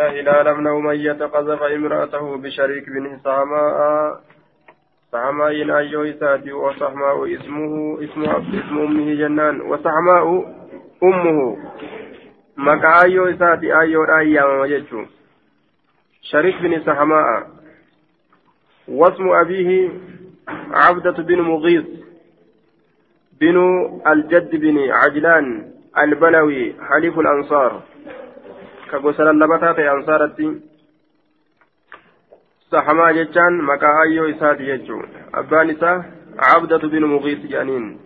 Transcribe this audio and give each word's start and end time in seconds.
أن 0.00 0.18
هلال 0.18 0.54
بن 0.54 0.66
أمية 0.66 1.12
قذف 1.12 1.62
امرأته 1.62 2.36
بشريك 2.36 2.88
بن 2.88 3.18
ساماء 3.24 4.20
ساماء 5.12 5.48
أيو 5.50 6.02
إساتي 6.02 6.52
وصحماء 6.52 7.34
اسمه 7.34 7.98
اسم 8.04 8.22
اسم 8.58 8.78
أمه 8.78 9.14
جنان 9.14 9.60
وصحماء 9.60 10.54
أمه. 11.02 11.56
مكا 12.56 13.02
أيو 13.04 13.24
إساتي 13.26 13.80
أيو 13.80 14.04
أيام 14.04 14.60
وجدته 14.60 15.06
شريك 16.22 16.62
بن 16.62 16.80
سحماء 16.80 17.46
واسم 18.88 19.28
أبيه 19.28 19.90
عبدة 20.70 21.22
بن 21.22 21.40
مغيث 21.40 21.86
بن 23.40 23.56
الجد 24.06 24.56
بن 24.56 24.90
عجلان 24.90 25.72
البلوي 25.98 26.74
حليف 26.88 27.18
الأنصار. 27.18 27.82
كغسل 28.90 29.28
اللبتات 29.28 29.78
أنصارتي 29.78 30.60
سحما 32.72 33.12
جتان 33.12 33.52
مكا 33.62 34.02
أيو 34.02 34.24
إساتي 34.30 34.68
يجو 34.68 35.02
أبان 35.34 35.68
عبدة 36.38 36.78
بن 36.78 37.04
مغيث 37.04 37.46
جانين 37.46 37.98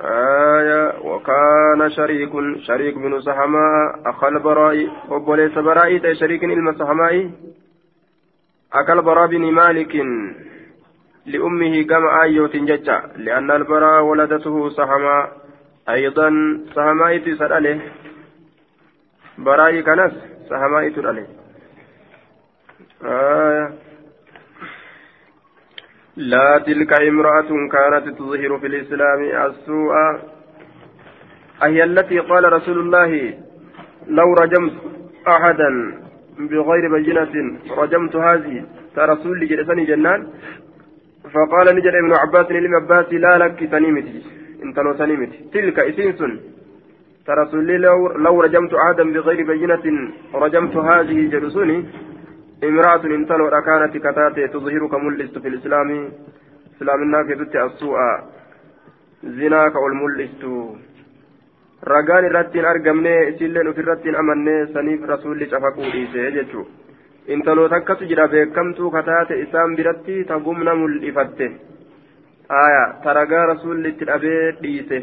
آية 0.00 0.98
وكان 1.04 1.90
شريك 1.90 2.30
شريك 2.66 2.94
بن 2.94 3.20
سحماء 3.20 4.00
أخا 4.06 4.28
البراء 4.28 4.88
وبوليس 5.08 5.52
براء 5.52 6.12
شريك 6.12 6.44
إلما 6.44 6.72
سحماء 6.72 7.30
أكل 8.72 9.02
براء 9.02 9.26
بن 9.26 9.52
مالك 9.52 9.94
لأمه 11.26 11.82
كما 11.82 12.22
آيوت 12.22 12.56
ججا 12.56 13.02
لأن 13.16 13.50
البراء 13.50 14.02
ولدته 14.02 14.70
سحماء 14.70 15.32
أيضا 15.88 16.30
سحماء 16.74 17.18
تسأل 17.18 17.80
كنس 19.82 20.12
سحماء 20.50 20.88
تسأل 20.88 21.06
عليه 21.06 21.26
آية 23.04 23.72
لا 26.16 26.58
تلك 26.66 26.92
امرأة 27.02 27.50
كانت 27.72 28.18
تظهر 28.18 28.58
في 28.58 28.66
الإسلام 28.66 29.20
السوء 29.50 29.92
أهي 31.62 31.84
التي 31.84 32.18
قال 32.18 32.52
رسول 32.52 32.78
الله 32.78 33.34
لو 34.06 34.34
رجمت 34.42 34.72
أحدا 35.28 35.70
بغير 36.38 36.84
بينة 36.92 37.58
رجمت 37.70 38.16
هذه 38.16 38.64
ترسول 38.96 39.40
لجلسني 39.40 39.84
جنان 39.84 40.28
فقال 41.34 41.66
نجد 41.76 41.94
ابن 42.02 42.12
عباس 42.22 42.50
لابن 42.50 42.74
عباس 42.74 43.12
لا 43.12 43.38
لك 43.38 43.58
تنيمتي 43.72 44.22
انت 44.64 44.78
لو 44.78 44.92
تنيمتي 44.92 45.38
تلك 45.52 45.78
اسنس 45.78 46.20
ترسول 47.26 47.66
لو, 47.66 48.08
لو 48.08 48.40
رجمت 48.40 48.74
أحدا 48.74 49.12
بغير 49.12 49.46
بينة 49.46 49.84
رجمت 50.34 50.76
هذه 50.76 51.18
جلسوني 51.32 51.78
امرأة 52.64 53.04
انتلو 53.04 53.50
كانت 53.50 53.96
كتاتي 53.96 54.48
تظهر 54.48 54.82
كملست 54.92 55.38
في 55.38 55.48
الإسلام 55.48 55.88
إسلامنا 56.76 57.22
كتت 57.28 57.56
السوء 57.56 57.98
زناك 59.24 59.74
والملست 59.82 60.44
ragaan 61.82 62.24
irratti 62.28 62.58
hin 62.58 62.66
argamne 62.68 63.12
isilleen 63.28 63.68
ofirratti 63.68 64.08
hin 64.08 64.16
amanne 64.22 64.54
saniif 64.72 65.04
rasuulli 65.10 65.46
cafaquu 65.52 65.92
dhiise 65.92 66.24
jechuu 66.34 66.64
intaloota 67.36 67.76
akkatu 67.76 68.08
jira 68.10 68.26
beekamtuu 68.34 68.90
kataate 68.96 69.38
isaan 69.44 69.76
biratti 69.78 70.16
tagumna 70.30 70.74
mul'ifatte 70.80 71.46
aya 72.58 72.82
ta 73.04 73.14
ragaa 73.20 73.46
rasuulli 73.52 73.88
itti 73.94 74.10
dhabee 74.10 74.42
dhiise 74.62 74.98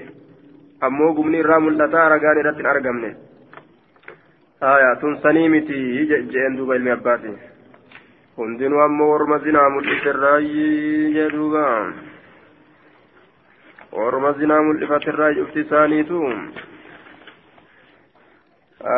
ammoo 0.81 1.14
gumni 1.14 1.38
irraa 1.44 1.59
mul'ataa 1.59 2.09
ragaan 2.09 2.39
irratti 2.42 2.61
hin 2.64 2.70
argamne 2.73 3.09
aya 4.72 4.95
tun 5.02 5.17
sanii 5.23 5.50
miti 5.50 6.08
jeen 6.34 6.58
duuba 6.58 6.75
ilmi 6.75 6.92
abbaati 6.92 7.34
hundinuu 8.38 8.81
ammoo 8.81 9.09
orma 9.16 9.39
zinaa 9.45 9.69
mul'iserraayi 9.69 11.13
jee 11.16 11.29
duuba 11.38 11.63
orma 14.06 14.34
zinaa 14.41 14.62
mul'ifaterraayi 14.69 15.41
ufti 15.47 15.59
isaaniitu 15.68 16.22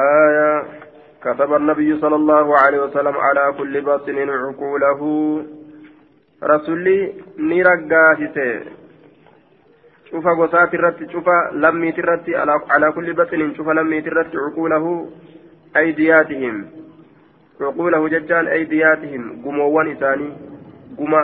aya 0.02 0.52
كتب 1.24 1.54
النبي 1.54 2.00
صلى 2.00 2.16
الله 2.16 2.58
عليه 2.58 2.80
وسلم 2.80 3.16
على 3.18 3.54
كل 3.58 3.82
باطن 3.82 4.30
عقوله 4.30 5.02
رسولي 6.44 7.14
نرقاسته 7.38 8.52
cufa 10.12 10.36
gosaati 10.36 10.76
irratti 10.76 11.06
cufa 11.06 11.52
lammiiti 11.54 12.00
irratti 12.00 12.36
alaa 12.36 12.92
kulli 12.92 13.14
baxiniin 13.14 13.56
cufa 13.56 13.74
lammiiti 13.74 14.10
irratti 14.10 14.38
cuquulahu 14.38 14.94
aydiyaatihim. 15.74 16.64
Cuquulahu 17.60 18.10
jechaan 18.10 18.48
aydiyaatihim 18.48 19.42
gumoowwan 19.44 19.92
isaanii 19.92 20.32
guma 20.98 21.22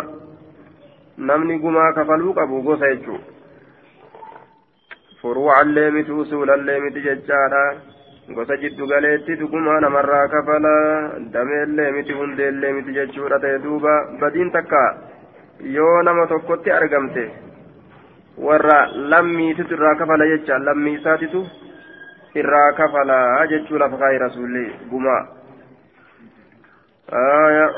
namni 1.18 1.60
gumaa 1.60 1.94
kafaluu 1.94 2.34
qabu 2.34 2.62
gosa 2.62 2.90
jechuu. 2.94 3.20
Furuucallee 5.22 5.92
miti 5.92 6.12
usuulallee 6.12 6.80
miti 6.80 7.02
jechaadha. 7.02 7.64
Gosa 8.36 8.58
jiddugaleetti 8.58 9.40
dugumaa 9.40 9.80
namarraa 9.80 10.28
kafala 10.28 10.76
dameellee 11.34 11.92
miti 11.92 12.14
hundeellee 12.14 12.74
miti 12.74 12.94
jechuudha 12.94 13.40
ta'e 13.40 13.64
duuba. 13.64 13.96
Badiin 14.20 14.52
takka 14.52 14.84
yoo 15.78 16.04
nama 16.04 16.28
tokkotti 16.28 16.72
argamte 16.72 17.45
warra 18.38 18.88
lammiititu 18.96 19.74
irraa 19.74 19.96
kafala 19.96 20.28
jecha 20.28 20.60
lammii 20.60 20.94
isaatitu 20.94 21.48
irraa 22.36 22.72
kafala 22.74 23.48
jechuu 23.48 23.78
lafa 23.78 23.98
kaa'e 23.98 24.18
rasuulli 24.18 24.66
gumaa 24.90 25.28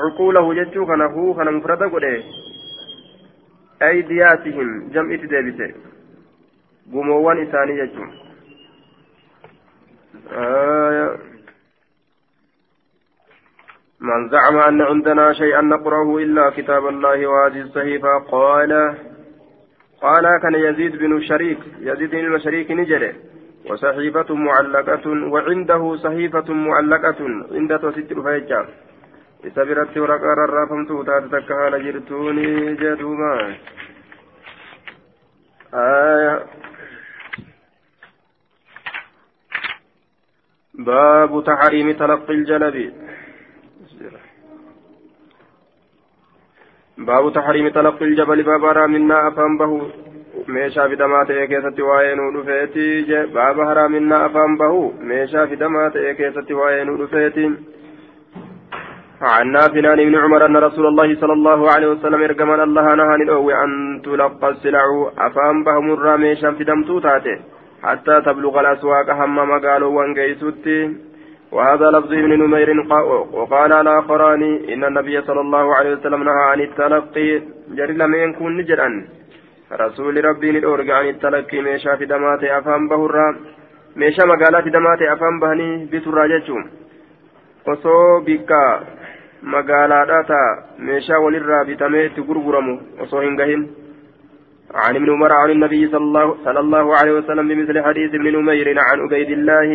cuquulahu 0.00 0.54
jechuu 0.54 0.86
kana 0.86 1.06
huu 1.06 1.34
kana 1.34 1.52
mufrada 1.52 1.88
godhe 1.88 2.24
aydiyaatihim 3.90 4.90
jam'itti 4.96 5.30
deebise 5.34 5.74
gumoowwan 6.92 7.42
isaanii 7.46 7.76
jechuun 7.82 8.10
من 14.00 14.28
زعم 14.28 14.56
أن 14.58 14.80
عندنا 14.82 15.32
شيئا 15.32 15.60
نقرأه 15.60 16.18
إلا 16.18 16.50
كتاب 16.50 16.86
الله 16.88 17.26
وهذه 17.26 17.60
الصحيفة 17.60 18.18
قال 18.18 18.94
قال 20.02 20.24
كان 20.42 20.54
يزيد 20.54 20.96
بن 20.96 21.22
شريك 21.22 21.58
يزيد 21.80 22.10
بن 22.10 22.34
الشريك 22.34 22.70
نجري 22.70 23.12
وصحيفة 23.70 24.34
معلقة 24.34 25.06
وعنده 25.32 25.96
صحيفة 25.96 26.54
معلقة 26.54 27.20
عند 27.52 27.72
رفيجة 27.72 28.66
isa 29.46 29.62
biratti 29.64 30.00
waraqaa 30.02 30.34
rarraafamtuu 30.34 31.04
taate 31.08 31.28
takka 31.34 31.58
haala 31.58 31.78
jirtuuni 31.78 32.46
jedhuuba 32.82 33.30
باب 40.78 41.44
تحريم 41.46 41.92
تلقي 41.92 42.34
الجلب 42.34 42.76
باب 46.98 47.32
تحريم 47.32 47.68
تلقي 47.68 48.04
الجبل 48.04 48.42
بابا 48.42 48.86
منا 48.86 49.28
أفهم 49.28 49.58
به 49.58 49.90
meeshaa 50.54 50.88
fidamaa 50.88 51.24
ta'e 51.28 51.46
keessatti 51.48 51.82
waa'ee 51.86 52.14
nu 52.18 52.26
dhufeeti 52.34 52.84
baaba 53.32 53.66
haraaminaa 53.70 54.20
afaan 54.28 54.54
bahu. 54.60 54.94
Meeshaa 55.10 55.46
fidamaa 55.46 55.90
ta'e 55.96 56.14
keessatti 56.20 56.58
waa'ee 56.60 56.84
nu 56.84 56.96
dhufeeti. 57.00 57.50
عن 59.20 59.50
نافع 59.52 59.90
عن 59.90 60.14
عمر 60.14 60.46
أن 60.46 60.56
رسول 60.56 60.86
الله 60.86 61.14
صلى 61.20 61.32
الله 61.32 61.70
عليه 61.70 61.86
وسلم 61.86 62.22
إرجمنا 62.22 62.64
الله 62.64 62.94
نهى 62.94 63.14
الأوي 63.14 63.54
أن 63.64 64.00
تلقى 64.04 64.48
السلع 64.48 65.10
أفام 65.18 65.64
بهم 65.64 65.92
الراميشا 65.92 66.50
في 66.50 66.64
دم 66.64 66.82
توتاته 66.82 67.38
حتى 67.82 68.20
تبلغ 68.20 68.60
الأسواق 68.60 69.10
هم 69.10 69.36
مقالوا 69.36 69.90
وانقيسوتي 69.96 70.78
وهذا 71.52 71.86
لفظ 71.90 72.12
ابن 72.12 72.32
نمير 72.42 72.68
وقال 73.32 73.72
الآخران 73.72 74.42
إن 74.72 74.84
النبي 74.84 75.16
صلى 75.28 75.40
الله 75.40 75.74
عليه 75.76 75.92
وسلم 75.96 76.22
نهى 76.22 76.44
عن 76.50 76.60
التلقي. 76.60 77.30
جري 77.76 77.92
لم 77.92 78.14
يكن 78.14 78.56
نجرا. 78.56 78.88
رسول 79.72 80.24
ربي 80.24 80.48
ندورج 80.52 80.90
عن 80.90 81.06
التلقي. 81.08 81.58
ميشا 81.60 81.96
في 81.96 82.04
دمات 82.06 82.44
أفام 82.44 82.88
بهرا. 82.88 83.28
ميشا 83.96 84.24
مقالات 84.24 84.68
دمات 84.68 85.02
أفام 85.02 85.34
بهني 85.40 85.68
بسرى 85.92 86.24
جتشم 86.32 86.62
osoo 87.72 88.20
bikka 88.26 88.60
magaalaadhaa 89.42 90.22
ta'a 90.30 90.52
meeshaa 90.86 91.18
walirraa 91.24 91.64
bitamee 91.68 92.04
itti 92.08 92.22
gurguramu 92.28 92.74
osoo 93.04 93.20
hin 93.26 93.36
gahin 93.40 93.68
عن 94.74 94.96
ابن 94.96 95.10
عمر 95.10 95.32
عن 95.32 95.50
النبي 95.50 95.86
صلى 95.88 96.04
الله, 96.04 96.36
صلى 96.44 96.60
الله 96.60 96.96
عليه 96.96 97.12
وسلم 97.12 97.48
بمثل 97.48 97.84
حديث 97.84 98.14
ابن 98.14 98.26
نمير 98.36 98.68
عن 98.78 99.00
عبيد 99.00 99.30
الله. 99.30 99.68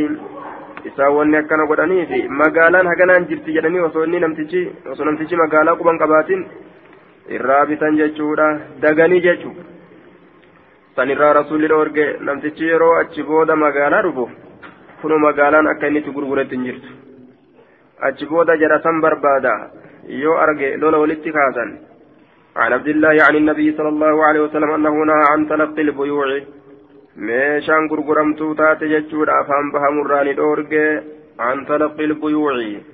isaawwanni 0.90 1.36
akkana 1.40 1.66
godhanii 1.70 2.06
fi 2.10 2.20
magaalaan 2.40 2.90
haganaan 2.92 3.26
jirti 3.30 3.56
jedhanii 3.56 3.84
osoo 3.88 4.04
inni 4.08 4.20
namtichi 4.24 4.62
osoo 4.92 5.08
namtichi 5.08 5.40
magaalaa 5.42 5.76
quban 5.80 5.98
qabaatin 6.02 6.44
irraa 7.38 7.64
bitan 7.70 7.98
jechuudha 8.00 8.46
daganii 8.84 9.24
jechu 9.26 9.50
san 10.96 11.10
irraa 11.14 11.32
rasuulli 11.40 11.72
dhoorge 11.72 12.06
namtichi 12.28 12.70
yeroo 12.70 12.94
achi 13.00 13.26
booda 13.32 13.56
magaalaa 13.64 14.02
dhufu 14.06 14.30
kunu 15.02 15.18
magaalaan 15.26 15.72
akka 15.74 15.90
inni 15.90 16.04
itti 16.04 16.16
gurguretti 16.16 16.56
hin 16.56 16.64
jirtu 16.68 16.96
achi 18.10 18.30
booda 18.32 18.56
jedha 18.62 18.80
san 18.86 19.04
barbaada 19.04 19.52
yoo 20.22 20.38
arge 20.46 20.76
lola 20.76 21.04
walitti 21.04 21.36
kaasan 21.38 21.78
عن 22.58 22.72
عبد 22.72 22.88
الله 22.88 23.16
عن 23.26 23.34
النبي 23.36 23.76
صلى 23.78 23.88
الله 23.88 24.24
عليه 24.26 24.40
وسلم 24.40 24.70
أنه 24.70 24.94
نهى 25.10 25.24
عن 25.32 25.48
تلقي 25.48 25.82
البيوع 25.82 26.26
meeshaan 27.17 27.87
gurguramtuu 27.87 28.55
taate 28.55 28.89
jechuudha 28.89 29.39
afaan 29.39 29.71
bahamurraani 29.71 30.33
dhoorge 30.33 30.83
an 31.37 31.65
talaqqi 31.65 32.03
ilbuyuuci. 32.03 32.85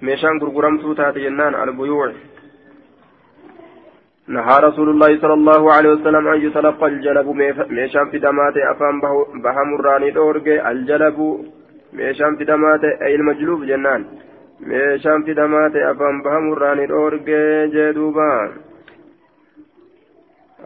Meeshaan 0.00 0.38
gurguramtuu 0.38 0.94
taate 0.94 1.20
jennaan 1.20 1.54
albuyuuci 1.54 2.30
نهى 4.28 4.56
رسول 4.68 4.88
الله 4.88 5.20
صلى 5.20 5.34
الله 5.34 5.72
عليه 5.72 5.90
وسلم 5.90 6.28
أن 6.28 6.40
يتلقى 6.46 6.86
الجلب 6.86 7.26
ميشان 7.70 8.10
في 8.10 8.18
دمات 8.18 8.56
أفان 8.56 9.00
بهمراني 9.44 10.10
دورج 10.10 10.48
الجلب 10.48 11.18
ميشان 11.92 12.36
في 12.36 12.44
دمات 12.44 12.84
أي 12.84 13.14
المجلوب 13.14 13.64
جنان 13.64 14.04
ميشان 14.60 15.22
في 15.22 15.34
دمات 15.34 15.76
أفان 15.76 16.22
بهمراني 16.22 16.86
دورج 16.86 17.28
جدوبا 17.74 18.52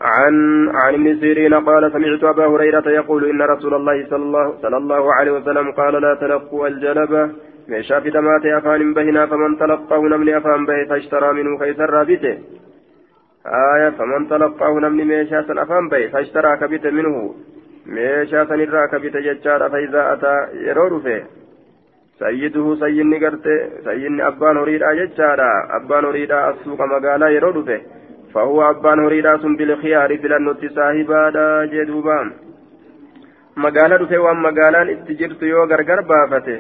عن 0.00 0.68
عن 0.74 0.94
ابن 0.94 1.20
سيرين 1.20 1.54
قال 1.54 1.92
سمعت 1.92 2.24
أبا 2.24 2.46
هريرة 2.46 2.90
يقول 2.90 3.24
إن 3.30 3.42
رسول 3.42 3.74
الله 3.74 4.06
صلى 4.10 4.22
الله, 4.22 4.54
صلى 4.62 4.76
الله 4.76 5.14
عليه 5.14 5.32
وسلم 5.32 5.72
قال 5.72 6.02
لا 6.02 6.14
تلقوا 6.14 6.68
الجلب 6.68 7.32
ميشا 7.68 8.00
في 8.00 8.10
دمات 8.10 8.46
أفان 8.46 8.94
بهنا 8.94 9.26
فمن 9.26 9.58
تلقاه 9.58 10.00
نمني 10.00 10.36
أفان 10.36 10.66
به 10.66 10.84
فاشترى 10.88 11.32
منه 11.32 11.58
كيسر 11.58 12.04
بته 12.04 12.38
آية 13.46 13.90
فمن 13.90 14.28
تلقاه 14.28 14.80
نمني 14.80 15.04
ميشا 15.04 15.42
سن 15.42 15.58
أفهم 15.58 15.88
بي 15.88 16.08
فاشترى 16.08 16.56
كبت 16.56 16.86
منه. 16.86 17.34
ميشا 17.86 18.44
سن 18.44 18.60
الرا 18.60 18.86
كبت 18.86 19.16
ججار 19.16 19.70
فإذا 19.70 20.12
أتى 20.12 20.34
يرور 20.66 21.00
فيه. 21.00 21.24
سيده 22.18 22.76
سيدني 22.80 23.26
قرت 23.26 23.46
سيدني 23.84 24.26
أبان 24.26 24.56
هريدا 24.56 24.92
ججارا 24.92 25.50
أبان 25.76 26.04
هريدا 26.04 26.50
السوق 26.50 26.80
مقالا 26.80 27.28
يرور 27.28 27.62
فيه. 27.62 27.82
فهو 28.33 28.69
أبان 28.69 28.99
هريدا 29.05 29.37
سن 29.37 29.55
بالخيار 29.55 30.15
بلنوت 30.15 30.65
صاحبا 30.65 31.29
دا 31.29 31.65
جدوبان 31.65 32.31
magaalaa 33.63 33.97
dhufe 34.01 34.17
waan 34.23 34.37
magaalaan 34.43 34.89
itti 34.91 35.15
jirtu 35.19 35.47
yoo 35.47 35.63
gargar 35.71 36.01
baafate 36.09 36.53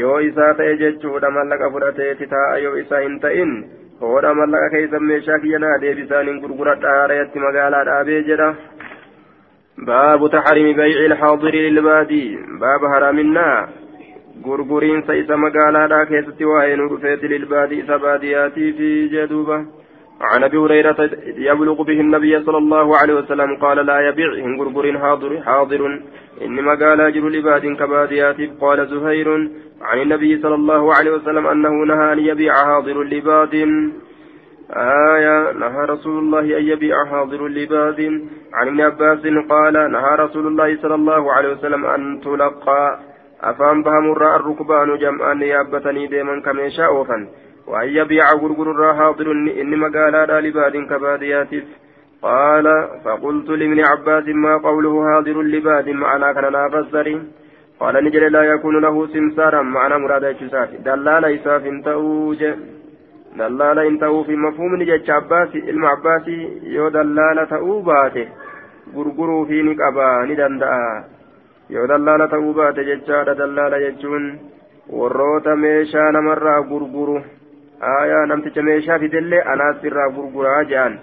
yoo 0.00 0.18
isaa 0.26 0.50
ta'e 0.58 0.76
jechuudha 0.82 1.30
mallaqa 1.36 1.70
fudhateeti 1.76 2.28
taa'a 2.34 2.60
yoo 2.64 2.74
isaa 2.82 3.00
hin 3.04 3.16
ta'in 3.24 3.54
hoodha 4.02 4.34
mallaqa 4.40 4.68
keessa 4.74 5.00
meeshaa 5.08 5.38
kiyya 5.44 5.58
naa 5.64 5.80
deebisaaniin 5.84 6.38
gurguradha 6.44 6.94
haarayatti 6.98 7.44
magaalaa 7.46 7.84
dhaabee 7.90 8.22
jedha 8.30 8.48
باب 9.78 10.30
تحريم 10.30 10.76
بيع 10.76 10.98
الحاضر 11.06 11.54
للبادي 11.54 12.38
باب 12.60 12.86
حرامنا 12.92 13.68
غرغرين 14.46 15.02
سيس 15.02 15.30
مقالا 15.30 15.86
دا 15.86 16.04
كيست 16.04 16.42
وين 16.42 16.80
رفيت 16.80 17.24
للبادي 17.24 17.82
سبادياتي 17.82 18.72
في 18.72 19.08
جدوبة 19.08 19.66
عن 20.21 20.43
أبي 20.43 20.57
هريرة 20.57 21.09
يبلغ 21.37 21.81
به 21.83 21.99
النبي 21.99 22.43
صلى 22.43 22.57
الله 22.57 22.97
عليه 22.97 23.13
وسلم 23.13 23.55
قال 23.55 23.85
لا 23.85 23.99
يبيع 24.09 24.33
إن 24.33 24.61
غرغر 24.61 24.97
حاضر 24.97 25.41
حاضر. 25.41 26.01
إنما 26.41 26.75
قال 26.75 27.01
أجر 27.01 27.29
لباد 27.29 27.65
كبادياتي 27.79 28.45
قال 28.61 28.87
زهير 28.87 29.29
عن 29.81 30.01
النبي 30.01 30.41
صلى 30.41 30.55
الله 30.55 30.93
عليه 30.95 31.11
وسلم 31.11 31.47
أنه 31.47 31.69
نهى 31.69 32.13
أن 32.13 32.19
يبيع 32.19 32.53
حاضر 32.53 33.03
لباد. 33.03 33.53
آية 35.15 35.51
نهى 35.51 35.85
رسول 35.85 36.19
الله 36.19 36.57
أن 36.57 36.63
يبيع 36.63 37.05
حاضر 37.05 37.47
لباد. 37.47 37.99
عن 38.53 38.67
ابن 38.67 38.81
عباس 38.81 39.23
قال 39.49 39.91
نهى 39.91 40.15
رسول 40.19 40.47
الله 40.47 40.77
صلى 40.81 40.95
الله 40.95 41.33
عليه 41.33 41.49
وسلم 41.53 41.85
أن 41.85 42.21
تلقى. 42.21 42.99
أفهم 43.41 43.83
بهم 43.83 44.11
الراء 44.11 44.35
الركبان 44.35 44.97
جمعا 44.97 45.33
يابتني 45.33 46.07
ديما 46.07 46.41
كميشا 46.41 46.85
أوفا 46.85 47.27
وأن 47.69 47.87
يبيع 47.89 48.25
غرغر 48.33 48.93
حاضر 48.93 49.31
إنما 49.61 49.87
قال 49.87 50.43
لباد 50.45 50.75
كبادياتف 50.89 51.63
قال 52.21 52.65
فقلت 53.05 53.49
لابن 53.49 53.79
عباس 53.79 54.27
ما 54.27 54.57
قوله 54.57 54.93
حاضر 55.07 55.41
لباد؟ 55.41 55.89
معنى 55.89 56.33
كان 56.33 56.51
نافسري 56.51 57.15
قال 57.79 57.95
نجل 58.05 58.31
لا 58.31 58.43
يكون 58.43 58.75
له 58.81 59.07
سمسارا 59.13 59.61
معنى 59.61 59.97
مراد 60.03 60.25
جسات 60.39 60.69
دلال 60.85 61.25
إساف 61.25 61.63
تأوج 61.85 62.41
دلال 63.39 63.79
إن 63.79 63.99
تأو 63.99 64.23
في 64.23 64.35
مفهوم 64.35 64.75
نجج 64.75 65.11
عباسي 65.11 65.59
علم 65.67 65.85
عباسي 65.85 66.37
يو 66.63 66.89
دلال 66.89 67.47
تأوباته 67.49 68.27
ni 69.67 69.75
qaba 69.75 70.25
ni 70.25 70.35
danda'a 70.35 71.03
yoo 71.69 71.85
dallaala 71.87 72.27
ta'uu 72.27 72.53
baate 72.53 72.81
jechaadha 72.89 73.35
dallaala 73.37 73.77
jechuun 73.79 74.39
warroota 74.89 75.55
meeshaa 75.55 76.11
namarraa 76.11 76.61
gurguru 76.71 77.21
aayaa 77.81 78.25
namticha 78.31 78.61
meeshaa 78.69 78.99
fidellee 78.99 79.41
anaas 79.53 79.83
irraa 79.89 80.09
gurguraa 80.17 80.63
jedhan 80.71 80.99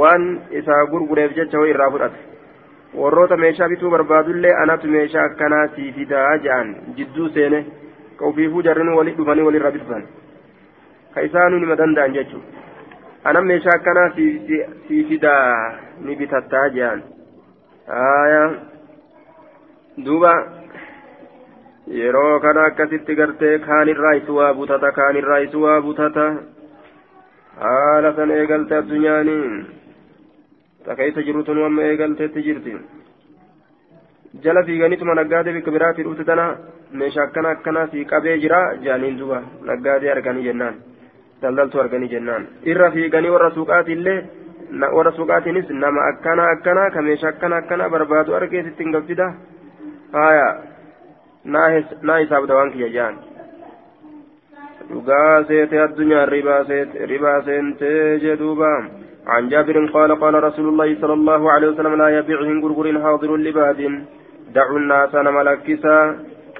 waan 0.00 0.24
isaa 0.60 0.84
gurgureef 0.92 1.34
jecha 1.38 1.58
hoo 1.58 1.66
irraa 1.72 1.90
fudhate 1.94 2.20
warroota 3.00 3.36
meeshaa 3.44 3.68
bituu 3.72 3.90
barbaadullee 3.94 4.54
anatu 4.62 4.88
meeshaa 4.94 5.24
akkanaa 5.30 5.64
sii 5.76 5.92
fidaa 5.98 6.28
jedhan 6.46 6.74
jidduu 7.00 7.28
seene 7.38 7.60
ka 8.20 8.26
ufiifuu 8.32 8.62
jarrin 8.68 8.92
wali 8.98 9.16
dhufanii 9.18 9.48
walirra 9.48 9.70
bitatan 9.78 10.06
ka 11.14 11.22
isaanuu 11.28 11.58
nima 11.64 11.76
danda'an 11.82 12.16
jechuudha 12.18 12.64
anan 13.30 13.46
meeshaa 13.52 13.76
akkanaa 13.80 14.08
sii 14.16 15.04
fidaa 15.10 15.72
ni 16.08 16.16
bitattaa 16.22 16.68
jedhan 16.78 17.02
aayaa 18.00 18.48
duuba 20.08 20.32
yeroo 21.86 22.40
kana 22.40 22.64
akkasitti 22.68 23.14
gartee 23.14 23.58
kaanirraa 23.58 24.14
isu 24.20 24.36
waa 24.36 24.52
butata 24.54 24.92
kaanirraa 24.92 25.38
isu 25.46 25.62
waa 25.62 25.80
butata 25.80 26.24
haala 27.60 28.14
san 28.16 28.30
eegalte 28.30 28.76
addunyaanii 28.76 29.64
takeessa 30.86 31.22
jirutu 31.28 31.52
amma 31.66 31.82
eegalteetti 31.90 32.42
jirti 32.48 32.74
jala 34.42 34.64
fiiganituma 34.64 35.14
naggaadee 35.20 35.52
bikka 35.58 35.70
biraatti 35.78 36.02
dhufte 36.08 36.24
tana 36.24 36.46
meeshaa 36.92 37.24
akkana 37.28 37.50
akkanaa 37.56 37.86
sii 37.94 38.04
qabee 38.12 38.36
jira 38.44 38.60
jaaniin 38.84 39.18
duba 39.22 39.42
naggaadee 39.70 40.10
arganii 40.16 40.44
jennaan 40.50 40.76
daldaltuu 41.42 41.80
arganii 41.80 42.08
jennaan 42.14 42.46
irra 42.74 42.90
fiiganii 42.90 43.30
warra 43.38 43.50
suuqaatiillee 43.56 44.20
warra 44.98 45.12
suuqaatiinis 45.18 45.70
nama 45.70 46.08
akkana 46.12 46.50
akkana 46.54 46.90
ka 46.90 47.02
meeshaa 47.08 47.28
akkana 47.34 47.56
akkana 47.62 47.88
barbaadu 47.94 48.34
argeesitti 48.40 48.84
hin 48.84 48.92
gabbida 48.96 49.34
haya 50.12 50.48
naa 51.54 52.18
hisaabda 52.18 52.54
waan 52.58 52.72
kiyya 52.74 52.92
jaan. 52.98 53.16
Dhugaa 54.92 55.44
seete 55.48 55.82
addunyaan 55.86 56.28
ribaa 56.28 57.42
seentee 57.48 58.20
jedhuubaa 58.26 58.78
عن 59.26 59.48
جابر 59.48 59.86
قال 59.86 60.20
قال 60.20 60.34
رسول 60.44 60.68
الله 60.68 61.00
صلى 61.00 61.12
الله 61.12 61.52
عليه 61.52 61.68
وسلم 61.68 61.94
لا 61.94 62.08
يبيعهم 62.18 62.64
غرغر 62.64 63.02
حاضر 63.02 63.36
لباد 63.36 63.80
دعوا 64.54 64.78
الناس 64.78 65.14
نملكسا 65.14 65.96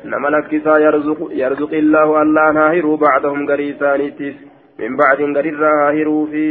نملكسا 0.05 0.79
يرزق 0.79 1.21
يرزق 1.31 1.73
الله 1.73 2.23
الله 2.23 2.53
ناهروا 2.53 2.97
بعضهم 2.97 3.49
غريسانيتيس 3.51 4.35
من 4.79 4.97
بعد 4.97 5.21
غرير 5.37 5.67
هاهروا 5.67 6.27
في 6.27 6.45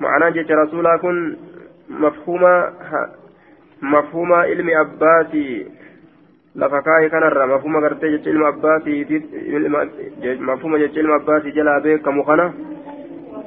معنى 0.00 0.32
جيش 0.32 0.50
رسولا 0.50 0.96
كن 0.96 1.36
مفهومة 1.90 2.54
مفهومة 3.82 4.36
علم 4.36 4.68
أباتي 4.70 5.66
لفكاي 6.56 7.08
كان 7.08 7.22
الرا 7.22 7.46
مفهومة 7.46 7.78
غرتي 7.78 8.08
جيش 8.16 8.28
علم 8.28 8.44
أباتي 8.44 9.22
مفهومة 10.48 10.78
جيش 10.78 10.98
علم 10.98 11.12
أباتي 11.20 11.50
جلا 11.50 11.78
بيك 11.78 12.08
مخنا 12.08 12.46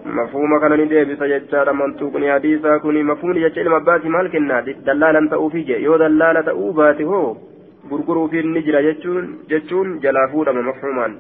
مفهوم 0.06 0.60
كان 0.62 0.74
نديبس 0.80 1.22
ججارا 1.24 1.72
منطوقني 1.72 2.34
حديثا 2.34 2.78
كوني 2.78 3.04
مفهوم 3.04 3.32
جج 3.34 3.60
علم 3.60 3.74
أباتي 3.74 4.10
مال 4.10 4.32
كنا 4.32 4.60
دلالا 4.88 5.30
تأوفي 5.32 5.62
جي 5.62 5.78
يو 5.86 5.98
دلالة 5.98 6.42
تأوباتي 6.42 7.04
هو 7.04 7.36
gurguruu 7.89 8.28
fi 8.32 8.44
ni 8.44 8.62
jira 8.63 8.82
jechuun 8.84 9.28
jechuun 9.50 10.00
jalaa 10.01 10.28
fuudhama 10.32 10.62
mafhuumaan 10.62 11.13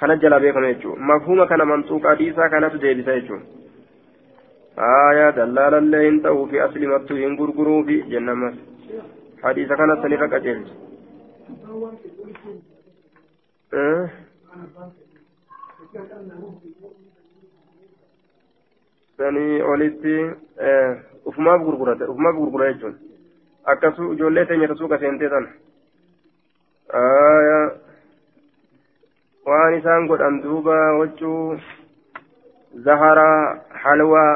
kana 0.00 0.16
jalaa 0.16 0.40
beekama 0.44 0.72
jechuun 0.72 0.98
mafhuuma 1.10 1.46
kana 1.46 1.64
mantuuqa 1.70 2.08
hadiisaa 2.12 2.48
kanatu 2.54 2.80
deebisa 2.82 3.14
jechuun 3.18 3.42
aayaa 4.88 5.30
dallaalallee 5.36 6.02
hin 6.06 6.18
ta'uu 6.26 6.46
fi 6.50 6.60
aslimattuu 6.66 7.20
hin 7.20 7.36
gurguruu 7.42 7.84
fi 7.90 8.02
jennamas 8.14 8.58
hadiisa 9.42 9.76
kana 11.80 11.98
sanirra 14.72 14.86
qajeelcha. 16.42 16.90
sanii 19.16 19.62
olitti 19.72 20.14
ufumaaf 21.24 21.60
gurgurate 21.66 22.04
ufumaaf 22.12 22.36
gurgura 22.40 22.72
jechuun 22.72 22.96
akkasu 23.72 24.12
ijoollee 24.12 24.44
teenya 24.46 24.74
suuqa 24.80 24.98
seentee 24.98 25.28
sana 25.28 25.48
waan 29.46 29.78
isaan 29.78 30.06
godhan 30.10 30.42
duuba 30.42 30.76
waccuu 31.00 31.58
zahara 32.88 33.28
halwaa 33.84 34.32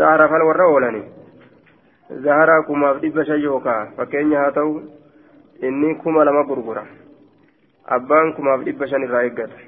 zahara 0.00 0.28
halwarra 0.28 0.66
oolani 0.74 1.02
zahara 2.28 2.62
kumaaf 2.62 3.00
dhibba 3.02 3.24
shan 3.24 3.42
yookaa 3.48 3.80
fakkeenya 3.96 4.38
haa 4.44 4.52
ta'u 4.60 4.97
inni 5.62 5.94
kuma 6.02 6.24
lama 6.24 6.42
gurgura 6.44 6.82
abbaan 7.96 8.32
kumaaf 8.36 8.60
dhibba 8.66 8.86
shan 8.90 9.02
irraa 9.06 9.22
eeggata 9.28 9.58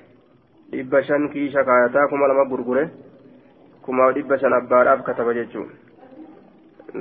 dhibba 0.73 1.03
shan 1.09 1.29
kiisha 1.33 1.65
kaayataa 1.65 2.09
kuma 2.13 2.29
lama 2.29 2.45
gurgure 2.51 2.85
kumaaf 3.83 4.15
dhibba 4.15 4.39
shan 4.39 4.53
abbaadhaaf 4.61 5.03
kataba 5.09 5.35
jechuun 5.39 5.69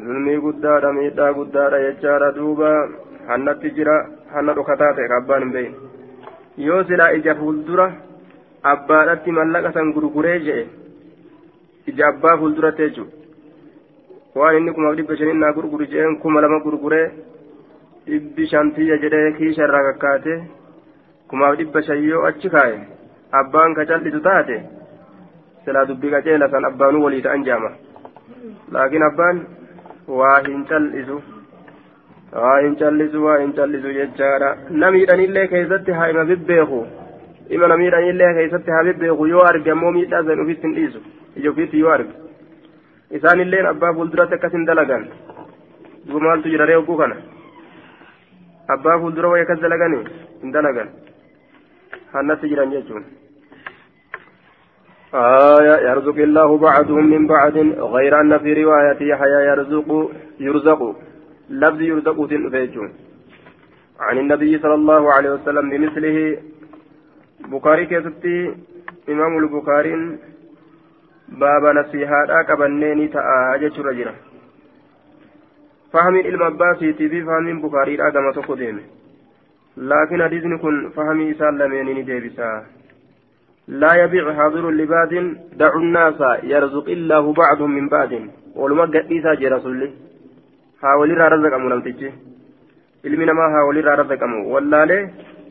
zulmii 0.06 0.40
guddaadha 0.46 0.94
miidhaa 0.98 1.34
guddaadha 1.40 1.80
jechaadha 1.86 2.32
duuba 2.40 2.70
hannatti 3.30 3.72
jira 3.78 3.96
hanna 4.34 4.54
dhokataa 4.60 4.94
ta'e 4.98 5.14
abbaan 5.20 5.44
hin 5.46 5.54
beeyin 5.56 5.76
yoo 6.68 6.84
silaa 6.90 7.12
ija 7.20 7.36
fuuldura 7.42 7.88
abbaadhatti 8.74 9.32
mallaqa 9.40 9.72
san 9.78 9.94
gurguree 9.98 10.38
je'e 10.48 10.66
ija 11.94 12.08
abbaa 12.14 12.38
fuulduratti 12.42 12.88
jechuudha 12.88 14.40
waan 14.42 14.58
inni 14.58 14.74
kumaaf 14.78 14.96
dhibba 15.02 15.18
shanin 15.22 15.40
naa 15.44 15.54
gurguri 15.58 15.88
je'een 15.94 16.18
kuma 16.24 16.42
lama 16.46 16.60
gurguree 16.66 17.06
dhibbi 18.08 18.48
shantiyya 18.52 18.98
jedhee 19.04 19.32
kiisha 19.38 19.64
irraa 19.68 19.84
kakkaate 19.90 20.36
kumaaf 21.30 21.58
dhibba 21.60 21.82
shan 21.88 22.04
yoo 22.10 22.26
achi 22.30 22.50
kaaye 22.56 22.78
abbaan 23.42 23.74
ka 23.80 23.86
cal'isu 23.90 24.22
taate 24.28 24.58
silaa 25.66 25.86
dubbii 25.90 26.12
qaceela 26.16 26.50
san 26.54 26.66
abbaanuu 26.72 27.04
walii 27.06 27.22
ta'an 27.26 27.44
jaama. 27.50 27.70
Laakiin 28.72 29.04
abbaan 29.10 29.42
waa 30.20 30.40
hin 30.48 30.64
cal'isu. 30.72 31.18
Waa 32.34 32.58
hin 32.64 32.76
callisu 32.80 33.24
waa 33.26 33.38
hin 33.42 33.54
callisu 33.58 33.94
jechaadha. 33.98 34.50
Namiidhanillee 34.70 35.48
keessatti 35.54 35.92
haa 36.00 36.08
ima 36.14 36.26
bibbeeku. 36.32 36.80
Ima 37.50 37.68
namiidhanillee 37.68 38.34
keessatti 38.40 38.72
haa 38.72 38.84
bibbeeku. 38.90 39.28
Yoo 39.34 39.44
arge 39.52 39.72
ammoo 39.72 39.92
miidhaa 39.98 40.24
san 40.28 40.40
ufitti 40.46 40.68
hin 40.68 40.76
dhiisu. 40.76 41.00
Ija 41.36 41.52
ufitti 41.52 41.80
yoo 41.80 41.92
arge. 41.92 42.14
Isaanilleen 43.20 43.66
abbaa 43.74 43.94
fuulduratti 43.94 44.36
akkas 44.40 44.52
hin 44.58 44.66
dalagan. 44.72 45.08
Duuba 46.08 46.26
maaltu 46.26 46.50
jira 46.56 46.66
reeguu 46.72 46.98
kana 46.98 47.16
abbaa 48.76 49.00
fuuldura 49.00 49.32
wayii 49.32 49.46
akkas 49.48 49.64
dalaganii 49.64 50.04
hin 50.42 50.52
dalagan. 50.58 50.92
Hannatti 52.14 52.52
jiran 52.52 52.76
jechuun. 52.76 53.06
آية 55.14 55.90
يرزق 55.90 56.18
الله 56.18 56.58
بعضهم 56.58 57.06
من 57.10 57.28
بعض 57.28 57.58
غير 57.96 58.22
أن 58.22 58.38
في 58.40 58.54
رواية 58.54 59.00
يحيى 59.02 59.46
يرزق 59.50 60.12
يرزق 60.40 60.96
لفظ 61.50 61.82
يرزق 61.82 62.26
فيجون 62.26 62.90
عن 64.00 64.18
النبي 64.18 64.60
صلى 64.60 64.74
الله 64.74 65.14
عليه 65.14 65.30
وسلم 65.30 65.70
بمثله 65.70 66.38
بخاري 67.52 67.86
كيستي 67.86 68.56
إمام 69.10 69.38
البخاري 69.38 70.18
باب 71.28 71.64
نصيحة 71.76 72.44
قبنيني 72.50 73.08
تآ 73.08 73.58
جتر 73.62 73.92
جرا 73.92 74.14
فهم 75.94 76.16
علم 76.18 76.44
أباسي 76.44 76.94
في 76.94 77.24
فهم 77.24 77.62
بخاري 77.62 78.02
أقام 78.02 78.32
تقدم 78.32 78.80
لكن 79.78 80.24
حديث 80.24 80.44
كن 80.62 80.90
فهم 80.96 81.20
إسال 81.32 81.58
لميني 81.58 82.02
ديبسا 82.02 82.66
لا 83.68 83.92
يبيع 84.04 84.34
حاضر 84.34 84.70
لباد 84.72 85.14
دعوا 85.62 85.82
الناس 85.82 86.20
يرزق 86.44 86.88
الله 86.98 87.34
بعضهم 87.34 87.72
من 87.72 87.90
بعد 87.90 88.12
ولما 88.56 88.84
قد 88.84 89.06
إيسا 89.12 89.34
جرسولي 89.34 89.90
haa 90.82 90.96
walirraa 91.00 91.30
razaqamu 91.30 91.70
namtichi 91.70 92.10
ilmi 93.08 93.26
namaa 93.30 93.48
haa 93.54 93.64
walirraa 93.70 93.96
razaqamu 94.00 94.38
wallaalee 94.54 95.00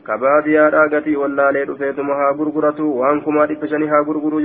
kabaadiyaadhaa 0.07 0.87
gatii 0.93 1.15
wallaalee 1.23 1.65
dhufeetuma 1.69 2.15
haa 2.19 2.31
gurguratu 2.39 2.87
waan 2.99 3.21
kumaa 3.25 3.45
dhibba 3.51 3.69
shanii 3.73 3.89
haa 3.91 3.99
gurguru 4.07 4.39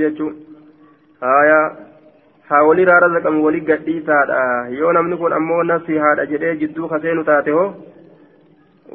haa 2.49 2.63
walirraa 2.69 2.99
razaqamu 3.05 3.45
wali 3.45 3.61
gadhiisaadha 3.69 4.41
yoo 4.79 4.91
namni 4.97 5.17
kun 5.21 5.33
ammoo 5.37 5.63
nasi 5.71 5.97
haadha 6.03 6.25
jedhee 6.31 6.55
jidduu 6.61 6.89
kaseenu 6.93 7.23
taate 7.29 7.55
hoo 7.57 7.69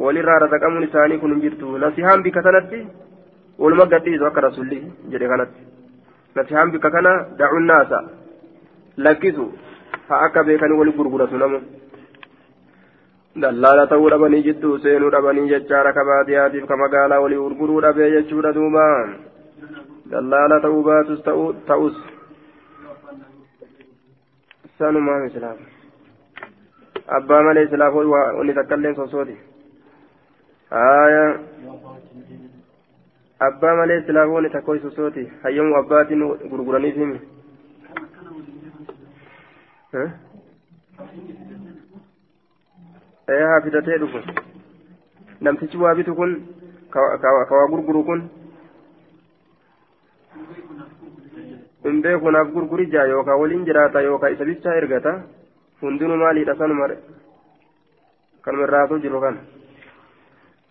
walirraa 0.05 0.39
razaqamuun 0.45 0.87
isaanii 0.89 1.19
kun 1.25 1.35
hin 1.35 1.43
jirtu 1.47 1.79
nasihaan 1.85 2.23
bika 2.27 2.43
kanatti 2.49 2.81
waluma 3.65 3.91
gadhiisu 3.95 4.29
akka 4.29 4.47
rasulli 4.49 4.79
jedhe 5.15 5.33
kanatti 5.35 5.63
nasihaan 6.41 6.73
bika 6.77 6.95
kana 6.97 7.13
dacuun 7.43 7.69
naasa 7.73 8.01
lakkisu 9.09 9.47
haa 10.09 10.21
akka 10.29 10.45
beekanii 10.51 10.81
wali 10.83 10.97
gurguratu 11.01 11.43
namu. 11.45 11.61
dallaala 13.43 13.87
ta'uu 13.87 14.09
dhabanii 14.11 14.43
jidduu 14.43 14.79
seenuu 14.85 15.11
dhabanii 15.17 15.49
jechaadha 15.51 15.93
ka 15.99 16.05
baadiyyaatiif 16.05 16.65
ka 16.71 16.77
magaalaa 16.77 17.21
walii 17.25 17.43
gurguruu 17.43 17.83
dhabee 17.85 18.11
jechuudha 18.15 18.53
duuba 18.57 18.87
dallaala 20.15 20.61
ta'uu 20.65 20.83
baatus 20.89 21.23
ta'us 21.69 22.01
sanumaan 24.81 25.27
islaam 25.29 25.59
abbaa 27.19 27.43
malee 27.49 27.65
islaaf 27.69 27.95
wanni 28.39 28.55
takkaillee 28.59 28.95
sosooti 29.01 29.37
haaya 30.77 31.25
abbaa 33.49 33.77
malee 33.81 33.99
islaaf 34.03 34.33
wanni 34.37 34.51
takka 34.57 34.79
sosooti 34.87 35.27
hayyamu 35.43 35.77
abbaatiin 35.83 36.25
gurguraniif 36.51 36.97
himi 37.03 37.21
ee 43.29 43.45
haa 43.53 43.61
fidatee 43.65 43.99
dhufu 44.03 44.21
namtichi 45.41 45.83
waa 45.85 45.95
bitu 45.95 46.15
kun 46.21 46.37
ka 46.91 47.33
waa 47.33 47.67
gurguru 47.75 48.05
kun 48.05 48.29
hin 51.85 52.03
beeku 52.05 52.31
naaf 52.37 52.53
gurgurija 52.55 53.07
yookaan 53.13 53.41
waliin 53.43 53.65
jiraata 53.69 54.05
yookaan 54.09 54.33
isa 54.35 54.49
bichaa 54.51 54.77
ergata 54.81 55.13
hundinuu 55.83 56.21
maaliidha 56.23 56.59
sanuma 56.61 56.91
kanuma 58.45 58.65
irraatu 58.69 59.03
jiru 59.07 59.21
kan 59.27 59.39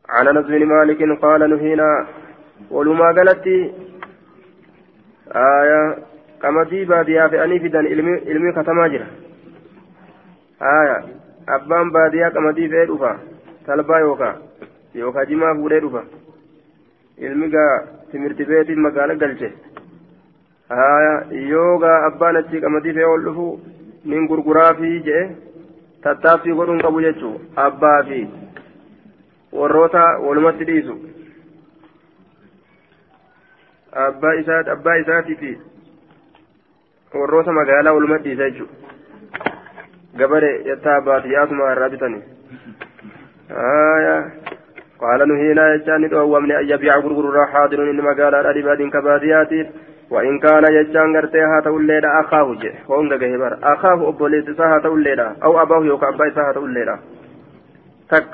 عن 0.09 0.27
انس 0.27 0.45
بن 0.45 0.65
مالك 0.65 1.01
قال 1.21 1.41
نهينا 1.49 2.07
ولما 2.71 3.07
قالت 3.17 3.47
آية 5.27 5.81
كما 6.41 6.63
دي 6.63 6.85
باديا 6.85 7.27
في 7.27 7.43
أني 7.43 7.59
في 7.59 7.67
دان 7.69 7.85
علمي 7.87 8.13
علمي 8.29 8.51
كتما 8.51 8.87
جرا 8.87 9.07
آية 10.61 10.97
qamadii 12.35 12.69
fe'ee 12.69 12.85
dhufa 12.89 13.11
talbaa 13.65 13.99
yookaa 13.99 14.35
yookaa 15.01 15.25
jimaa 15.25 15.53
fuudhee 15.55 15.79
dhufa 15.85 16.01
ilmi 17.25 17.47
gaa 17.49 17.73
timirti 18.11 18.45
beetiin 18.49 18.81
magaala 18.85 19.15
galche 19.15 19.47
haya 19.47 19.68
yoogaa 20.69 22.05
abbaan 22.07 22.35
achi 22.41 22.61
qamadii 22.61 22.93
fe'ee 22.97 23.11
ol 23.13 23.23
dhufu 23.27 23.47
nin 24.05 24.27
gurguraafi 24.27 24.91
jedhe 25.07 25.35
tattaaffii 26.03 26.57
godhuun 26.59 26.81
qabu 26.81 27.01
jechuu 27.07 27.33
abbaa 27.67 28.03
fi 28.09 28.19
warroota 29.61 30.03
walumatti 30.27 30.65
dhiisu 30.71 30.99
abbaa 34.07 34.33
isaa 34.43 34.61
abbaa 34.75 34.97
isaatii 35.05 35.35
fi 35.41 35.57
warroota 37.19 37.51
magaalaa 37.61 37.93
walumatti 37.93 38.29
dhiisa 38.29 38.49
jechuudha. 38.49 38.79
gabare 40.17 40.49
yattaa 40.65 41.01
baadiyyaatuma 41.01 41.71
irraa 41.73 41.89
bitani 41.89 42.21
qaala 45.01 45.25
nuhiinaa 45.25 45.67
jechaan 45.73 46.01
ni 46.01 46.07
dhoowwamne 46.13 46.55
an 46.59 46.69
yabiica 46.71 47.01
gurgururraa 47.03 47.51
xaadirun 47.53 47.89
inni 47.91 48.01
magaalaadha 48.07 48.53
dhibaadiin 48.57 48.91
ka 48.95 49.01
baadiyyaatiif 49.07 49.67
وإن 50.11 50.39
كان 50.39 50.63
يجان 50.73 51.15
غرتي 51.17 51.41
ها 51.41 51.59
توليدا 51.65 52.09
أخاه 52.21 52.53
جي 52.61 52.71
هون 52.89 53.13
غغه 53.13 53.37
بار 53.37 53.53
أخاه 53.63 54.09
أبوليس 54.09 54.49
سها 54.57 54.79
توليدا 54.83 55.35
أو 55.43 55.61
أباه 55.61 55.85
يوكا 55.85 56.09
أباي 56.09 56.31
سها 56.31 56.51
توليدا 56.53 56.99
تك 58.09 58.27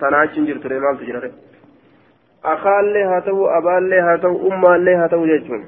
تناشن 0.00 0.44
جرت 0.46 0.66
رمال 0.66 0.98
تجرر 0.98 1.30
أخالي 2.44 3.02
هاتو 3.10 3.46
أبالي 3.58 3.98
هاتو 4.00 4.48
أمالي 4.48 4.94
هاتو 4.94 5.26
جيجون 5.26 5.62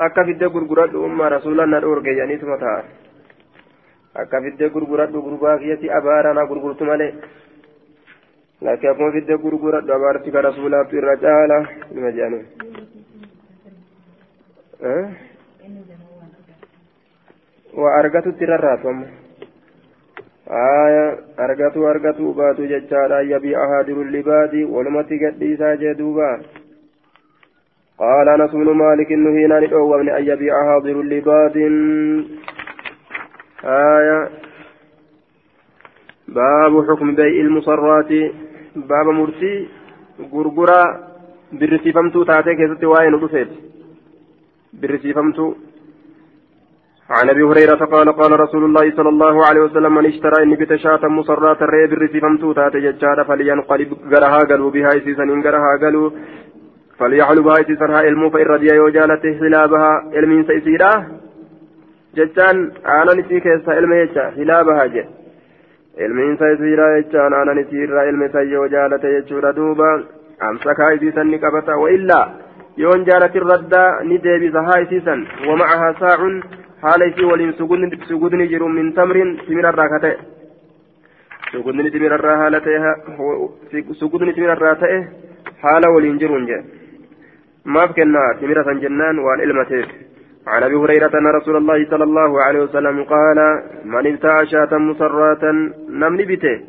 akka 0.00 0.24
fidde 0.24 0.46
gurguradhu 0.48 1.04
umma 1.04 1.28
rasuula 1.28 1.66
na 1.66 1.80
dhoorge 1.80 2.08
jedhaniituma 2.08 2.56
ta'a 2.62 2.82
akka 4.22 4.40
fidde 4.44 4.70
gurguradhu 4.74 5.22
gurbaa 5.26 5.58
kiyyatti 5.58 5.90
abaara 5.98 6.32
na 6.34 6.46
gurgurtu 6.50 6.84
malee 6.90 7.12
laakiin 8.64 8.90
akkuma 8.92 9.12
fidde 9.16 9.36
gurguradhu 9.44 9.92
abaarti 9.92 10.32
ka 10.32 10.40
rasuulaatu 10.48 10.96
irra 10.96 11.16
caala 11.24 11.58
nima 11.92 12.12
jedhanii 12.16 12.44
waa 17.81 17.95
argatutti 18.01 18.45
rarraatu 18.51 18.89
amma 18.89 19.07
aya 20.63 21.05
argatu 21.47 21.87
argatu 21.93 22.33
baatu 22.33 22.67
jechaadha 22.73 23.21
yabii 23.31 23.55
ahaadiru 23.63 24.03
libaadi 24.17 24.63
walumatti 24.75 25.19
gadhiisaa 25.23 25.75
jee 25.83 25.97
duuba 26.03 26.29
قال 27.99 28.29
انس 28.29 28.51
بن 28.51 28.69
مالك 28.75 29.11
نهينا 29.11 29.59
ندعو 29.59 29.95
ان 29.95 30.07
يبيع 30.27 30.53
حاضر 30.67 31.01
لباد 31.01 31.57
آية 33.63 34.29
باب 36.27 36.73
حكم 36.87 37.15
بيع 37.15 37.35
المصرات 37.45 38.11
باب 38.75 39.07
مرسي 39.07 39.67
غرغرة 40.33 40.81
برسيفمتو 41.53 42.23
تاتي 42.23 42.55
كيستي 42.55 42.85
واين 42.85 43.13
ودفت 43.13 43.51
برسيفمتو 44.72 45.54
عن 47.10 47.28
أبي 47.30 47.42
هريرة 47.42 47.84
قال 47.94 48.12
قال 48.12 48.40
رسول 48.40 48.64
الله 48.64 48.96
صلى 48.96 49.08
الله 49.08 49.46
عليه 49.46 49.60
وسلم 49.60 49.94
من 49.94 50.06
اشترى 50.06 50.42
إني 50.42 50.56
بتشاة 50.56 51.08
مصرات 51.08 51.62
الريب 51.62 51.92
الرسيفمتو 51.92 52.52
تات 52.52 52.76
ججارة 52.76 53.22
فلينقلب 53.22 53.90
قرها 54.12 54.38
قلوا 54.38 54.70
بها 54.70 54.88
اسيسا 54.88 55.22
ان 55.22 55.42
قرها 55.42 55.72
قلوا 55.82 56.10
فليحل 56.98 57.42
بها 57.42 57.60
اسيسا 57.60 57.84
علمو 57.84 58.30
فإن 58.30 58.46
رضي 58.46 58.74
يوجالت 58.74 59.22
حلابها 59.40 59.92
علمين 60.14 60.44
سيسيرا. 60.44 60.92
ججان 62.16 62.56
أنا 62.86 63.12
نسي 63.18 63.40
كيسا 63.40 63.70
علم 63.70 63.92
يجا 63.92 64.24
حلابها 64.36 64.86
جي. 64.86 65.04
علمين 66.00 66.36
سيسيرا 66.36 67.00
ججان 67.00 67.32
أنا 67.34 67.52
نسيرا 67.60 68.00
علم 68.00 68.28
سي 68.32 68.56
وجالت 68.56 69.04
يجورا 69.04 69.50
دوبا. 69.50 70.04
أمسكا 70.42 70.94
اسيسا 70.94 71.22
نقبتا 71.22 71.74
وإلا 71.74 72.20
يون 72.78 73.04
جالت 73.04 73.36
الردى 73.36 73.84
ندي 74.10 74.50
بها 74.50 74.82
اسيسا 74.82 75.14
ومعها 75.48 75.92
ساع 76.00 76.40
sugudni 78.08 78.48
jiru 78.48 78.68
min 78.68 78.92
tamrin 78.94 79.36
timirarraa 79.46 79.88
ka 79.88 79.98
ta'e 80.00 80.16
sugudni 81.52 81.90
timirarraa 81.90 82.36
haala 82.42 82.60
ta'e 82.60 82.78
sugudni 84.00 84.32
timirarraa 84.32 84.76
ta'e 84.82 84.98
haala 85.62 85.92
waliin 85.94 86.18
jiruun 86.18 86.46
jedhe 86.46 86.64
maaf 87.64 87.92
kennaa 87.98 88.34
timira 88.40 88.64
san 88.64 88.80
jennaan 88.80 89.18
waan 89.18 89.40
ilmateef 89.40 89.88
عن 90.46 90.62
ابي 90.62 90.74
هريره 90.74 91.12
ان 91.14 91.26
رسول 91.26 91.56
الله 91.56 91.90
صلى 91.90 92.04
الله 92.04 92.42
عليه 92.42 92.60
وسلم 92.60 93.04
قال 93.04 93.38
من 93.84 94.06
ابتاع 94.06 94.44
شاة 94.44 94.72
مسرات 94.78 95.44
نمني 96.00 96.24
بته 96.24 96.60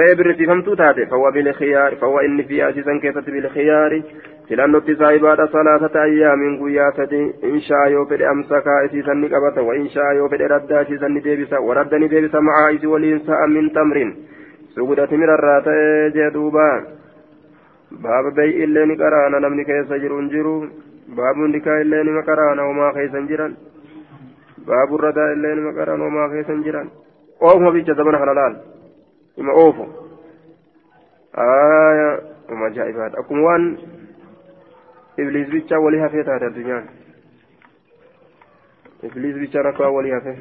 ريب 0.00 0.20
رتفمتو 0.20 0.74
تاتي 0.74 1.06
فهو 1.06 1.30
بالخيار 1.30 1.96
فهو 1.96 2.20
ان 2.20 2.42
في 2.42 2.68
أساسا 2.68 2.98
كيفت 3.02 3.30
بالخيار 3.30 4.02
filannotti 4.48 4.96
saahibaadha 5.00 5.46
salaasata 5.52 6.02
ayyaamin 6.02 6.58
guyyaa 6.60 6.92
sadi 6.96 7.20
inshaa 7.50 7.86
yoo 7.94 8.06
fedhe 8.12 8.26
amsakaa 8.32 8.80
isiisan 8.88 9.20
ni 9.22 9.28
qabata 9.34 9.62
wa 9.68 9.76
inshaa 9.82 10.12
yoo 10.18 10.28
fedhe 10.32 10.48
raddaa 10.54 10.82
isiisan 10.86 11.14
ni 11.14 11.24
deebisa 11.26 11.60
waradda 11.68 11.98
ni 11.98 12.08
deebisa 12.14 12.40
macaa 12.48 12.70
isi 12.76 12.86
waliin 12.94 13.20
sa'a 13.26 13.46
min 13.56 13.70
tamrin 13.76 14.10
suguda 14.74 15.06
timirarraa 15.06 15.60
ta'ee 15.68 16.10
jee 16.16 16.30
duuba 16.38 16.66
baaba 18.06 18.30
bay 18.40 18.50
illee 18.66 18.86
ni 18.86 18.96
qaraana 19.04 19.40
namni 19.46 19.64
keessa 19.70 19.98
jiru 20.04 20.18
hin 20.20 20.30
jiru 20.34 20.54
baabu 21.16 21.48
ndikaa 21.52 21.78
illee 21.84 22.02
nima 22.10 22.22
qaraana 22.30 22.68
homaa 22.70 22.92
keessa 22.98 23.18
hin 23.18 23.28
jiran 23.32 23.56
baabu 24.66 25.00
radaa 25.06 25.30
illee 25.36 25.54
nima 25.60 25.72
qaraana 25.78 26.04
homaa 26.10 26.28
keessa 26.34 26.52
hin 26.52 26.64
jiran 26.68 26.90
oofuma 27.40 27.72
bicha 27.78 27.94
zabana 27.94 28.18
kana 28.24 28.34
laal 28.40 28.54
ima 29.44 29.52
oofu 29.64 29.88
aya 31.46 32.08
uma 32.52 32.66
ajaa'ibaadha 32.72 33.18
akkuma 33.24 33.42
waan 33.48 33.66
walii 35.18 36.00
hafee 36.00 36.24
taate 36.24 36.46
addunyaan 36.46 36.88
ibliis 39.02 39.36
bicha 39.36 39.62
rakkaa 39.62 39.90
walii 39.90 40.10
hafee 40.10 40.38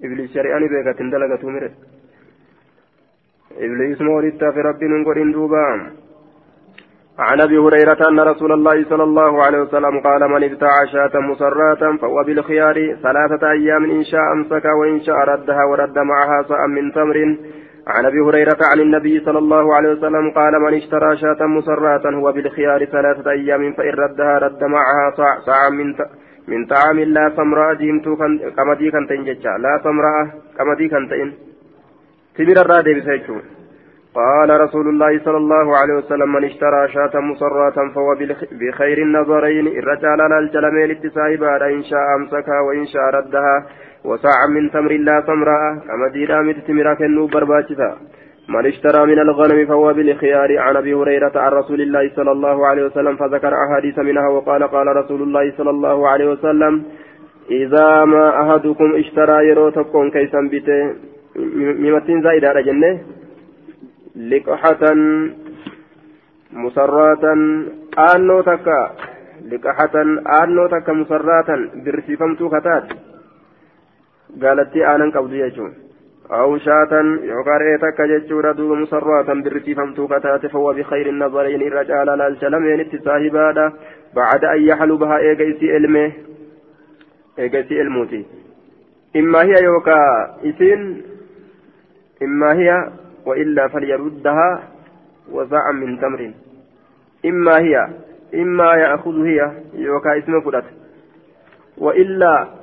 ibliis 0.00 0.32
shari'aan 0.32 0.68
beekatin 0.68 1.10
dalagatu 1.10 1.50
mire 1.50 1.70
ibliis 3.66 4.00
ma 4.00 4.14
walitti 4.14 4.44
hafe 4.44 4.62
rabbiin 4.62 4.92
hin 4.92 5.04
godhin 5.04 5.32
duubaa 5.32 5.90
عن 7.20 7.40
ابي 7.40 7.58
هريره 7.58 8.08
ان 8.08 8.20
رسول 8.20 8.52
الله 8.52 8.84
صلى 8.84 9.02
الله 9.02 9.42
عليه 9.44 9.58
وسلم 9.58 10.00
قال 10.00 10.30
من 10.30 10.44
ابتاع 10.44 10.84
شاة 10.92 11.20
مسراة 11.20 11.96
فهو 12.00 12.24
بالخيار 12.24 12.76
ثلاثة 13.02 13.50
أيام 13.50 13.90
ان 13.90 14.04
شاء 14.04 14.32
امسك 14.32 14.64
وان 14.64 15.00
شاء 15.00 15.16
ردها 15.16 15.64
ورد 15.64 15.98
معها 15.98 16.42
صاء 16.42 16.66
من 16.66 16.92
تمر 16.92 17.36
عن 17.86 18.06
أبي 18.06 18.20
هريرة 18.20 18.58
عن 18.72 18.80
النبي 18.80 19.20
صلى 19.20 19.38
الله 19.38 19.74
عليه 19.74 19.90
وسلم 19.92 20.30
قال 20.30 20.60
من 20.60 20.74
اشترى 20.74 21.16
شاة 21.16 21.46
مسرة 21.46 22.16
هو 22.16 22.32
بالخيار 22.32 22.84
ثلاثة 22.84 23.30
أيام 23.30 23.72
فإن 23.72 23.90
ردها 23.90 24.38
رد 24.38 24.64
معها 24.64 25.10
صاع 25.46 25.68
من 25.70 25.94
من 26.48 26.66
طعام 26.66 27.00
لا 27.00 27.32
سمراء 27.36 27.74
ديمتو 27.74 28.14
قمدي 28.58 28.90
كنتين 28.90 29.24
جتشا 29.24 29.54
لا 29.64 29.80
سمراء 29.84 30.26
قمدي 30.58 30.88
كنتين 30.88 31.34
تمر 32.36 32.60
الرادي 32.64 32.94
بسيتشو 32.94 33.36
قال 34.14 34.60
رسول 34.60 34.88
الله 34.88 35.24
صلى 35.24 35.36
الله 35.36 35.76
عليه 35.76 35.94
وسلم 35.94 36.32
من 36.32 36.44
اشترى 36.44 36.88
شاة 36.88 37.20
مسرة 37.20 37.88
فهو 37.94 38.14
بخير 38.60 38.98
النظرين. 38.98 39.66
الرجال 39.66 40.18
لا 40.18 40.38
الجلمين 40.38 40.90
اتساهبا 40.90 41.66
إن 41.66 41.82
شاء 41.82 42.06
أمسكها 42.16 42.60
وإن 42.60 42.86
شاء 42.86 43.02
ردها. 43.14 43.66
وساعة 44.04 44.46
من 44.46 44.70
تمر 44.70 44.92
لا 44.92 45.22
سمراء 45.26 45.78
كما 45.86 46.08
ديرا 46.12 46.42
متتمرا 46.42 46.94
كنو 46.94 47.26
برباتتا 47.26 47.90
من 48.48 48.66
اشترى 48.66 49.06
من 49.06 49.18
الغنم 49.18 49.66
فهو 49.66 49.92
بالخيار. 49.92 50.58
عن 50.58 50.76
أبي 50.76 50.94
هريرة 50.94 51.32
عن 51.36 51.52
رسول 51.52 51.80
الله 51.80 52.10
صلى 52.16 52.32
الله 52.32 52.66
عليه 52.66 52.84
وسلم 52.84 53.16
فذكر 53.16 53.52
أحاديث 53.54 53.98
منها 53.98 54.28
وقال 54.28 54.62
قال 54.62 54.86
رسول 54.96 55.22
الله 55.22 55.52
صلى 55.58 55.70
الله 55.70 56.08
عليه 56.08 56.28
وسلم 56.32 56.84
إذا 57.50 58.04
ما 58.04 58.42
أحدكم 58.42 58.94
اشترى 58.94 59.48
يروتكم 59.48 60.10
كيسا 60.10 60.40
بته 60.52 60.94
ممتين 61.84 62.22
زايدة 62.22 62.60
جنة. 62.60 62.98
لقحة 64.16 64.82
مسرات 66.52 67.24
آنو 68.14 68.40
تكا. 68.40 68.80
لقحة 69.52 69.94
آنو 70.42 70.66
تكا 70.66 70.92
مسرات 70.92 71.48
برسيفمتو 71.84 72.48
كتات 72.48 72.86
gaalattii 74.38 74.84
aanan 74.84 75.12
qabdu 75.12 75.36
jechuun. 75.36 75.72
أو 76.32 76.58
شاة 76.58 76.92
يوكار 77.22 77.60
إيتك 77.60 78.00
جتشورا 78.00 78.52
دوب 78.52 78.72
مسرات 78.72 79.30
برتي 79.30 79.74
فمتو 79.74 80.06
كتات 80.06 80.46
فهو 80.46 80.72
بخير 80.72 81.08
النظرين 81.08 81.62
الرجال 81.62 82.06
للشلمين 82.06 82.80
التساهبادا 82.80 83.72
بعد 84.14 84.44
أن 84.44 84.62
يحلو 84.62 84.96
بها 84.96 85.18
إيجيسي 85.18 85.76
إلمه 85.76 86.12
إيجيسي 87.38 87.80
إلموتي 87.80 88.26
إما 89.16 89.42
هي 89.42 89.54
يوكا 89.62 89.98
إسين 90.44 91.02
إما 92.22 92.52
هي 92.52 92.90
وإلا 93.26 93.68
فليردها 93.68 94.62
وزعا 95.32 95.72
من 95.72 96.00
تمر 96.00 96.30
إما 97.26 97.58
هي 97.58 97.88
إما 98.34 98.74
يأخذ 98.74 99.26
هي 99.26 99.50
يوكا 99.74 100.18
اسم 100.18 100.40
فلت 100.40 100.64
وإلا 101.78 102.59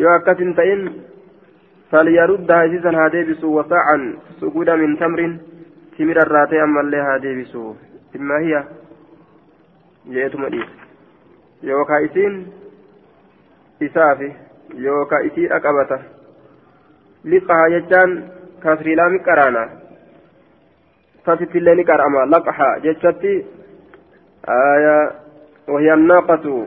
yoo 0.00 0.12
akkas 0.14 0.38
hin 0.42 0.54
ta'in 0.58 0.82
falyaruddaha 1.92 2.66
isiisan 2.70 2.98
haa 3.00 3.12
deebisu 3.14 3.54
wasaacan 3.56 4.04
suguda 4.40 4.76
min 4.82 4.96
tamrin 5.02 5.38
timira 5.96 6.26
irraa 6.28 6.46
ta'e 6.52 6.60
ammallee 6.66 7.02
haa 7.08 7.18
deebisu 7.24 7.64
imma 8.20 8.38
hiya 8.44 8.60
jeetuma 10.16 10.50
dhiisa 10.54 11.70
yookaa 11.70 12.00
isiin 12.08 12.36
isaafi 13.88 14.30
yookaa 14.86 15.20
isiidha 15.30 15.60
qabata 15.66 15.98
liqaha 17.34 17.70
jechaan 17.76 18.16
kasriilaa 18.64 19.10
mi 19.14 19.20
qaraana 19.30 19.68
tasittillee 21.28 21.74
ni 21.74 21.84
qara'ama 21.92 22.26
laqaha 22.34 22.68
jechatti 22.88 23.34
وهي 25.68 25.94
الناقة 25.94 26.66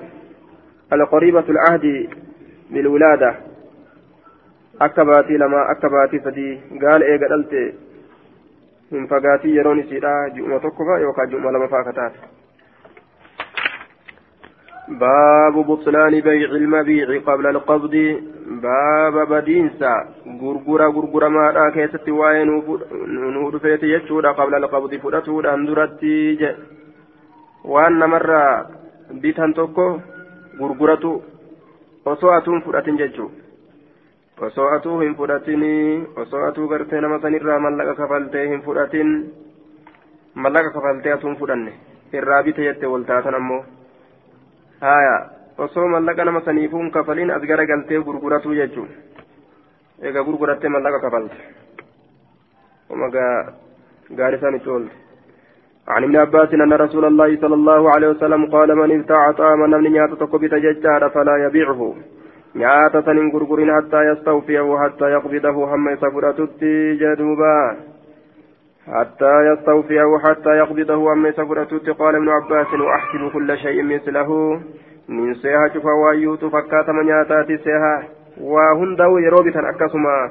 القريبة 0.93 1.45
العهد 1.49 1.85
بالولادة 2.71 3.35
أكباتي 4.81 5.37
لما 5.37 5.71
أكباتي 5.71 6.19
فدي 6.19 6.59
قال 6.81 7.03
إيه 7.03 7.17
قدلت. 7.17 7.73
من 8.91 9.07
فقاتي 9.07 9.47
يروني 9.47 9.83
سيدا 9.83 10.27
جؤمة 10.35 10.57
تكفى 10.57 10.95
يوكا 11.01 11.25
جؤمة 11.25 11.51
لما 11.51 11.67
فاكتات 11.67 12.11
باب 14.87 15.53
بطلان 15.53 16.19
بيع 16.19 16.49
المبيع 16.49 17.19
قبل 17.27 17.47
القبض. 17.47 17.95
باب 18.47 19.15
بدينسا. 19.31 19.93
غرغرة 20.41 20.87
غرغرة 20.95 21.27
ما 21.27 21.51
دا 21.51 21.69
كيست 21.69 22.09
واي 22.09 22.43
نور 22.45 23.59
فيت 23.59 23.83
يجودا 23.83 24.31
قبل 24.31 24.55
القبض 24.55 24.95
فرتودا 24.95 25.53
اندرتي 25.53 26.55
وأن 27.65 27.99
مرة 27.99 28.69
بيتان 29.11 29.53
توكو 29.53 29.99
غرغرة 30.59 31.21
osoo 32.05 32.31
atuu 32.31 32.53
hin 32.53 32.63
fudhatin 32.63 32.97
jechuun 32.97 33.31
osoo 34.47 34.67
atuu 34.75 34.99
hin 34.99 35.15
fudhatinii 35.15 36.07
osoo 36.23 36.45
atuu 36.47 36.67
gartee 36.67 37.01
nama 37.01 37.19
sanirraa 37.25 37.59
mallaqa 37.59 37.95
kafaltee 37.95 38.47
hin 38.47 38.61
fudhatin 38.67 39.11
mallaqa 40.45 40.71
kafaltee 40.77 41.13
atuu 41.13 41.29
hin 41.29 41.37
fudhanne 41.43 41.73
irraa 42.21 42.43
bite 42.43 42.63
jette 42.69 42.87
waltaatan 42.93 43.35
ammoo 43.41 43.61
haaya 44.81 45.15
osoo 45.67 45.87
mallaqa 45.95 46.25
nama 46.25 46.41
saniifuu 46.49 46.81
hin 46.83 46.91
kafalin 46.97 47.31
as 47.37 47.41
gara 47.53 47.65
galtee 47.73 48.01
gurguratuu 48.09 48.53
jechuun 48.61 48.89
egaa 50.11 50.23
gurgurattee 50.29 50.69
mallaqa 50.77 50.99
kafalte 50.99 51.37
oma 52.89 53.09
gaarisan 54.17 54.55
itti 54.55 54.69
oolte. 54.69 54.95
عن 55.87 56.03
ابن 56.03 56.15
عباس 56.15 56.53
أن 56.53 56.73
رسول 56.73 57.05
الله 57.05 57.37
صلى 57.41 57.55
الله 57.55 57.89
عليه 57.89 58.07
وسلم 58.07 58.45
قال 58.45 58.75
من 58.75 58.99
ابتاع 58.99 59.31
طعاما 59.31 59.67
من 59.67 59.91
نيات 59.91 60.09
تقبت 60.09 60.53
ججار 60.53 61.09
فلا 61.09 61.37
يبيعه. 61.45 61.95
نيات 62.55 63.05
سنين 63.05 63.31
غرغر 63.31 63.59
حتى 63.75 64.01
يستوفيه 64.11 64.77
حتى 64.83 65.05
يقبضه 65.05 65.75
هم 65.75 65.95
سفرة 65.95 66.49
جدوبا. 67.01 67.77
حتى 68.87 69.33
يستوفيه 69.49 70.17
حتى 70.23 70.49
يقبضه 70.49 71.13
هم 71.13 71.31
سفرة 71.31 71.93
قال 71.99 72.15
ابن 72.15 72.29
عباس 72.29 72.73
وأحسب 72.73 73.31
كل 73.33 73.57
شيء 73.57 73.83
مثله. 73.83 74.61
nin 75.11 75.35
seeha 75.35 75.69
cufa 75.69 75.93
waayyuutu 75.93 76.49
fakkaatama 76.51 77.03
nyaataati 77.03 77.57
seeha 77.57 78.03
waa 78.53 78.73
hundaa'u 78.79 79.17
yeroo 79.19 79.43
bitan 79.43 79.65
akkasuma 79.65 80.29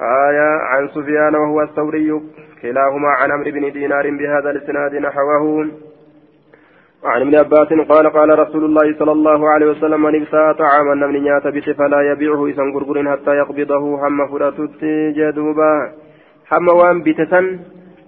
آية 0.00 0.50
عن 0.70 0.88
سفيان 0.88 1.34
وهو 1.34 1.62
الثوري 1.62 2.20
كلاهما 2.62 3.08
عن 3.08 3.32
عمرو 3.32 3.50
بن 3.50 3.72
دينار 3.72 4.10
بهذا 4.10 4.50
الإسناد 4.50 4.94
نحوه. 4.94 5.68
وعن 7.04 7.20
ابن 7.20 7.34
عباس 7.34 7.68
قال 7.88 8.10
قال 8.12 8.38
رسول 8.38 8.64
الله 8.64 8.98
صلى 8.98 9.12
الله 9.12 9.50
عليه 9.50 9.66
وسلم 9.66 10.02
من 10.02 10.22
ابتاع 10.22 10.52
طعاما 10.52 10.94
من 10.94 11.22
نيات 11.22 11.46
بت 11.46 11.70
فلا 11.70 12.12
يبيعه 12.12 12.46
إذا 12.46 12.62
غرغر 12.62 13.10
حتى 13.12 13.30
يقبضه 13.30 14.06
هم 14.06 14.26
فراتت 14.26 14.84
جدوبا. 15.16 15.92
هم 16.52 16.68
وان 16.68 17.02
بتسن 17.02 17.58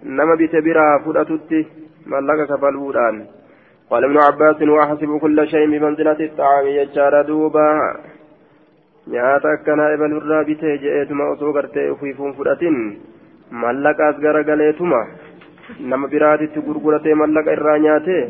نما 0.05 0.35
بت 0.35 0.57
برا 0.57 0.99
فراتت 1.05 1.67
ملك 2.07 2.49
كفلودان 2.49 3.27
قال 3.91 4.05
ابن 4.05 4.19
عباس 4.19 4.63
وأحسب 4.63 5.19
كل 5.19 5.49
شيء 5.49 5.67
بمنزلة 5.71 6.21
الطعام 6.21 6.67
يجار 6.67 7.23
دوبا. 7.23 7.97
nyaata 9.08 9.52
akkanaa 9.58 9.92
ebalurraa 9.96 10.44
bitee 10.50 10.78
je'eetuma 10.84 11.30
osoo 11.34 11.54
gartee 11.58 11.90
ufiifuun 11.96 12.34
fudhatin 12.40 12.80
mallaqaas 13.64 14.18
garagaleetuma 14.26 15.02
nama 15.92 16.08
biraatitti 16.08 16.66
gurguratee 16.68 17.16
mallaqa 17.22 17.56
irraa 17.60 17.78
nyaatee 17.86 18.24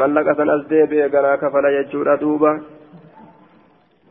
mallaqa 0.00 0.34
san 0.38 0.50
as 0.56 0.64
deebi'e 0.70 1.12
ganaa 1.14 1.36
kafala 1.44 1.76
jechuudha 1.76 2.20
duuba 2.24 2.56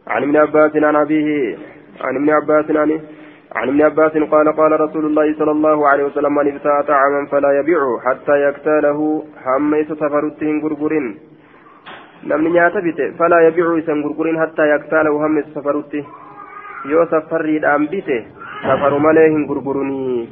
عن 0.07 0.23
ابن 0.23 0.37
عباس 0.37 0.75
عن 0.75 0.95
أبيه 0.95 1.57
عن 2.01 2.15
ابن 2.15 2.29
عباس 2.29 2.65
عن 2.71 2.91
عن 3.55 3.67
ابن 3.69 3.81
عباس 3.81 4.11
قال 4.33 4.55
قال 4.55 4.81
رسول 4.81 5.05
الله 5.05 5.33
صلى 5.39 5.51
الله 5.51 5.87
عليه 5.87 6.03
وسلم 6.03 6.35
من 6.35 6.47
ابتاع 6.47 6.81
طعاما 6.81 7.25
فلا 7.25 7.59
يبيعه 7.59 7.99
حتى 8.05 8.35
يكتاله 8.47 9.23
حميت 9.43 9.93
سفرتين 9.93 10.61
غرغرين 10.63 11.17
namni 12.22 12.50
nyaata 12.50 12.80
bite 12.80 13.12
falaa 13.18 13.42
yabicu 13.42 13.78
isan 13.78 14.02
gurgurin 14.02 14.36
hattaa 14.36 14.66
yaktaalahu 14.66 15.22
hamma 15.22 15.40
isa 15.40 15.54
safarutti 15.54 16.04
yoo 16.92 17.06
safarriidhaan 17.12 17.88
bite 17.92 18.18
safaru 18.66 18.98
malee 19.06 19.28
hin 19.30 19.46
gurgurunii 19.50 20.28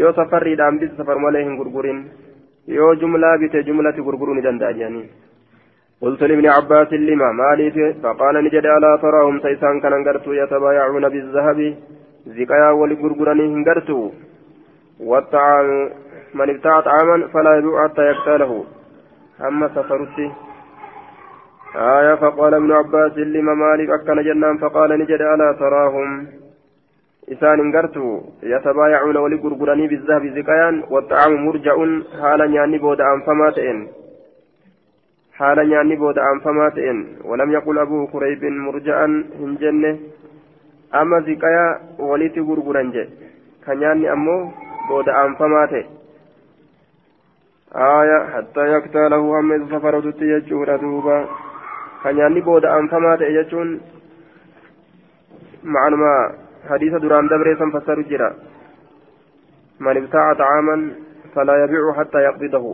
yoo 0.00 0.12
safarriidhaan 0.20 0.78
bite 0.78 0.96
safaru 0.96 1.20
malee 1.26 1.44
hin 1.44 1.58
gurgurin 1.60 2.00
yoo 2.78 2.94
jumlaa 3.02 3.36
bite 3.44 3.62
jumlati 3.68 4.06
gurguruu 4.08 4.34
ni 4.34 4.48
danda'a 4.48 4.72
jedhanii 4.80 5.06
قلت 6.04 6.22
لابن 6.22 6.46
عباس 6.46 6.92
لما 6.92 7.32
مالي 7.32 7.94
فقال 8.02 8.34
نجد 8.44 8.66
ألا 8.66 8.96
تراهم 9.02 9.40
سيسان 9.40 9.80
كان 9.80 9.92
انقرتوا 9.92 10.34
يتبايعون 10.34 11.08
بالذهب 11.08 11.58
زكايا 12.26 12.70
ولقرقراني 12.70 13.44
انقرتوا 13.44 14.10
والطعام 15.00 15.68
من 16.34 16.50
ابتاع 16.50 16.80
طعاما 16.80 17.16
فلا 17.32 17.56
يبيع 17.58 17.84
حتى 17.84 18.02
يقتله 18.02 18.64
أما 19.48 19.68
سفرتي 19.68 20.30
آية 21.75 22.15
فقال 22.15 22.53
ابن 22.53 22.71
عباس 22.71 23.17
لما 23.17 23.53
مالك 23.53 23.89
أكن 23.89 24.23
جنان 24.23 24.57
فقال 24.57 24.99
نجد 24.99 25.21
ألا 25.21 25.55
تراهم 25.59 26.27
إسان 27.31 27.59
انقرتوا 27.59 28.21
يتبايعون 28.43 29.17
ولقرقراني 29.17 29.87
بالذهب 29.87 30.25
زكايان 30.27 30.83
والطعام 30.89 31.45
مرجع 31.45 31.75
حالا 32.21 32.45
يعني 32.45 32.77
بود 32.77 33.01
أنفما 33.01 33.49
تئن 33.49 33.87
حالا 35.33 35.63
يعني 35.63 35.95
بود 35.95 36.17
أنفما 36.19 36.69
تئن 36.69 37.07
ولم 37.25 37.51
يقل 37.51 37.79
أبو 37.79 38.07
كريب 38.07 38.43
مرجعا 38.43 39.25
هنجنة 39.39 39.99
أما 40.95 41.19
زكايا 41.19 41.79
وليت 41.99 42.39
قرقران 42.39 42.91
جي 42.91 43.09
كان 43.65 43.81
يعني 43.81 44.11
أمو 44.13 44.51
بود 44.89 45.09
أنفما 45.09 45.65
تئن 45.65 45.85
آية 47.75 48.19
حتى 48.33 48.59
يقتله 48.59 49.39
هم 49.39 49.69
سفرت 49.71 50.21
يجور 50.21 50.75
دوبا 50.75 51.27
kan 52.04 52.16
nyaanni 52.16 52.44
booda 52.44 52.68
anfamaa 52.76 53.16
ta'e 53.16 53.32
jechuun 53.32 53.70
ma'anuma 55.74 56.10
hadiisa 56.68 57.00
duraan 57.02 57.28
dabree 57.32 57.56
san 57.56 57.70
fassaru 57.72 58.04
jira 58.10 58.28
man 59.78 59.96
ibtaa'a 59.96 60.34
xacaaman 60.34 60.82
falaa 61.34 61.56
yabicu 61.62 61.94
hattaa 61.98 62.20
yaqbidahu 62.26 62.72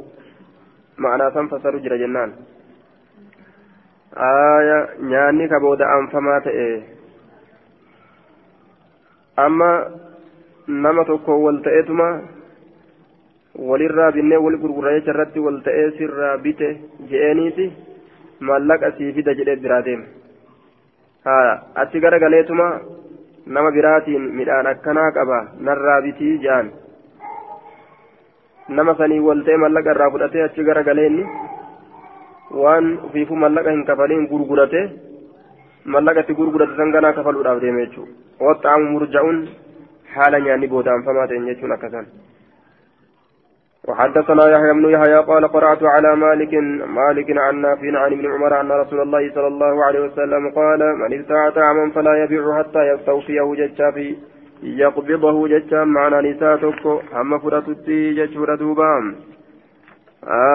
ma'anaa 1.05 1.31
san 1.37 1.51
fassaru 1.53 1.83
jira 1.85 1.99
jennaan 2.03 2.33
aya 4.31 4.79
nyaanni 5.13 5.47
ka 5.53 5.61
booda 5.67 5.93
anfamaa 5.99 6.41
ta'e 6.47 6.67
amma 9.47 9.71
nama 10.67 11.05
tokko 11.13 11.39
wal 11.45 11.63
ta'etuma 11.69 12.09
walirraa 13.71 14.11
binnee 14.19 14.43
wal 14.47 14.59
gurgura 14.65 14.97
jecha 14.99 15.15
irratti 15.15 15.47
wal 15.47 15.63
ta'ee 15.69 15.87
sirraa 16.01 16.35
bite 16.49 16.69
je'eeniiti 17.15 17.71
maallaqa 18.49 18.91
sii 18.99 19.13
fida 19.17 19.35
jedhee 19.41 19.57
biraa 19.65 19.83
deema 19.89 20.07
achi 21.83 22.01
garagaleetuma 22.05 22.67
nama 23.47 23.71
biraatiin 23.77 24.25
midhaan 24.39 24.67
akkanaa 24.73 25.11
qaba 25.17 25.39
narraa 25.69 26.01
bitii 26.07 26.39
jaan. 26.45 26.71
Nama 28.69 28.95
sanii 28.99 29.21
walta'e 29.29 29.57
mallaqa 29.65 29.95
irraa 29.95 30.11
fudhatee 30.15 30.43
achi 30.47 30.65
garagaleenni 30.69 31.25
waan 32.63 32.91
ufiifuu 33.09 33.37
mallaqa 33.45 33.71
hin 33.77 33.85
kafaliin 33.91 34.27
gurgurate 34.33 34.81
mallaqa 35.97 36.21
itti 36.27 36.39
gurgurate 36.41 36.77
san 36.81 36.93
ganaa 36.97 37.13
kafaluudhaaf 37.19 37.61
deeme 37.67 37.87
jechuudha 37.87 38.47
waxxaamu 38.49 38.91
murja'uun 38.95 39.39
haala 40.17 40.41
nyaanni 40.47 40.73
boodaanfamaa 40.75 41.27
ta'e 41.33 41.45
jechuun 41.51 41.73
akkasan. 41.79 42.07
وحدثنا 43.89 44.49
يحيى 44.49 44.73
بن 44.73 44.91
يحيى 44.91 45.17
قال 45.17 45.49
قرأت 45.49 45.83
على 45.83 46.17
مالك 46.17 46.55
مالك 47.01 47.39
عن 47.39 47.61
نافع 47.61 47.99
عن 47.99 48.13
ابن 48.13 48.33
عمر 48.33 48.61
أن 48.61 48.73
رسول 48.73 49.01
الله 49.01 49.35
صلى 49.35 49.47
الله 49.47 49.85
عليه 49.85 50.01
وسلم 50.01 50.51
قال 50.51 50.79
من 50.99 51.19
ابتاع 51.19 51.51
طعاما 51.51 51.91
فلا 51.91 52.25
يبيع 52.25 52.59
حتى 52.59 52.79
يستوفيه 52.95 53.55
ججا 53.55 53.91
في 53.91 54.17
يقبضه 54.63 55.49
ججا 55.49 55.85
معنى 55.85 56.31
نساتك 56.31 56.87
هم 57.13 57.39
فرتتي 57.39 58.15
ججور 58.15 58.55
دوبام 58.55 59.15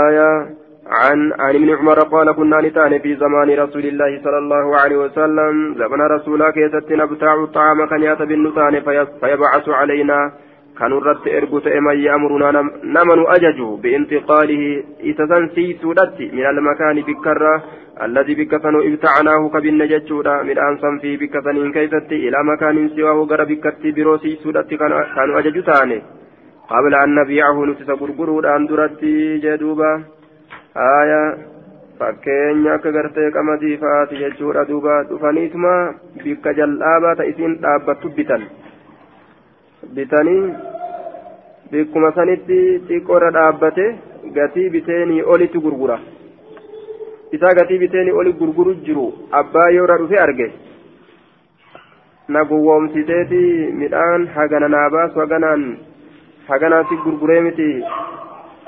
آية 0.07 0.49
عن 0.87 1.33
عن 1.39 1.55
ابن 1.55 1.69
عمر 1.75 1.99
قال 1.99 2.31
كنا 2.35 2.61
نتان 2.61 2.99
في 2.99 3.15
زمان 3.15 3.49
رسول 3.59 3.85
الله 3.85 4.21
صلى 4.23 4.37
الله 4.37 4.77
عليه 4.77 4.97
وسلم 4.97 5.75
زمن 5.77 6.01
رسولك 6.01 6.57
يستنا 6.57 7.03
ابتاع 7.03 7.33
الطعام 7.43 7.85
كان 7.85 8.15
بالنتان 8.15 8.79
فيبعث 9.21 9.69
علينا 9.69 10.31
كانوا 10.79 10.99
رت 10.99 11.27
إرجو 11.27 11.59
تأمي 11.59 11.95
يأمرنا 12.07 12.49
نمن 12.95 13.19
أججوا 13.35 13.77
بانتقاله 13.83 14.63
إتسان 15.09 15.43
سيسودت 15.55 16.17
من 16.37 16.45
المكان 16.53 16.97
بكرة 17.09 17.63
الذي 18.05 18.33
بكثنوا 18.39 18.83
ابتعناه 18.87 19.41
كبن 19.53 19.81
ججودا 19.91 20.35
من 20.47 20.57
أنصم 20.67 20.95
في 21.01 21.17
بكثن 21.21 21.71
كيست 21.75 22.11
إلى 22.11 22.37
مكان 22.51 22.89
سواه 22.95 23.19
غر 23.29 23.41
بكت 23.51 23.83
برو 23.95 24.17
سيسودت 24.17 24.69
كانوا 25.15 25.39
أججوا 25.39 25.67
تاني 25.69 25.99
قبل 26.71 26.93
أن 27.03 27.15
نبيعه 27.15 27.65
نتس 27.65 27.89
غرغرود 27.89 28.45
أن 28.45 28.65
درتي 28.67 29.37
جدوبا 29.43 29.91
آية 30.77 31.21
fakkeenya 31.99 32.73
akka 32.75 32.91
gartee 32.91 33.31
qamadii 33.31 33.77
fa'aati 33.83 34.19
jechuudha 34.21 34.65
duuba. 34.69 35.03
Dhufaniituma 35.09 35.73
bikka 36.23 36.53
jal'aabaa 36.57 37.15
ta 37.15 37.27
isiin 37.31 37.55
dhaabbattu 37.63 38.11
bitan. 38.17 38.43
Bitanii 39.93 40.53
bikkuma 41.71 42.11
sanitti 42.17 42.57
xiqqoorra 42.87 43.31
dhaabbate 43.37 43.85
gatii 44.37 44.69
biteenii 44.75 45.23
olitti 45.23 45.59
gurgura. 45.65 45.99
Isaa 47.31 47.53
gatii 47.59 47.79
biteenii 47.79 48.11
oli 48.21 48.33
gurguru 48.33 48.73
jiru 48.85 49.05
abbaa 49.31 49.69
yoora 49.69 49.97
dhufe 49.97 50.19
arge. 50.25 50.47
Na 52.27 52.43
gowwoomsiteeti 52.45 53.41
midhaan 53.81 54.27
hagana 54.35 54.67
naa 54.67 54.89
baasu 54.89 55.19
haganaan 55.19 55.77
haganaatti 56.47 56.95
gurguree 57.03 57.41
miti. 57.41 57.69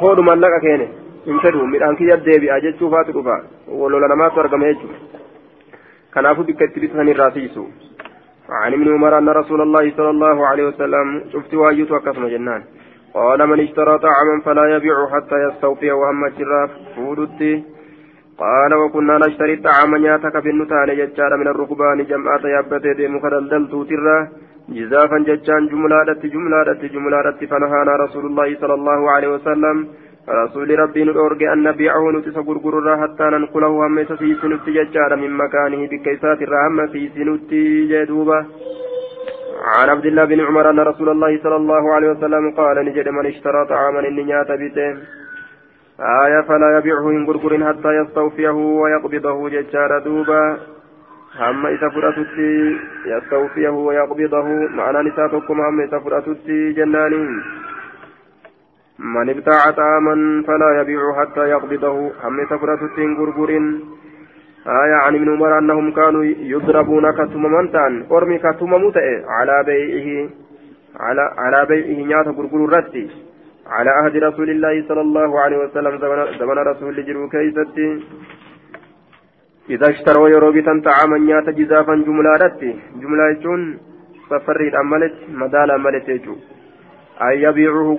Hoodhu 0.01 0.23
mallaqa 0.23 0.59
keene 0.65 0.87
hin 1.25 1.39
fedhu 1.45 1.67
midhaan 1.73 1.97
kiyya 1.97 2.17
deebi'a 2.25 2.59
jechuufaatu 2.65 3.11
dhufa 3.17 3.37
walola 3.81 4.07
namaatu 4.07 4.39
argama 4.39 4.65
jechuudha. 4.71 4.99
Kanaafuu 6.11 6.43
bikka 6.49 6.65
itti 6.65 6.79
bitan 6.79 7.07
irraa 7.13 7.31
siisu. 7.31 7.67
عن 8.49 8.73
ابن 8.73 8.93
عمر 8.93 9.17
أن 9.17 9.29
رسول 9.29 9.61
الله 9.61 9.91
صلى 9.97 10.09
الله 10.09 10.47
عليه 10.47 10.67
وسلم 10.67 11.23
شفت 11.33 11.53
وأيت 11.53 11.91
وكفن 11.91 12.27
جنان. 12.29 12.63
قال 13.13 13.47
من 13.47 13.59
اشترى 13.59 13.97
طعاما 13.97 14.41
فلا 14.45 14.75
يبيع 14.75 15.07
حتى 15.13 15.35
يستوفي 15.47 15.91
وهم 15.91 16.25
الجراف 16.25 16.69
فودت. 16.95 17.63
قال 18.37 18.73
وكنا 18.73 19.17
نشتري 19.17 19.53
الطعام 19.53 19.95
نياتك 19.95 20.35
بالنتان 20.43 20.89
ججار 20.99 21.37
من 21.37 21.47
الركبان 21.47 22.03
جمعة 22.05 22.43
يابتي 22.55 22.93
ديمك 22.93 23.25
دلدلتو 23.25 23.83
ترى 23.83 24.17
جزافا 24.69 25.17
ججان 25.29 25.67
جملة 25.71 26.13
جملة 26.33 26.81
جملة 26.93 27.39
فنهانا 27.51 27.93
رسول 28.03 28.25
الله 28.25 28.55
صلى 28.61 28.73
الله 28.73 29.11
عليه 29.11 29.29
وسلم. 29.35 29.77
رسول 30.29 30.79
ربي 30.79 31.03
نورجي 31.03 31.53
أن 31.53 31.63
نبيعه 31.63 32.11
نتس 32.11 32.37
غرغر 32.37 32.97
حتى 33.01 33.23
ننقله 33.23 33.87
هم 33.87 34.03
سيسنت 34.03 34.69
ججار 34.69 35.15
من 35.15 35.31
مكانه 35.31 35.87
بكيسات 35.87 36.41
الرحمة 36.41 36.85
سيسنت 36.87 37.53
جدوبة. 37.91 38.45
عن 39.77 39.89
عبد 39.89 40.05
الله 40.05 40.25
بن 40.25 40.39
عمر 40.39 40.69
أن 40.69 40.79
رسول 40.79 41.09
الله 41.09 41.39
صلى 41.43 41.55
الله 41.55 41.93
عليه 41.93 42.09
وسلم 42.11 42.51
قال 42.51 42.85
نجد 42.85 43.09
من 43.09 43.25
اشترى 43.25 43.65
طعاما 43.65 43.99
إن 44.07 44.15
نيات 44.15 44.51
بيته. 44.51 44.97
آية 45.99 46.41
فلا 46.41 46.77
يبيعه 46.77 47.09
إن 47.09 47.25
غرغر 47.25 47.53
حتى 47.67 47.91
يستوفيه 47.99 48.49
ويقبضه 48.81 49.49
ججار 49.49 49.99
دوبا 49.99 50.57
هم 51.39 51.65
إذا 51.65 51.89
يستوفيه 53.05 53.69
ويقبضه. 53.69 54.47
معنى 54.75 55.09
نساتكم 55.09 55.61
هم 55.61 55.81
إذا 55.81 55.97
جنانين. 56.77 57.43
من 58.99 59.29
ابتاع 59.29 59.71
طعاما 59.71 60.43
فلا 60.47 60.81
يبيع 60.81 61.01
حتى 61.19 61.39
يقبضه. 61.39 62.11
هم 62.23 62.39
إذا 62.39 62.57
فرأتتي 62.57 63.03
إن 63.03 63.17
غرغر 63.17 63.49
آية 64.67 64.95
عن 65.05 65.15
ابن 65.15 65.29
عمر 65.33 65.57
أنهم 65.57 65.91
كانوا 65.91 66.23
يضربون 66.23 67.11
كتممنتان 67.11 68.05
أرمي 68.11 68.37
كتممت 68.37 68.97
على 69.27 69.63
بيعه 69.65 70.29
على 70.99 71.21
على 71.37 71.65
بيعه 71.65 72.05
نيات 72.07 72.27
غرغر 72.27 72.65
الرتي 72.65 73.09
على 73.67 73.89
عهد 73.89 74.15
رسول 74.17 74.49
الله 74.49 74.87
صلى 74.87 75.01
الله 75.01 75.39
عليه 75.39 75.57
وسلم. 75.57 75.93
زمن 76.39 76.57
رسول 76.57 77.05
جرو 77.05 77.29
كيستي. 77.29 78.03
إذا 79.69 79.89
اشتروا 79.89 80.29
يروبيتا 80.29 80.81
طعاما 80.85 81.17
نيات 81.17 81.49
جزافا 81.49 81.95
جملة 81.95 82.33
رتي. 82.43 82.79
جملة 83.01 83.29
يجون. 83.31 83.77
سفري 84.29 84.67
أملت. 84.81 85.15
مدال 85.41 85.71
أملت 85.71 86.09
يجو 86.09 86.35
أن 87.21 87.33
يبيعوه 87.33 87.97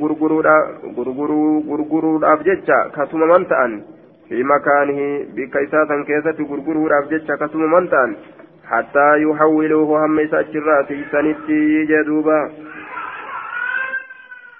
غرغرو 1.68 2.20
أفجتشا 2.24 2.90
كتم 2.96 3.20
من 3.20 3.48
تأن 3.48 3.82
في 4.28 4.42
مكانه 4.42 5.00
بكيساتا 5.34 6.04
كيسة 6.06 6.38
غرغرو 6.50 6.88
أفجتشا 6.98 7.34
كتم 7.40 7.60
من 7.72 7.90
تأن 7.90 8.16
حتى 8.70 9.08
يحولوه 9.22 10.04
هم 10.04 10.16
في 10.88 11.04
سنتي 11.12 11.84
جدوبا 11.84 12.50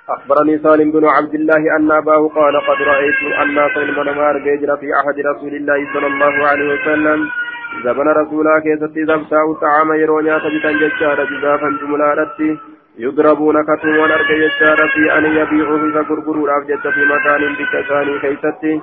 أخبرني 0.08 0.58
سالم 0.58 0.90
بن 0.90 1.04
عبد 1.08 1.34
الله 1.34 1.76
أن 1.76 1.90
أباه 1.90 2.28
قال 2.28 2.60
قد 2.68 2.82
رأيت 2.82 3.20
الناس 3.42 3.76
المنمار 3.76 4.38
بيجر 4.38 4.76
في 4.76 4.86
عهد 4.92 5.26
رسول 5.26 5.54
الله 5.54 5.92
صلى 5.94 6.06
الله 6.06 6.46
عليه 6.48 6.74
وسلم 6.74 7.28
زمن 7.84 8.08
رسولا 8.08 8.60
كيست 8.64 8.96
إذا 8.96 9.14
ابتاعوا 9.14 9.54
الطعام 9.54 9.92
يرونيا 9.92 10.38
تجتا 10.38 10.72
ججارا 10.72 11.24
جزافا 11.24 11.78
جملارتي 11.80 12.58
يضربون 12.98 13.62
كتوما 13.62 14.04
أرجى 14.14 14.34
ججارا 14.48 14.86
في 14.88 15.18
أن 15.18 15.24
يبيعوا 15.24 15.78
في 15.78 15.92
فقرقروا 15.92 16.48
الأفجة 16.48 16.90
في 16.90 17.04
مكان 17.04 17.54
بكساني 17.54 18.18
كيستي 18.18 18.80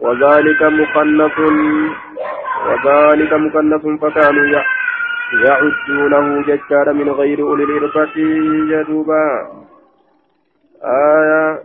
وذلك 0.00 0.62
مخنث 0.62 1.38
وذلك 2.68 3.32
مخنث 3.32 3.86
فكانوا 4.02 4.62
يعدونه 5.44 6.42
ججارا 6.42 6.92
من 6.92 7.10
غير 7.10 7.40
أولي 7.40 7.64
الإربة 7.64 8.14
جدوبا 8.70 9.26
آية 10.84 11.62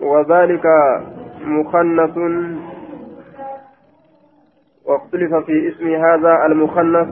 وذلك 0.00 0.66
مخنث 1.44 2.16
واختلف 4.84 5.34
في 5.34 5.68
اسم 5.68 5.94
هذا 5.94 6.46
المخنث. 6.46 7.08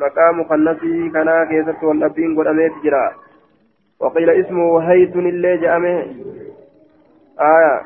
مقام 0.00 0.40
مخنثي 0.40 1.10
كان 1.10 1.44
كيست 1.48 1.84
والأبين 1.84 2.38
قد 2.38 2.46
أميت 2.46 2.72
جرا. 2.84 3.12
وقيل 4.00 4.30
اسمه 4.30 4.78
هيت 4.78 5.16
اللي 5.16 5.56
جأمه. 5.56 6.06
آية. 7.40 7.82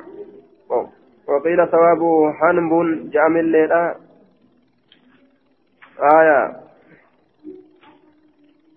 وقيل 1.29 1.69
ثوابه 1.69 2.33
حنب 2.33 2.73
جأم 3.11 3.37
الليلة 3.37 3.95
آية. 6.19 6.57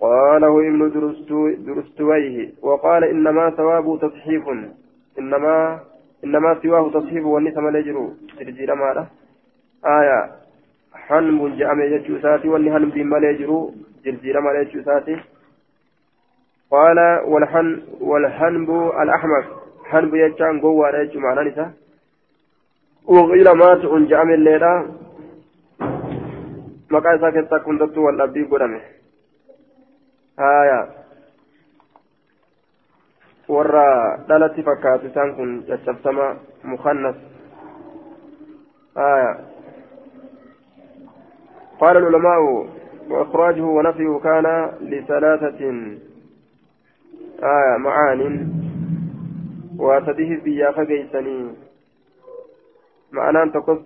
قاله 0.02 0.60
ابن 0.60 0.92
درستويه. 1.66 2.52
وقال 2.62 3.04
إنما 3.04 3.50
ثوابه 3.50 3.98
تصحيف 3.98 4.44
إنما 5.20 5.80
إنما 6.24 6.60
سواه 6.64 6.90
تصحيف 6.90 7.26
والنسى 7.26 7.60
ملجرو 7.60 8.14
ترجير 8.40 8.76
ماله 8.76 9.08
آية 9.86 10.32
حنب 10.94 11.58
جأم 11.58 11.82
يجوساتي 11.82 12.48
والني 12.50 12.74
حنب 12.74 12.98
ملجرو 12.98 13.74
ترجير 14.06 14.42
ملجوساتي 14.42 15.16
قال 16.72 17.00
والحن 17.26 17.82
والحنب 18.02 18.70
الأحمر. 19.02 19.44
حنب 19.86 20.16
يجان 20.16 20.62
قوة 20.62 20.90
رجو 20.90 21.20
معنى 21.20 21.50
نساء 21.50 21.72
وغير 23.06 23.54
ماتع 23.54 23.98
جأم 23.98 24.30
الليلة. 24.34 24.72
maqaa 26.90 27.16
isaa 27.18 27.32
keessaa 27.32 27.60
hundattuu 27.66 28.04
wal 28.06 28.18
dhabbii 28.18 28.46
godhame 28.50 28.82
haya 30.42 30.78
warra 33.56 33.86
dhalatti 34.28 34.66
fakkaatu 34.68 35.10
isaan 35.10 35.34
kun 35.38 35.56
caccabsama 35.70 36.28
mukannas 36.74 37.18
haya 39.02 39.32
قال 41.80 41.98
العلماء 41.98 42.68
وإخراجه 43.10 43.62
ونفيه 43.62 44.20
كان 44.24 44.72
لثلاثة 44.82 45.62
آية 47.44 47.78
معان 47.78 48.22
وتديه 49.80 50.44
بيا 50.44 50.72
فقيسني 50.72 51.56
معنى 53.12 53.52
تقف 53.52 53.80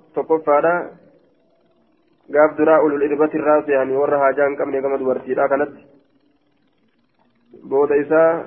duraa 2.29 2.81
ulul 2.85 3.01
irbati 3.01 3.37
irraa 3.37 3.61
seeyanii 3.65 3.97
warra 3.97 4.19
haajaa 4.21 4.45
hin 4.47 4.57
qabne 4.57 4.81
gama 4.81 4.97
dubartiidha 5.01 5.47
kanatti 5.49 5.81
booda 7.69 7.95
isaa 7.95 8.45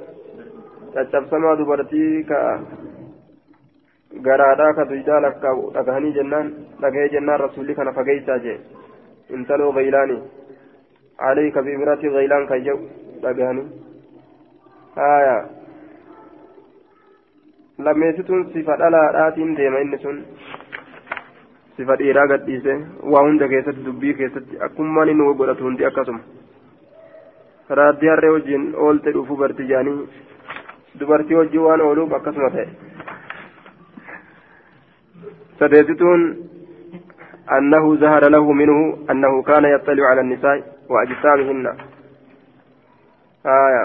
caccabsamaa 0.95 1.57
dubartii 1.61 2.23
ka 2.29 2.39
garaadhaa 4.27 4.73
ka 4.79 4.85
duydaa 4.93 5.21
lakkaa 5.27 5.57
dhagahanii 5.75 6.15
jennaan 6.19 6.53
dhagahee 6.85 7.09
jennaan 7.17 7.43
rasuulli 7.45 7.75
kana 7.75 7.97
fageeysaa 7.99 8.39
jee 8.47 8.57
intaloo 9.39 9.73
gaylaani 9.81 10.19
عليك 11.23 11.59
بامرأة 11.59 12.03
غيلان 12.17 12.47
كيجو 12.51 12.77
haya 14.97 15.37
lammeessituun 17.85 18.43
sifa 18.53 18.77
dhalaadhaatiin 18.81 19.55
deema 19.57 19.81
inni 19.85 19.99
sun 20.03 20.19
sifa 21.77 21.97
dhiiraa 22.01 22.27
gadhiise 22.33 22.75
waa 23.15 23.23
hunda 23.27 23.49
keessatti 23.53 23.85
dubbii 23.87 24.15
keessatti 24.21 24.61
akkummaan 24.67 25.13
inni 25.15 25.29
godhatu 25.41 25.65
hundi 25.69 25.89
akkasuma 25.91 26.21
raaddii 27.81 28.13
harree 28.13 28.33
wajjin 28.37 28.67
oolte 28.87 29.15
dhufuu 29.17 29.41
barti 29.45 29.69
jaanii 29.73 29.97
dubartii 31.01 31.41
wajjin 31.41 31.67
waan 31.69 31.87
ooluuf 31.89 32.13
akkasuma 32.21 32.51
ta'e 32.57 32.69
sadeessituun 35.63 36.27
أنه 37.59 37.95
ظهر 37.97 38.29
له 38.29 38.53
منه 38.53 38.79
أنه 39.11 39.43
كان 39.43 39.65
يطلع 39.65 40.05
على 40.07 40.21
النساء 40.21 40.59
وأجسامهن 40.89 41.67
آية 43.47 43.85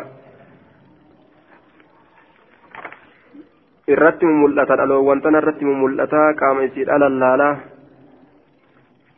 irratti 3.87 4.27
mul'ata 4.27 4.75
dhaloowwan 4.75 5.23
tana 5.23 5.39
irratti 5.39 5.63
mul'ata 5.63 6.35
qaama 6.35 6.67
isiidha 6.67 6.99
lallaalaa 6.99 7.55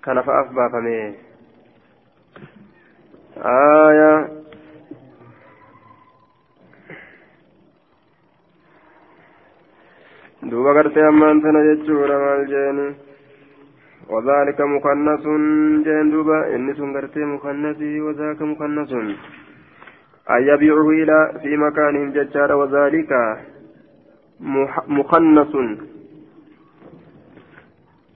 kana 0.05 0.21
fa'aaf 0.27 0.53
baafame 0.53 0.93
aayaa 3.53 4.19
duuba 10.53 10.77
gartee 10.77 11.05
ammaan 11.09 11.41
tana 11.41 11.65
jechuudha 11.69 12.21
maal 12.25 12.45
jeeni 12.53 12.87
وذلك 14.09 14.61
مخنث 14.61 15.23
جين 15.85 16.11
دوبا 16.11 16.55
إني 16.55 16.73
سنغرتي 16.73 17.19
مخنثي 17.19 18.01
وذاك 18.01 18.41
مخنث 18.41 18.91
أن 20.29 20.41
يبيعه 20.51 20.89
إلى 20.89 21.39
في 21.41 21.57
مكانهم 21.57 22.11
ججار 22.11 22.53
وذلك 22.53 23.11
مخنث 24.87 25.55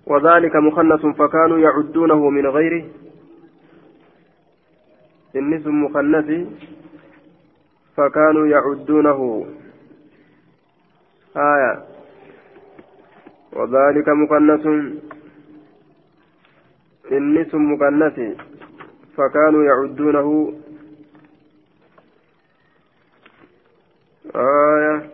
وذلك 0.06 0.56
مخنث 0.56 1.06
فكانوا 1.06 1.60
يعدونه 1.60 2.30
من 2.30 2.48
غيره. 2.48 2.84
النسب 5.36 5.68
مخنث 5.68 6.48
فكانوا 7.98 8.48
يعدونه. 8.48 9.46
آية. 11.38 11.84
وذلك 13.54 14.10
مخنث 14.10 14.66
النسب 17.18 17.56
مخنث 17.56 18.20
فكانوا 19.18 19.64
يعدونه 19.64 20.54
آية 24.36 25.10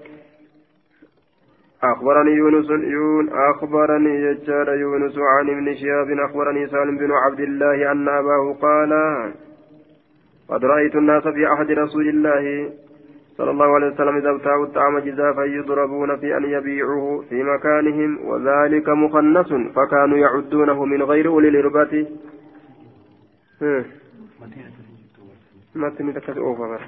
أخبرني 1.83 2.31
يونس 2.31 2.69
يون 2.69 3.29
أخبرني 3.29 4.21
يجار 4.21 4.73
يونس 4.73 5.17
عن 5.17 5.49
ابن 5.49 5.75
شهاب 5.75 6.19
أخبرني 6.29 6.67
سالم 6.67 6.97
بن 6.97 7.11
عبد 7.11 7.39
الله 7.39 7.91
أن 7.91 8.07
أباه 8.09 8.53
قال 8.61 8.91
قد 10.49 10.65
رأيت 10.65 10.95
الناس 10.95 11.23
في 11.23 11.45
عهد 11.45 11.71
رسول 11.71 12.09
الله 12.09 12.69
صلى 13.39 13.51
الله 13.51 13.65
عليه 13.75 13.87
وسلم 13.87 14.17
إذا 14.17 14.29
ابتاعوا 14.29 14.65
الطعام 14.65 14.99
جزافا 14.99 15.43
يضربون 15.43 16.17
في 16.17 16.37
أن 16.37 16.43
يبيعوه 16.43 17.25
في 17.29 17.43
مكانهم 17.43 18.25
وذلك 18.25 18.89
مخنث 18.89 19.47
فكانوا 19.75 20.17
يعدونه 20.17 20.85
من 20.85 21.03
غير 21.03 21.27
أولي 21.27 21.47
الإربة 21.47 22.07
متن 25.75 26.13
تكاد 26.13 26.37
أوفر 26.37 26.81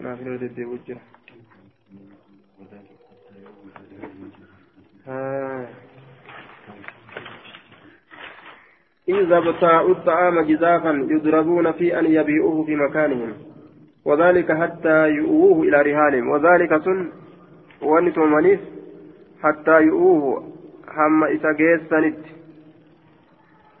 أنا 0.00 0.16
في 0.16 0.22
الردد 0.22 0.60
وجه. 0.60 0.96
إذا 9.08 9.38
ابتاعوا 9.38 9.90
الطعام 9.90 10.40
جزافا 10.40 11.06
يضربون 11.10 11.72
في 11.72 11.98
أن 11.98 12.06
يبيعوه 12.06 12.64
في 12.64 12.76
مكانهم. 12.76 13.49
وذلك 14.04 14.52
حتى 14.52 15.08
يؤوه 15.08 15.62
إلى 15.62 15.82
رهانهم 15.82 16.28
وذلك 16.28 16.82
سن 16.84 17.10
ونتومنيف 17.82 18.60
حتى 19.42 19.80
يؤوه 19.82 20.44
هم 20.96 21.24
إسا 21.24 21.52
جيسانت 21.52 22.18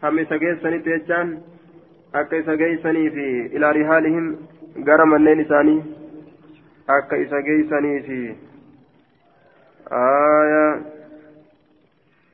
هم 0.02 0.18
إسا 0.18 0.36
جيسانت 0.36 0.86
يجان 0.86 1.38
akka 2.12 2.36
isa 2.36 2.56
geeysanii 2.56 3.10
fi 3.14 3.24
ilaa 3.56 3.72
rihaalihim 3.72 4.24
gara 4.86 5.04
manneen 5.06 5.40
isaanii 5.40 5.82
akka 6.94 7.16
isa 7.24 7.42
geeysanii 7.48 8.00
fi 8.06 8.16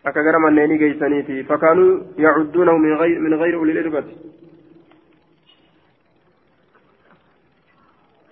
akka 0.04 0.22
gara 0.28 0.38
manneenii 0.44 0.78
geeysanii 0.84 1.22
fi 1.28 1.44
fakaanuu 1.50 1.90
yacudduunahu 2.26 2.78
min 2.78 3.36
gayri 3.42 3.56
uli 3.56 3.76
lirbati 3.78 4.16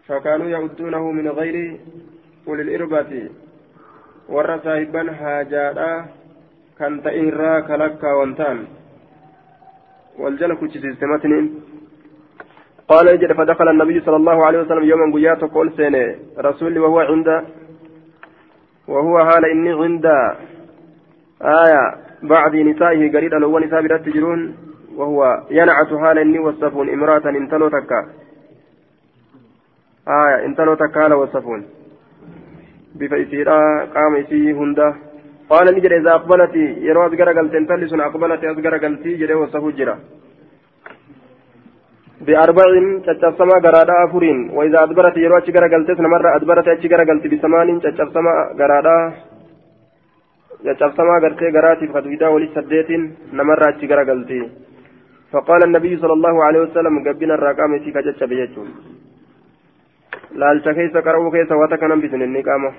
فكانوا 0.08 0.46
يعدونه 0.46 1.10
من 1.10 1.28
غير 1.28 1.80
أولي 2.48 2.62
الإربة. 2.62 3.30
ورى 4.28 4.60
صاحبا 4.64 5.12
حاجاتا 5.12 6.04
كان 6.78 7.02
تئرا 7.02 7.60
كلكا 7.60 8.12
وانتان. 8.12 8.58
والجنة 10.18 10.54
كتشيستمتنين 10.54 11.44
قال 12.88 13.08
إجد 13.08 13.32
فدخل 13.32 13.68
النبي 13.68 14.00
صلى 14.00 14.16
الله 14.16 14.46
عليه 14.46 14.58
وسلم 14.58 14.84
يوما 14.84 15.14
قيات 15.14 15.40
قول 15.40 15.72
سنة 15.76 16.16
رسولي 16.38 16.78
وهو 16.78 16.98
عند 17.00 17.28
وهو 18.88 19.18
هال 19.18 19.44
إني 19.44 19.72
عند 19.72 20.06
آية 21.42 21.84
بعض 22.22 22.56
نسائه 22.56 23.12
قريبا 23.12 23.36
لو 23.36 23.58
نساء 23.58 23.82
برات 23.82 24.00
تجرون. 24.06 24.56
وهو 24.96 25.20
ينعت 25.50 25.92
هال 25.92 26.18
إني 26.18 26.38
وصفون 26.38 26.88
امرأة 26.88 27.28
انتلو 27.28 27.68
تكا 27.68 28.00
آية 30.08 30.44
انتلو 30.46 30.74
تكا 30.74 31.14
وصفون. 31.14 31.62
بفئسيرا 32.94 33.84
قام 33.94 34.16
إسيه 34.16 34.52
هنده 34.52 34.94
قال 35.50 35.66
نجد 35.74 35.92
إذا 35.92 36.10
أقبلت 36.10 36.54
يرو 36.88 37.06
أزغر 37.06 37.28
قلت 37.38 37.54
انتلي 37.54 37.86
سن 37.88 38.00
أقبلت 38.00 38.44
أزغر 38.44 38.74
قلتي 38.84 39.16
جده 39.20 39.36
وصفه 39.38 39.70
جرا. 39.70 39.96
بأربع 42.26 42.64
تشفسما 43.06 43.56
قرادا 43.64 43.94
أفرين. 44.04 44.38
وإذا 44.56 44.78
أدبرت 44.84 45.16
يرو 45.16 45.38
أشغر 45.38 45.64
قلت 45.74 46.00
مرة 46.00 46.36
أدبرت 46.36 46.68
أشغر 46.68 47.00
قلت 47.10 47.24
بثمان 47.32 47.80
تشفسما 47.80 48.32
قرادا. 48.60 48.96
تشفسما 50.64 51.14
قرتي 51.22 51.46
قراتي 51.56 51.86
فتويدا 51.94 52.28
ولي 52.28 52.48
سديت 52.54 52.90
نمرة 53.38 53.66
أشغر 53.70 54.00
قلتي. 54.10 54.40
فقال 55.32 55.60
النبي 55.68 55.92
صلى 55.96 56.12
الله 56.12 56.44
عليه 56.44 56.60
وسلم 56.60 56.94
قبنا 57.06 57.34
الرقام 57.34 57.72
سيكا 57.84 58.00
جتش 58.00 58.22
بيجون. 58.30 58.68
لالتا 60.34 60.72
كيس 60.72 60.96
قرأوا 60.96 61.30
كيس 61.30 61.52
واتكنا 61.52 61.94
بسن 61.94 62.22
النقامة. 62.22 62.72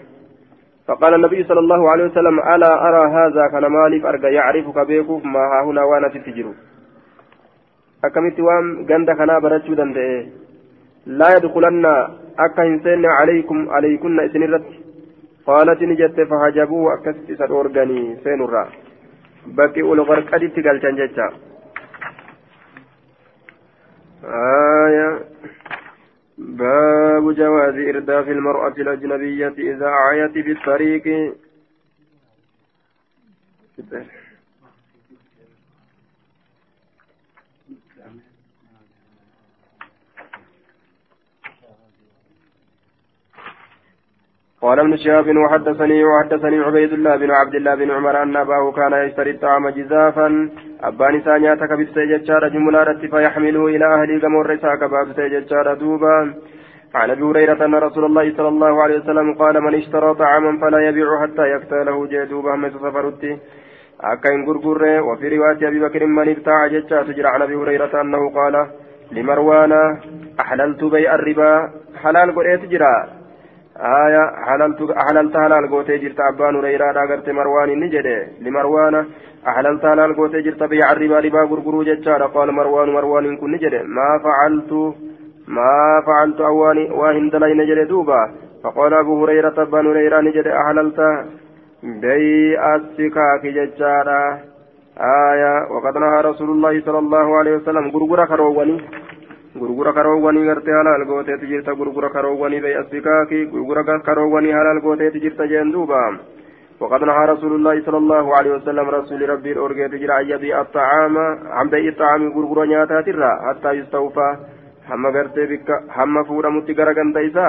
فقال 0.87 1.13
النبي 1.13 1.43
صلى 1.43 1.59
الله 1.59 1.91
عليه 1.91 2.05
وسلم 2.05 2.39
ألا 2.39 2.87
أرى 2.87 3.03
هذا 3.17 3.47
كان 3.51 3.65
مالف 3.65 4.05
أرجع 4.05 4.29
يعرفك 4.29 4.87
بيكوف 4.87 5.25
ما 5.25 5.39
ها 5.39 5.63
هنا 5.65 5.83
وأنا 5.83 6.07
تتجرو 6.07 6.53
أكملت 8.05 8.39
وام 8.39 8.85
جند 8.89 9.09
كنا 9.11 9.39
برجو 9.39 9.73
دندئ 9.73 10.25
لا 11.05 11.27
يدخلن 11.35 11.85
أكا 12.39 12.63
إنسان 12.63 13.05
عليكم 13.05 13.69
عليكن 13.69 14.19
إسنرت 14.19 14.67
قالت 15.47 15.81
نجت 15.81 16.17
فهجبوه 16.29 16.93
أكست 16.93 17.27
سأورغني 17.39 18.17
سينرا 18.23 18.63
بكي 19.57 19.81
أولغرقد 19.81 20.41
تقال 20.55 20.79
جنجتا 20.83 21.27
آية 24.87 25.09
باب 26.37 27.31
جواز 27.65 27.95
إرداف 27.95 28.29
المرأة 28.29 28.73
الأجنبية 28.77 29.55
إذا 29.57 29.87
عيت 29.87 30.37
الطريق 30.37 31.35
قال 44.61 44.79
ابن 44.79 44.97
شهاب 44.97 45.37
وحدثني 45.37 46.03
وحدثني 46.03 46.59
عبيد 46.59 46.93
الله 46.93 47.15
بن 47.15 47.31
عبد 47.31 47.55
الله 47.55 47.75
بن 47.75 47.91
عمر 47.91 48.23
أن 48.23 48.35
أباه 48.35 48.71
كان 48.71 48.93
يشتري 48.93 49.31
الطعام 49.31 49.69
جزافا. 49.69 50.49
أبان 50.81 51.21
ثانياتك 51.21 51.71
بالسجدشار 51.73 52.49
جملة 52.49 53.07
فيحمله 53.11 53.67
إلى 53.67 53.85
أهلي 53.85 54.19
كمر 54.19 54.57
ساك 54.57 54.83
باب 54.83 55.13
سجدشار 55.13 55.73
دوبا. 55.73 56.33
عن 56.95 57.09
أبي 57.11 57.21
هريرة 57.21 57.65
أن 57.65 57.75
رسول 57.75 58.05
الله 58.05 58.33
صلى 58.37 58.47
الله 58.47 58.83
عليه 58.83 58.97
وسلم 58.99 59.33
قال 59.33 59.61
من 59.61 59.75
اشترى 59.75 60.13
طعاما 60.13 60.59
فلا 60.61 60.79
يبيع 60.87 61.21
حتى 61.21 61.41
يقتله 61.41 62.07
جدوبا 62.07 62.55
من 62.55 62.69
سفرته 62.71 63.37
أكا 64.01 64.29
إن 64.33 64.41
وفي 65.07 65.37
رواية 65.37 65.67
أبي 65.67 65.79
بكر 65.79 66.05
من 66.05 66.29
ابتاع 66.29 66.67
جتشا 66.67 67.03
تجرى 67.03 67.27
عن 67.27 67.41
أبي 67.41 67.55
هريرة 67.55 68.01
أنه 68.01 68.29
قال 68.29 68.67
لمروان 69.11 69.71
أحللت 70.39 70.83
بيع 70.83 71.15
الربا 71.15 71.69
حلال 72.03 72.35
قريت 72.35 72.65
جرى 72.65 72.95
آية 73.77 74.23
حللت 74.47 74.81
أحللت 75.01 75.37
حلال 75.37 75.69
قوتي 75.71 75.97
جرت 75.97 76.19
أبان 76.19 76.55
هريرة 76.55 76.85
أغرت 77.03 77.29
مروان 77.29 77.69
نجده 77.79 78.27
لمروان 78.41 79.05
أحللت 79.47 79.85
حلال 79.85 80.15
قوتي 80.15 80.41
جرت 80.41 80.63
بيع 80.63 80.91
الربا 80.91 81.19
ربا 81.19 81.41
غرغرو 81.49 81.83
جتشا 81.83 82.25
قال 82.35 82.51
مروان 82.51 82.89
مروان 82.89 83.37
كن 83.37 83.51
نجده 83.51 83.81
ما 83.97 84.09
فعلت 84.23 84.71
ما 85.47 86.01
فعلت 86.05 86.41
أواني 86.41 86.91
واهن 86.91 87.29
دلين 87.29 87.57
نجده 87.57 87.83
دوبا. 87.83 88.31
فقال 88.63 88.93
أبو 88.93 89.23
هريرة 89.23 89.53
أبان 89.57 89.87
هريرة 89.87 90.21
نجده 90.21 90.61
أحللت 90.61 90.99
بيع 91.83 92.75
السكاك 92.75 93.43
جتشا 93.45 94.39
آية. 94.97 95.53
وقد 95.71 95.97
نهى 95.97 96.21
رسول 96.21 96.49
الله 96.49 96.81
صلى 96.81 96.99
الله 96.99 97.37
عليه 97.37 97.53
وسلم. 97.55 97.85
غرغرة 97.93 98.25
كرواني 98.25 98.81
gurgura 99.55 99.93
karoowwanii 99.93 100.45
gartee 100.45 100.73
halaal 100.75 101.05
gooteeti 101.05 101.47
jirta 101.47 101.75
gurgura 101.79 102.09
karoowwanii 102.09 102.59
bay 102.59 102.75
asbikaaki 102.75 103.45
gurgura 103.45 103.83
karoowwanii 104.07 104.51
halaal 104.51 104.81
gooteeti 104.81 105.19
jirta 105.19 105.47
jeen 105.47 105.71
duuba 105.71 106.19
وقد 106.79 107.03
نهى 107.03 107.25
رسول 107.25 107.55
الله 107.55 107.81
صلى 107.85 107.97
الله 107.97 108.35
عليه 108.35 108.51
وسلم. 108.51 108.89
رسول 108.89 109.29
ربي 109.29 109.51
الأورجيت 109.51 109.91
جرى 109.91 110.35
أن 110.35 110.59
الطعام. 110.59 111.17
عن 111.47 111.69
بيع 111.69 111.89
الطعام 111.89 112.21
غرغر 112.35 112.65
نياتات 112.65 113.05
حتى 113.47 113.71
يستوفى. 113.71 114.29
هم 114.89 115.07
غرتي 115.07 115.45
بك 115.51 115.69
هم 115.97 116.23
فورا 116.23 116.49
متي 116.49 116.73
غرغن 116.73 117.13
تيسا 117.13 117.47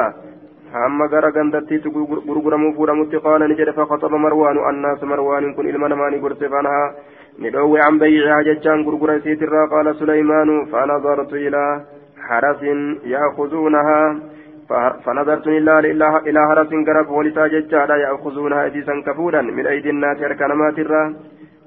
هم 0.74 1.02
غرغن 1.12 1.48
تتي 1.52 1.88
غرغر 2.28 2.54
مو 2.62 2.72
فورا 2.76 2.94
متي 3.00 3.16
قال 3.16 3.40
نجد 3.50 3.70
فخطب 3.70 4.12
مروان 4.24 4.56
الناس 4.70 5.00
مروان 5.10 5.54
كن 5.54 5.68
إلما 5.70 5.88
نماني 5.88 6.18
غرتي 6.24 6.48
فانها 6.52 6.84
ندوي 7.42 7.80
عن 7.86 7.98
بيعها 7.98 8.42
ججان 8.48 8.78
غرغر 8.86 9.10
سيترا 9.24 9.62
قال 9.72 9.86
سليمان 10.00 10.48
فنظرت 10.72 11.32
إلى 11.32 11.64
حرس 12.28 12.62
يأخذونها 13.14 14.00
فنظرت 15.04 15.46
إلا 15.46 15.78
إلى 16.28 16.40
حرس 16.48 16.70
قرب 16.86 17.08
ولتا 17.18 17.46
ججالا 17.54 17.96
يأخذونها 18.04 18.66
إذا 18.66 18.94
كفودا 19.06 19.42
من 19.56 19.66
أيدي 19.66 19.90
الناس 19.90 20.18
أركنمات 20.22 20.78
الرا 20.78 21.04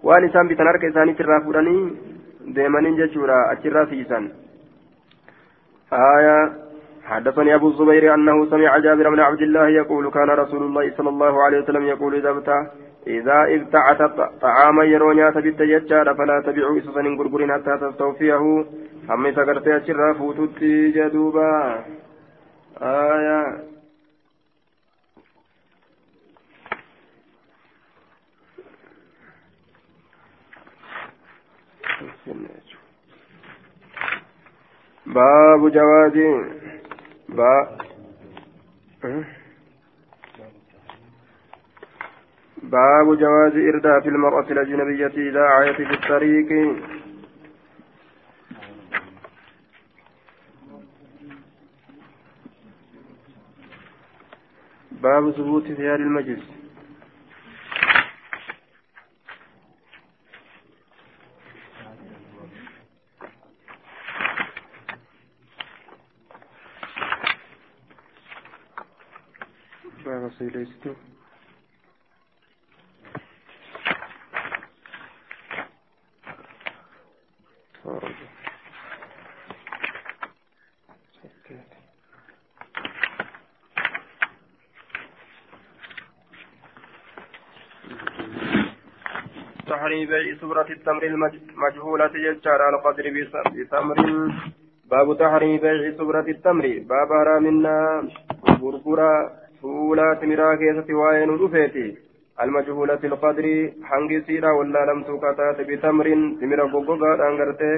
وأن 0.04 0.24
إسان 0.26 0.48
بتنارك 0.48 0.84
إساني 0.86 1.14
ترى 1.14 1.42
فوداني 1.44 1.76
ديمانين 2.56 2.96
ججورا 3.00 3.38
أترى 3.52 3.86
فيسان 3.90 4.26
آية. 5.94 6.52
حدثني 7.04 7.56
أبو 7.56 7.68
الزبير 7.70 8.14
أنه 8.14 8.46
سمع 8.50 8.78
جابر 8.78 9.10
بن 9.10 9.20
عبد 9.20 9.42
الله 9.42 9.68
يقول 9.68 10.12
كان 10.12 10.30
رسول 10.30 10.64
الله 10.64 10.94
صلى 10.98 11.10
الله 11.10 11.44
عليه 11.44 11.60
وسلم 11.60 11.84
يقول 11.84 12.16
إذا 12.16 12.30
ابتع 12.30 12.68
إذا 13.08 13.56
ابتعت 13.56 14.02
طعاما 14.42 14.84
يرونيات 14.84 15.38
بالتججال 15.38 16.18
فلا 16.18 16.44
تبيعوا 16.46 16.78
إسسا 16.78 17.02
غرغر 17.02 17.54
حتى 17.54 17.78
تستوفيه. 17.82 18.66
hammi 19.10 19.30
isa 19.30 19.44
gartee 19.46 19.74
achirraa 19.74 20.14
fuututti 20.18 20.70
jedhuuba 20.98 21.46
aayaa 22.90 23.46
باب 35.10 35.70
جواز 35.70 36.14
با 37.30 37.68
باب 42.64 43.16
جواز 43.16 43.54
إرداف 43.56 44.08
المرأة 44.08 44.52
الأجنبية 44.52 45.30
إذا 45.30 45.42
عيت 45.42 45.76
في 45.76 45.94
الطريق. 45.94 46.50
باب 54.92 55.32
ثبوت 55.32 55.64
خيار 55.78 55.96
المجلس. 55.96 56.59
تحريم 89.68 90.08
بيع 90.08 90.38
سورة 90.42 90.70
التمر 90.70 91.04
المجهولة 91.04 92.12
يجار 92.16 92.62
على 92.62 92.78
قدر 92.78 93.12
بتمر 93.56 94.32
باب 94.86 95.18
تحريم 95.20 95.58
بيع 95.58 95.98
سورة 95.98 96.26
التمر. 96.28 96.80
باب 96.90 97.12
رامنا. 97.12 98.08
غرغرة 98.62 99.39
فولا 99.90 100.14
تمرا 100.22 100.56
كيسة 100.62 100.90
وين 101.02 101.30
رفيتي 101.44 101.88
المجهولة 102.44 103.02
القدر 103.10 103.46
حنجي 103.88 104.22
سيرا 104.28 104.52
ولا 104.60 104.82
لم 104.90 105.00
تكتات 105.10 105.58
بتمر 105.70 106.08
تمرا 106.42 106.66
غوغا 106.74 107.12
أنغرتي 107.30 107.74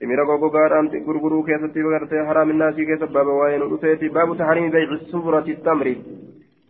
تمرا 0.00 0.24
غوغا 0.42 0.64
أنت 0.80 0.94
غرغرو 1.06 1.42
كيسة 1.48 1.76
وغرتي 1.86 2.18
حرام 2.28 2.50
الناس 2.54 2.74
كيسة 2.88 3.06
باب 3.16 3.26
وين 3.40 3.62
رفيتي 3.72 4.08
باب 4.16 4.28
تحريم 4.40 4.66
بيع 4.74 4.90
سورة 5.12 5.46
التمر 5.54 5.86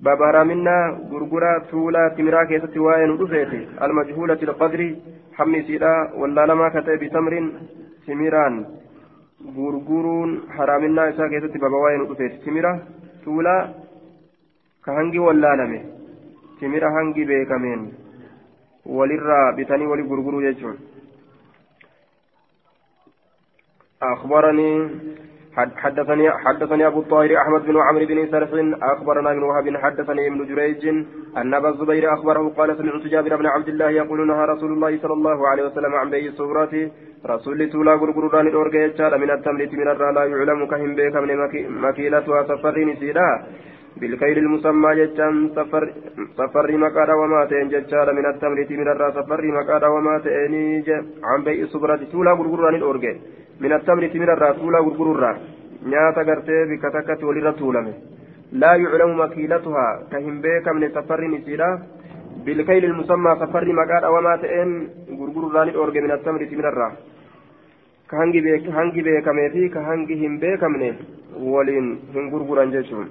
بابا 0.05 0.29
رامنا 0.37 0.77
غرغرا 1.11 1.53
تولا 1.71 2.05
تمرا 2.17 2.45
كيستي 2.51 2.79
واين 2.87 3.11
ودفيتي 3.11 3.61
المجهولة 3.85 4.41
القدر 4.49 4.81
حمي 5.37 5.61
سيدا 5.67 5.95
ولا 6.21 6.43
لما 6.51 6.69
كتب 6.75 6.99
بتمر 7.03 7.35
تمران 8.07 8.55
غرغرون 9.57 10.31
حرامنا 10.57 11.03
إسا 11.11 11.25
كيستي 11.33 11.59
بابا 11.65 11.79
واين 11.85 12.01
ودفيتي 12.01 12.37
تمرا 12.45 12.73
تولا 13.25 13.84
كهنجي 14.87 15.19
ولا 15.19 15.51
لمي 15.61 15.81
تمرا 16.61 16.89
هنجي 16.97 17.25
بيكمين 17.31 17.81
وللرا 18.97 19.41
بتاني 19.57 19.87
ولي 19.87 20.03
غرغرو 20.11 20.41
يجون 20.41 20.77
أخبرني 24.03 24.71
حدثني 25.57 26.31
حدثني 26.31 26.87
ابو 26.87 27.01
الطاهر 27.01 27.37
احمد 27.43 27.63
بن 27.67 27.77
عمرو 27.87 28.07
بن 28.07 28.19
سرح 28.33 28.51
اخبرنا 28.93 29.31
ابن 29.33 29.43
وهب 29.43 29.77
حدثني 29.77 30.27
ابن 30.29 30.41
جريج 30.51 30.83
ان 31.41 31.55
ابا 31.55 31.69
الزبير 31.69 32.15
اخبره 32.15 32.49
قال 32.59 32.77
سمعت 32.79 33.05
جابر 33.15 33.37
بن 33.37 33.47
عبد 33.47 33.69
الله 33.69 33.91
يقول 33.91 34.27
نهى 34.27 34.45
رسول 34.53 34.73
الله 34.73 34.99
صلى 35.03 35.13
الله 35.13 35.49
عليه 35.49 35.65
وسلم 35.67 35.95
عن 35.95 36.11
بيع 36.11 36.27
الصورات 36.33 36.75
رسول 37.27 37.71
تولا 37.73 37.95
غرغران 38.01 38.47
اورغ 38.55 38.75
يجار 38.75 39.13
من 39.23 39.31
التمر 39.31 39.69
من 39.81 39.89
الرا 39.93 40.13
لا 40.17 40.25
يعلم 40.33 40.61
كهم 40.73 40.91
بك 40.99 41.17
من 41.17 41.39
مكيلتها 41.87 42.43
سفرين 42.51 42.97
سيدا 43.01 43.31
بالكيل 44.00 44.38
المسمى 44.38 44.90
جتان 45.00 45.50
سفر 45.56 45.84
سفر 46.38 46.78
مقاد 46.84 47.10
وما 47.22 47.46
تين 47.50 47.68
جتار 47.74 48.08
من 48.18 48.26
التمر 48.32 48.60
من 48.82 48.88
الرا 48.94 49.10
سفر 49.18 49.42
مقاد 49.58 49.84
وما 49.84 50.16
تيني 50.26 50.84
عن 51.30 51.40
بيع 51.46 51.64
الصورات 51.64 52.02
تولا 52.12 52.32
غرغران 52.40 52.76
اورغ 52.82 53.06
من 53.64 53.72
التمر 53.78 54.04
من 54.24 54.30
الرسول 54.36 54.76
غرغر 55.00 55.36
نياتا 55.92 56.22
غرتي 56.28 56.58
بكتكت 56.70 57.24
ولر 57.24 57.52
تولمه 57.60 57.94
لا 58.62 58.72
يعلم 58.84 59.12
مكيلتها 59.22 59.88
كهم 60.12 60.36
بيك 60.46 60.68
من 60.76 60.84
سفر 60.96 61.22
نسيرا 61.34 61.70
بالكيل 62.46 62.84
المسمى 62.92 63.32
سفر 63.42 63.66
مقال 63.80 64.04
وما 64.14 64.34
تئن 64.44 64.70
غرغر 65.20 65.44
راني 65.56 65.72
أورج 65.76 65.98
من 66.06 66.12
التمر 66.18 66.42
من 66.60 66.66
الرا 66.72 66.90
كهنجي 68.10 68.40
بيك 68.46 68.66
هنجي 68.78 69.02
بيك 69.08 69.28
ميفي 69.38 69.64
كهنجي 69.74 70.16
هم 70.28 70.34
بيك 70.44 70.64
من 70.74 70.82
ولين 71.54 71.88
هم 72.16 72.26
غرغران 72.34 72.72
جيشون 72.76 73.08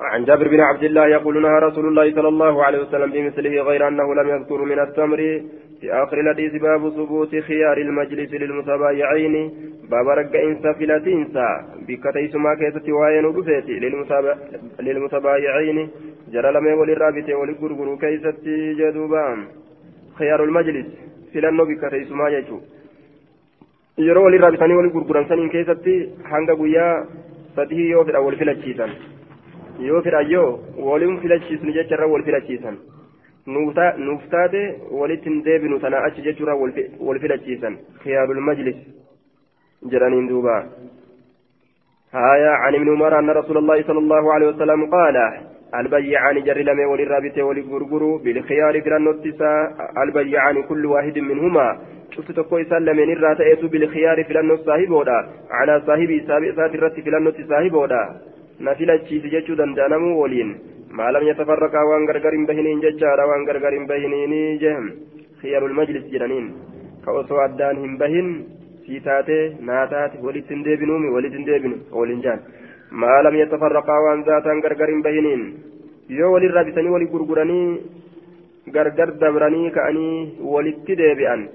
عن 0.00 0.24
جابر 0.24 0.48
بن 0.48 0.60
عبد 0.60 0.84
الله 0.84 1.06
يقول 1.06 1.42
نهى 1.42 1.58
رسول 1.58 1.86
الله 1.88 2.14
صلى 2.14 2.28
الله 2.28 2.64
عليه 2.64 2.78
وسلم 2.78 3.10
بمثله 3.12 3.62
غير 3.62 3.88
أنه 3.88 4.14
لم 4.14 4.28
يذكر 4.28 4.64
من 4.64 4.78
التمر 4.78 5.16
في 5.80 5.92
آخر 5.92 6.20
الحديث 6.20 6.62
باب 6.62 6.90
ثبوت 6.90 7.36
خيار 7.36 7.78
المجلس 7.78 8.32
للمتبايعين 8.32 9.34
باب 9.90 10.08
رق 10.08 10.34
إنسا 10.36 10.72
فلات 10.72 11.06
إنسا 11.06 11.48
بكتيس 11.88 12.34
ما 12.34 12.54
كيست 12.54 12.88
وين 12.88 13.24
رفيت 13.24 13.68
للمتبايعين 14.80 15.88
جرى 16.32 16.52
لم 16.52 16.66
يولي 16.66 16.92
الرابط 16.92 17.28
ولقرقر 17.28 17.96
كيست 18.02 18.44
جدوبان 18.78 19.38
خيار 20.18 20.44
المجلس. 20.44 20.86
فلانو 21.34 21.64
بكتيس 21.64 22.10
ما 22.12 22.28
يجو. 22.28 22.60
yeroo 23.98 24.24
walii 24.24 24.38
raabitanii 24.38 24.76
walii 24.76 24.90
gurguran 24.94 25.28
saniin 25.28 25.50
keessatti 25.52 25.92
hanga 26.30 26.54
guyyaa 26.60 27.04
sadii 27.56 27.90
yoo 27.90 28.02
fedhan 28.04 28.24
wal 28.26 28.36
filachiisan 28.40 28.90
yoo 29.78 30.02
fedhan 30.02 30.30
yoo 30.30 30.60
waliin 30.88 31.20
filachiisnu 31.20 31.72
jecharra 31.72 32.06
wal 32.06 32.22
filachiisan. 32.22 32.76
Nuuf 33.46 34.22
taate 34.30 34.62
walitti 34.90 35.30
hin 35.30 35.44
deebinu 35.44 35.78
tanaa 35.78 36.04
achi 36.10 36.22
jechuudha 36.22 36.54
wal 37.00 37.20
filachiisan. 37.20 37.78
Khiyaarul 38.02 38.40
majlis 38.40 38.76
jedhaniin 39.92 40.28
duuba. 40.28 40.64
هايا 42.14 42.50
عن 42.50 42.74
ابن 42.74 42.88
عمر 42.88 43.18
أن 43.18 43.30
رسول 43.30 43.56
الله 43.56 43.82
صلى 43.82 43.98
الله 43.98 44.32
عليه 44.32 44.46
وسلم 44.46 44.90
قال 44.90 45.16
البيعان 45.74 46.42
جر 46.42 46.58
لم 46.58 46.78
وللرابط 46.78 47.38
وللغرغر 47.38 48.16
بالخيار 48.16 48.82
في 48.82 48.96
النوتسا 48.96 49.74
البيعان 50.02 50.62
كل 50.62 50.86
واحد 50.86 51.18
منهما 51.18 51.78
شفت 52.10 52.32
تقوي 52.32 52.64
سلمين 52.64 53.10
الرات 53.12 53.64
بالخيار 53.64 54.24
في 54.24 54.40
النوت 54.40 54.60
صاحبه 54.60 55.04
على 55.50 55.82
صاحبي 55.86 56.20
سابق 56.26 56.54
nafilachiisi 58.58 59.30
jechuu 59.30 59.56
danda'a 59.56 59.88
namuu 59.88 60.20
waliin. 60.20 60.50
Maalam 60.98 61.26
yatafarraqaa 61.28 61.84
waan 61.90 62.06
gargar 62.08 62.32
hin 62.32 62.46
bahiniin 62.46 62.80
jechaadha 62.84 63.26
waan 63.30 63.44
gargar 63.44 63.72
hin 63.74 63.86
bahiniinii 63.90 64.58
jehem. 64.62 64.86
Khiyarul 65.40 65.74
majlis 65.78 66.06
jedhaniin. 66.12 66.46
Ka 67.04 67.12
osoo 67.20 67.40
addaan 67.44 67.82
hin 67.84 67.98
bahin 68.02 68.30
sii 68.86 69.00
taatee 69.08 69.42
naa 69.70 69.86
taate 69.92 70.22
walitti 70.28 70.54
hin 70.54 70.64
deebinuumi 70.68 71.12
walitti 71.16 71.38
hin 71.38 71.46
deebinu 71.50 71.80
waliin 72.00 72.22
jaan. 72.28 72.40
Maalam 72.90 73.36
yatafarraqaa 73.42 74.00
waan 74.06 74.24
zaataan 74.30 74.62
gargar 74.68 74.88
hin 74.94 75.02
bahiniin. 75.08 75.44
Yoo 76.20 76.32
walin 76.32 76.56
rabisanii 76.58 76.94
walit 76.96 77.10
gurguranii 77.10 77.80
gargar 78.78 79.10
dabranii 79.20 79.70
ka'anii 79.76 80.38
walitti 80.54 80.98
deebi'an. 81.02 81.48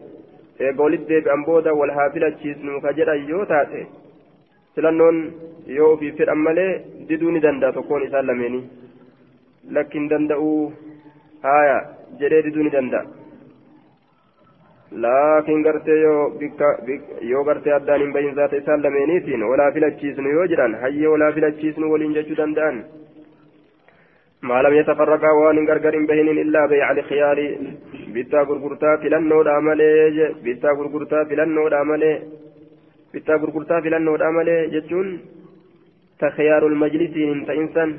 Eega 0.59 0.83
walitti 0.83 1.09
deebi'an 1.13 1.45
booda 1.49 1.73
wal 1.73 1.97
haa 1.97 2.09
ka 2.81 2.93
jedhan 2.99 3.27
yoo 3.33 3.45
taate 3.45 3.87
filannoon 4.74 5.18
yoo 5.76 5.92
ofiif 5.94 6.16
fedhan 6.20 6.40
malee 6.46 6.70
diduu 7.08 7.30
ni 7.34 7.40
danda'a 7.46 7.76
tokkoon 7.76 8.06
isaan 8.08 8.26
lameenii 8.30 8.64
lakkin 9.76 10.08
danda'uu 10.10 10.58
haaya 11.46 11.78
jedhee 12.20 12.42
diduu 12.48 12.66
ni 12.66 12.74
danda'a 12.76 13.04
laakiin 15.04 15.62
gartee 15.66 15.98
yoo 16.02 16.20
bikka 16.40 16.68
yoo 17.30 17.44
gartee 17.48 17.72
addaan 17.78 18.00
hin 18.04 18.12
bahin 18.18 18.34
zaata 18.40 18.56
isaan 18.62 18.82
lameeniitiin 18.86 19.42
walaa 19.52 19.72
filachiisnu 19.78 20.36
yoo 20.36 20.46
jedhan 20.52 20.78
hayyee 20.84 21.08
walaa 21.14 21.32
filachiisnu 21.38 21.92
waliin 21.94 22.14
jechuu 22.20 22.38
danda'an 22.42 22.84
ما 24.48 24.62
لم 24.62 24.74
يتفرقا 24.80 25.30
وان 25.30 25.68
غرغر 25.68 25.94
بهن 26.08 26.28
الا 26.44 26.62
بيع 26.72 26.86
الخيار 26.96 27.38
بيتا 28.14 28.40
غرغرتا 28.48 28.90
فلنو 29.02 29.42
دامله 29.48 30.34
بيتا 30.44 30.70
غرغرتا 30.78 31.24
فلنو 31.28 31.64
دامله 31.74 32.12
بيتا 33.13 33.35
غرغرتا 33.41 33.81
فلنو 33.83 34.15
دامله 34.21 34.55
جتون 34.73 35.07
تخيار 36.19 36.63
المجلس 36.71 37.13
انت 37.33 37.49
انسان 37.61 37.89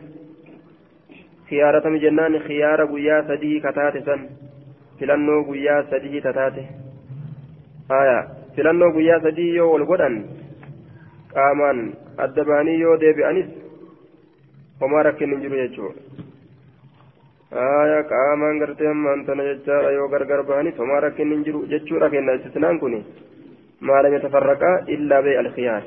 خيارة 1.49 1.87
جنان 2.03 2.39
خيار 2.47 2.81
غيا 2.93 3.17
سدي 3.29 3.61
كتات 3.65 3.95
سن 4.07 4.21
فلنو 4.99 5.37
غيا 5.51 5.77
سدي 5.91 6.21
تتات 6.25 6.57
آية 8.01 8.19
فلنو 8.57 8.89
غيا 8.97 9.17
سدي 9.25 9.47
يو 9.59 9.67
والغدن 9.73 10.15
قامان 11.35 11.79
الدباني 12.25 12.75
يو 12.83 12.93
ديبئانيس 13.03 13.49
وما 14.81 15.03
ركن 15.07 15.31
نجرو 15.31 15.57
يجور 15.65 15.95
aya 17.53 18.03
qaamaan 18.09 18.59
gartee 18.61 18.89
ammaan 18.89 19.25
tana 19.27 19.45
jechaadha 19.45 19.91
yoo 19.93 20.09
gargar 20.09 20.41
bahanii 20.51 20.73
homaa 20.79 21.01
rakkinni 21.05 21.35
hin 21.35 21.45
jiru 21.45 21.67
jechuudha 21.73 22.09
kenna. 22.15 22.37
Istisnaan 22.39 22.79
kun 22.81 22.95
ما 23.83 24.03
لم 24.03 24.15
يتفرقا 24.15 24.73
إلا 24.89 25.21
بيع 25.21 25.41
الخيار. 25.41 25.83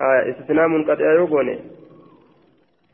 آه 0.00 0.30
استثناء 0.30 0.68
منقطع 0.68 1.12
يقول 1.14 1.58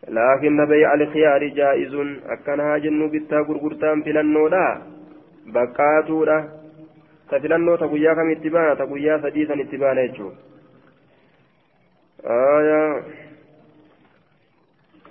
لكن 0.08 0.66
بيع 0.66 0.94
الخيار 0.94 1.42
جائز. 1.48 1.94
أكنها 2.26 2.78
جن 2.78 3.00
بتا 3.12 3.36
غرغرتان 3.36 4.02
فلنو 4.02 4.48
لا 4.48 4.82
بقاتو 5.54 6.24
لا 6.24 6.38
تفلنو 7.30 7.76
تقويا 7.76 8.14
كم 8.14 8.30
اتبانا 8.30 8.74
تقويا 8.74 9.18
سديسا 9.22 9.54
اتبانا 9.60 10.02
يجو. 10.02 10.30
آية 12.24 13.02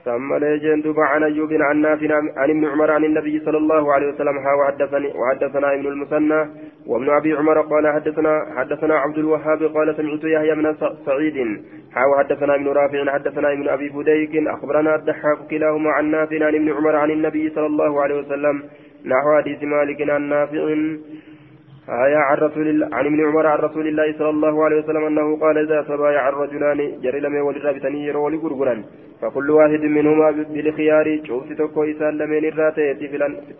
ثم 0.05 0.33
ليجن 0.35 0.81
دبا 0.81 1.03
عن 1.03 1.23
أيوب 1.23 1.53
عن 1.53 1.81
نافع 1.81 2.15
عن 2.37 2.49
ابن 2.49 2.65
عمر 2.65 2.91
عن 2.91 3.03
النبي 3.03 3.39
صلى 3.39 3.57
الله 3.57 3.93
عليه 3.93 4.07
وسلم 4.07 4.37
ها 4.37 4.53
وحدثني 4.53 5.07
وحدثنا 5.19 5.73
ابن 5.73 5.87
المثنى 5.87 6.49
وابن 6.87 7.09
أبي 7.09 7.33
عمر 7.33 7.61
قال 7.61 7.87
حدثنا 7.93 8.45
حدثنا 8.57 8.95
عبد 8.95 9.17
الوهاب 9.17 9.63
قال 9.63 9.95
سمعت 9.97 10.23
يحيى 10.23 10.55
بن 10.55 10.75
سعيد 11.05 11.37
ها 11.95 12.05
وحدثنا 12.05 12.55
ابن 12.55 12.67
رافع 12.67 13.11
حدثنا 13.13 13.53
ابن 13.53 13.69
أبي 13.69 13.89
بديك 13.89 14.47
أخبرنا 14.47 14.95
الضحاك 14.95 15.37
كلاهما 15.49 15.91
عن 15.91 16.11
نافع 16.11 16.45
عن 16.45 16.55
ابن 16.55 16.69
عمر 16.73 16.95
عن 16.95 17.11
النبي 17.11 17.49
صلى 17.49 17.65
الله 17.65 18.01
عليه 18.01 18.15
وسلم 18.15 18.63
نحو 19.05 19.37
حديث 19.37 19.63
مالك 19.63 20.09
عن 20.09 20.21
نافع 20.21 20.75
آية 21.89 22.17
عن 22.17 22.37
رسول 22.37 22.83
عن 22.93 23.05
ابن 23.05 23.25
عمر 23.27 23.47
عن 23.47 23.59
رسول 23.59 23.87
الله 23.87 24.13
صلى 24.17 24.29
الله 24.29 24.65
عليه 24.65 24.77
وسلم 24.83 25.05
أنه 25.05 25.37
قال 25.39 25.57
إذا 25.57 25.81
تبايع 25.81 26.29
الرجلان 26.29 27.01
جري 27.01 27.19
لم 27.19 27.35
يولد 27.35 27.65
رابطني 27.65 28.05
يرولي 28.05 28.37
غرغرا 28.37 28.83
فكل 29.21 29.49
واحد 29.49 29.81
منهما 29.81 30.31
بالخيار 30.31 31.19
شوف 31.27 31.53
تكو 31.53 31.83
إسان 31.83 32.17
لمن 32.17 32.45
الراتي 32.45 32.93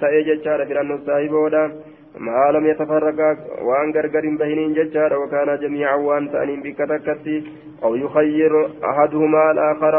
تأي 0.01 0.23
ججار 0.23 0.65
في 0.65 0.73
الأنو 0.73 0.97
صاحبه 0.97 1.71
ما 2.19 2.51
لم 2.51 2.67
يتفرقا 2.67 3.37
وان 3.61 3.91
غرغر 3.95 4.25
بهنين 4.39 4.73
ججار 4.73 5.19
وكان 5.19 5.59
جميعا 5.59 5.95
وان 5.95 6.31
تأنين 6.31 6.61
بكتكتي. 6.61 7.43
أو 7.83 7.95
يخير 7.95 8.65
أحدهما 8.89 9.51
الآخر. 9.51 9.95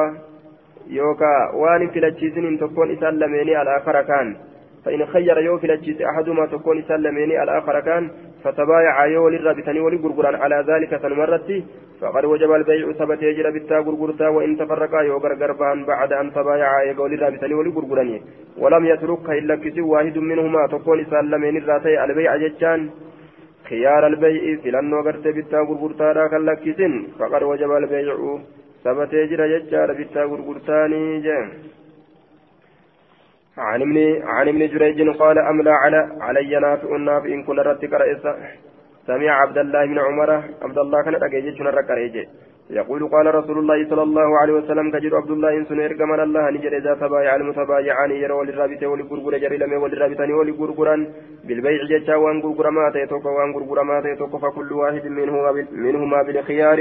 يوكا 0.87 1.51
وان 1.55 1.89
فلتشيزن 1.89 2.59
تكون 2.59 2.91
إسان 2.91 3.15
لمن 3.19 3.41
الآخر 3.41 4.03
كان. 4.03 4.37
فإن 4.85 5.07
خير 5.07 5.39
يو 5.39 5.59
في 5.59 5.67
الأجيس 5.67 6.03
أحدهما 6.03 6.47
تكون 6.47 6.83
سلمين 6.83 7.31
الآخر 7.43 7.81
كان 7.81 8.11
فتبايع 8.45 9.07
يو 9.07 9.29
للرابطان 9.29 9.81
ولقرقران 9.81 10.35
على 10.35 10.65
ذلك 10.69 10.97
فنمرت 10.97 11.63
فقد 12.01 12.25
وجب 12.25 12.53
البيع 12.53 12.93
ثبت 12.93 13.23
يجرى 13.23 13.51
بالتا 13.53 13.81
قرقرتا 13.81 14.29
وإن 14.29 14.57
تفرقا 14.59 15.01
يو 15.03 15.17
غرغربان 15.19 15.85
بعد 15.85 16.13
أن 16.13 16.33
تبايع 16.33 16.83
يو 16.83 17.07
للرابطان 17.07 17.53
ولقرقران 17.53 18.21
ولم 18.59 18.87
يتركها 18.87 19.35
إلا 19.39 19.55
كسي 19.57 19.81
واحد 19.81 20.19
منهما 20.19 20.67
تكون 20.67 21.05
سلمين 21.11 21.57
الراتي 21.57 22.05
البيع 22.05 22.37
ججان 22.37 22.91
خيار 23.69 24.07
البيع 24.07 24.57
فلنو 24.63 25.01
غرت 25.07 25.27
بالتا 25.37 25.59
قرقرتا 25.69 26.13
لا 26.17 26.27
كاللكسين 26.33 26.93
فقد 27.19 27.43
وجب 27.43 27.71
البيع 27.73 28.17
ثبت 28.85 29.13
يجرى 29.13 29.45
ججار 29.59 29.93
بالتا 29.99 30.23
قرقرتاني 30.31 31.21
جان. 31.27 31.49
عن 33.59 33.83
ابن 33.83 34.23
عن 34.25 34.49
ابن 34.49 34.67
جريج 34.69 35.17
قال 35.17 35.39
أملى 35.39 35.71
على 35.71 36.09
علي 36.21 36.61
نافع 36.61 36.97
نافع 36.97 37.27
إن 37.27 37.43
كن 37.43 37.59
رتك 37.59 37.93
رئيسا 37.93 38.37
سمع 39.07 39.31
عبد 39.43 39.59
الله 39.59 39.87
بن 39.87 39.99
عمر 39.99 40.31
عبد 40.63 40.79
الله 40.79 41.03
كان 41.03 41.15
رقيج 41.15 41.63
رقريج 41.63 42.17
يقول 42.71 43.09
قال 43.09 43.35
رسول 43.35 43.59
الله 43.59 43.89
صلى 43.91 44.03
الله 44.03 44.39
عليه 44.41 44.53
وسلم 44.53 44.91
كجر 44.91 45.17
عبد 45.17 45.31
الله 45.31 45.57
إن 45.57 45.65
سنير 45.65 45.93
كمال 45.93 46.21
الله 46.21 46.51
نجر 46.51 46.77
إذا 46.77 46.95
تبايع 46.95 47.37
المتبايعان 47.37 48.11
يرى 48.11 48.33
وللرابطة 48.33 48.87
ولقرقر 48.87 49.39
جري 49.39 49.57
لم 49.57 49.73
وللرابطة 49.83 50.35
ولقرقرا 50.39 50.97
بالبيع 51.45 51.81
جتا 51.93 52.17
وان 52.17 52.43
قرقر 52.43 52.71
ما 52.71 52.91
تيتوك 52.95 53.25
وان 53.37 53.53
قرقر 53.55 53.83
ما 53.83 54.01
تيتوك 54.01 54.37
فكل 54.43 54.73
واحد 54.73 55.07
منهما 55.07 55.51
منهما 55.73 56.23
بالخيار. 56.23 56.79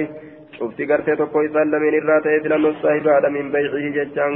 شفت 0.57 0.79
قرتي 0.89 1.15
توكو 1.15 1.41
إسان 1.45 1.71
لمن 1.71 1.93
الراتة 2.01 2.29
إذ 2.37 2.47
لن 2.47 2.65
الصاحب 2.65 3.25
من 3.35 3.45
بيعه 3.51 3.85
جتا 3.97 4.27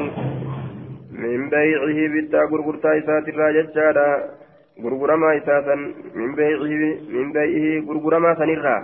من 1.19 1.49
بيعه 1.49 1.99
بتا 2.13 2.43
غرغرتا 2.51 2.97
إسات 2.97 3.27
الراججالا 3.29 4.29
غرغرما 4.83 5.37
إساسا 5.37 5.75
من 6.15 6.35
بيعه 6.35 6.73
من 7.09 7.31
بيعه 7.31 7.85
غرغرما 7.87 8.35
سنرا. 8.35 8.77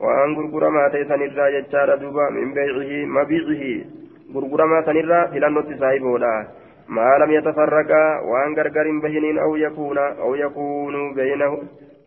وأن 0.00 0.34
غرغرما 0.34 0.88
تيسن 0.88 1.22
الراججالا 1.22 1.94
دوبا 1.96 2.30
من 2.30 2.54
بيعه 2.54 3.06
مبيعه. 3.06 3.84
غرغرما 4.34 4.82
سنرا 4.86 5.20
إلى 5.34 5.46
النوت 5.46 5.68
صاحبه 5.80 6.46
ما 6.88 7.18
لم 7.18 7.30
يتفرقا 7.30 8.20
وأن 8.20 8.54
غرغر 8.56 9.00
بهنين 9.02 9.38
أو 9.38 9.56
يكون 9.56 9.98
أو 9.98 10.34
يكون 10.34 11.14
بينه 11.14 11.62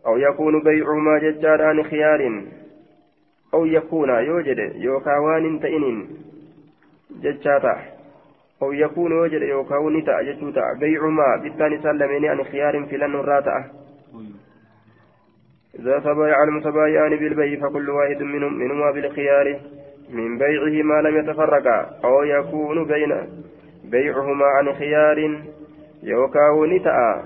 أو 0.06 0.16
يكون 0.16 0.62
بيعهما 0.62 1.18
ججالا 1.18 1.66
عن 1.68 1.82
خيار 1.82 2.42
أو 3.54 3.64
يكون 3.66 4.10
يوجد 4.10 4.72
يوكاوان 4.74 5.60
تئنين. 5.60 6.08
ججاتا 7.22 7.97
أو 8.62 8.72
يكون 8.72 9.12
وجد 9.12 9.42
يوكاو 9.42 9.90
نتا 9.90 10.22
جتوتا 10.22 10.62
بيعهما 10.80 11.36
بالتاني 11.42 11.82
سلمين 11.82 12.24
عن 12.24 12.44
خيار 12.44 12.86
في 12.90 12.96
لن 12.96 13.14
الراتأة 13.14 13.64
إذا 15.78 15.98
تبايع 15.98 16.42
المتبايعان 16.42 17.16
بالبيع 17.16 17.60
فكل 17.60 17.90
واحد 17.90 18.22
منهم 18.22 18.58
منهما 18.58 18.90
بالخيار. 18.90 19.60
من 20.10 20.38
بيعه 20.38 20.82
ما 20.82 21.08
لم 21.08 21.16
يتفرقا. 21.16 21.90
أو 22.04 22.22
يكون 22.22 22.84
بين 22.84 23.12
بيعهما 23.84 24.46
عن 24.46 24.72
خيار. 24.72 25.42
يوكاو 26.02 26.64
نتا. 26.64 27.24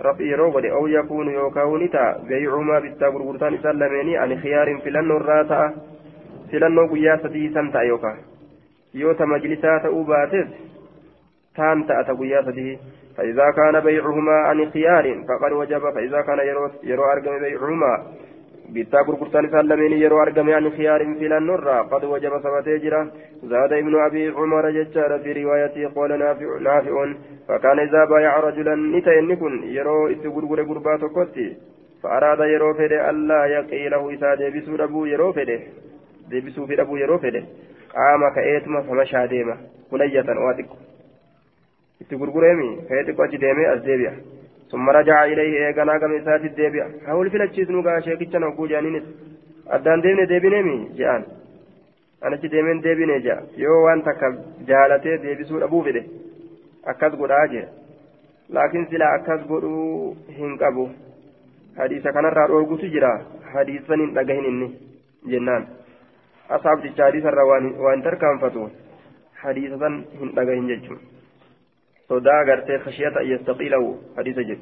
ربي 0.00 0.34
روغد. 0.34 0.64
أو 0.64 0.86
يكون 0.86 1.28
يوكاو 1.28 1.78
نتا. 1.78 2.24
بيعهما 2.28 2.78
بالتابر 2.78 3.22
غرتان 3.22 3.58
سلمين 3.58 4.16
عن 4.16 4.40
خيار 4.40 4.78
في 4.78 4.90
لن 4.90 5.10
الراتأة 5.10 5.74
في 6.50 6.58
لن 6.58 6.88
قياسة 6.88 7.50
سنتا 7.54 7.80
يوكا. 7.80 8.16
Yoo 9.00 9.14
ta 9.14 9.26
majlisaa 9.26 9.80
ta'uu 9.86 10.04
baates 10.12 10.48
taan 11.56 11.84
ta'ata 11.90 12.18
guyyaa 12.22 12.46
sadii. 12.50 12.78
فإذا 13.18 13.50
كان 13.50 13.80
بيعهما 13.80 14.32
عن 14.32 14.70
خيار 14.70 15.24
فقد 15.28 15.52
وجب 15.52 15.90
فإذا 15.94 16.20
كان 16.20 16.38
يرو 16.82 17.04
أرقم 17.12 17.38
بيعهما 17.38 18.06
بيتا 18.68 18.98
غرغرتان 18.98 19.50
سلمين 19.50 19.92
يرو 19.92 20.22
أرقم 20.22 20.50
عن 20.50 20.70
خيار 20.70 21.00
في 21.18 21.26
النرى 21.26 21.78
قد 21.90 22.04
وجب 22.04 22.38
ثبت 22.38 22.68
جرا 22.68 23.10
زاد 23.42 23.72
ابن 23.72 23.94
أبي 24.06 24.28
عمر 24.28 24.70
ججار 24.70 25.18
في 25.18 25.32
روايته 25.32 25.88
قال 25.96 26.18
نافع 26.18 26.58
نافع 26.60 26.94
فكان 27.48 27.78
إذا 27.78 28.04
بايع 28.04 28.40
رجلا 28.40 28.74
نتين 28.74 29.36
كن 29.36 29.54
يرو 29.64 30.08
إتغرغر 30.08 30.62
غربات 30.62 31.04
كوتي 31.04 31.56
فأراد 32.02 32.40
يرو 32.40 32.74
فده 32.74 33.10
ألا 33.10 33.46
يقيله 33.46 34.10
إذا 34.10 34.34
ديبسو 34.34 34.76
ربو 34.76 35.04
يرو 35.04 35.32
فده 35.32 35.60
ديبسو 36.30 36.66
في 36.66 36.74
ربو 36.74 36.96
يرو 36.96 37.18
فده 37.18 37.42
qaama 37.94 38.30
ka'eetuma 38.36 38.82
famashaa 38.88 39.26
deema 39.34 39.56
kunayyatan 39.90 40.42
waa 40.44 40.54
xiqqo 40.58 40.76
itti 42.02 42.20
gurgureemi 42.20 42.68
ka'ee 42.88 43.04
xiqqo 43.08 43.22
achi 43.26 43.42
deemee 43.46 43.66
as 43.72 43.82
deebi'a 43.88 44.12
summa 44.70 44.92
rajaca 44.98 45.32
ilayhi 45.32 45.56
eeganaa 45.64 45.98
gama 46.04 46.20
isaatti 46.20 46.54
deebi'a 46.60 46.86
haa 47.06 47.16
wal 47.18 47.30
filachiisnu 47.34 47.82
gaa 47.88 48.00
sheekicha 48.06 48.38
na 48.44 48.52
oguu 48.52 48.68
jedhaniinis 48.72 49.06
addaan 49.78 50.02
deemne 50.06 50.26
deebineemi 50.32 50.76
je'an 51.00 51.24
anachi 52.28 52.48
deemeen 52.54 52.82
deebine 52.86 53.20
je'a 53.26 53.42
yoo 53.64 53.82
waan 53.86 54.02
takka 54.08 54.32
jaalatee 54.70 55.18
deebisuu 55.24 55.60
dhabuu 55.64 55.82
fedhe 55.88 56.02
akkas 56.92 57.16
godhaa 57.20 57.46
jee 57.54 57.66
laakiin 58.56 58.86
silaa 58.90 59.12
akkas 59.18 59.46
godhuu 59.50 60.16
hin 60.38 60.58
qabu 60.62 60.88
hadiisa 61.80 62.12
kanarraa 62.16 62.46
dhoorgutu 62.52 62.90
jira 62.94 63.10
hadiisan 63.54 64.00
hin 64.04 64.14
dhagahin 64.18 64.48
inni 64.52 64.68
jennaan 65.34 65.66
أصحاب 66.50 66.80
تجاري 66.80 67.20
سر 67.22 67.38
وان 67.84 68.02
تركان 68.02 68.38
فتو 68.38 68.68
حديثا 69.42 69.88
هن 70.20 70.28
دغين 70.36 70.66
جچو 70.68 70.96
صدا 72.08 72.36
غرتي 72.48 72.78
خشية 72.78 73.14
أن 73.20 73.26
يستقيله 73.32 73.82
حديث 74.16 74.38
جد 74.38 74.60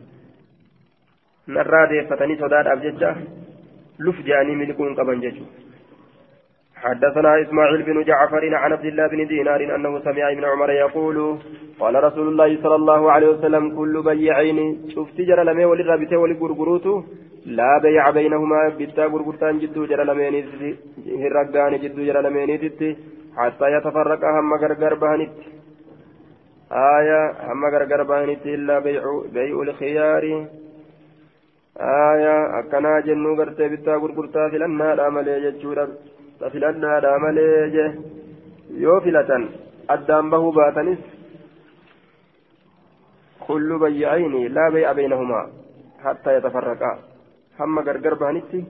نرى 1.48 1.82
دي 1.90 1.98
فتني 2.08 2.36
صدا 2.42 2.72
أبججة 2.72 3.16
لف 4.04 4.18
جاني 4.28 4.54
ملكون 4.60 4.94
قبن 4.98 5.20
جچو 5.24 5.44
حدثنا 6.84 7.42
إسماعيل 7.42 7.82
بن 7.82 8.04
جعفر 8.04 8.54
عن 8.54 8.72
عبد 8.72 8.84
الله 8.84 9.06
بن 9.06 9.26
دينار 9.26 9.60
أنه 9.74 10.00
سمع 10.00 10.32
ابن 10.32 10.44
عمر 10.44 10.70
يقول 10.70 11.38
قال 11.80 12.04
رسول 12.04 12.28
الله 12.28 12.62
صلى 12.62 12.74
الله 12.74 13.12
عليه 13.12 13.28
وسلم 13.28 13.76
كل 13.76 14.02
بيعين 14.02 14.58
شفت 14.94 15.20
جرى 15.28 15.44
لمي 15.44 15.64
وللرابطة 15.64 16.16
ولقرقروتو 16.16 17.02
لا 17.46 17.78
بيع 17.82 18.10
بينهما 18.10 18.60
بتا 18.78 19.04
قرقرتان 19.12 19.58
جدو 19.58 19.86
جرى 19.90 20.04
لمين 20.04 20.34
هرقان 21.22 21.72
جدو 21.82 22.00
جرى 22.08 22.20
لمين 22.22 22.50
حتى 23.36 23.66
يتفرق 23.76 24.22
هم 24.24 24.54
غرغر 24.62 24.94
بهنت 25.02 25.36
آية 26.72 27.20
هم 27.52 27.64
غرغر 27.72 28.02
بهنت 28.10 28.46
إلا 28.46 28.78
بيع 28.78 29.02
بيع 29.34 29.56
الخيار. 29.62 30.24
آية 31.80 32.58
أكنا 32.58 33.00
جنو 33.06 33.34
غرتي 33.38 33.68
بتا 33.68 33.94
قرقرتا 34.02 34.48
فلنا 34.50 34.94
لا 34.98 35.06
ملي 35.14 35.34
جتشورا 35.44 35.86
filannaadha 36.52 37.18
malee 37.24 37.70
je 37.74 37.84
yoo 38.84 39.00
filatan 39.00 39.44
addaan 39.94 40.30
bahuu 40.30 40.52
baatanis 40.52 40.98
kullu 43.46 43.78
bayya'ayni 43.82 44.48
laa 44.56 44.70
bay'a 44.74 44.94
baynahumaa 44.98 45.46
hattaa 46.04 46.32
yatafarraqaa 46.36 46.96
hamma 47.58 47.82
gargar 47.88 48.16
bahanitti 48.22 48.60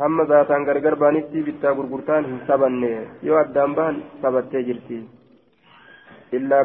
hamma 0.00 0.24
zaataan 0.32 0.64
gargar 0.68 0.96
baanitti 1.02 1.42
bittaa 1.48 1.74
gurgurtaan 1.78 2.24
hin 2.30 2.40
sabanne 2.50 2.92
yoo 3.22 3.38
addaan 3.44 3.74
bahan 3.78 4.02
sabattee 4.22 4.62
jirti. 4.68 5.00
Illaa 6.32 6.64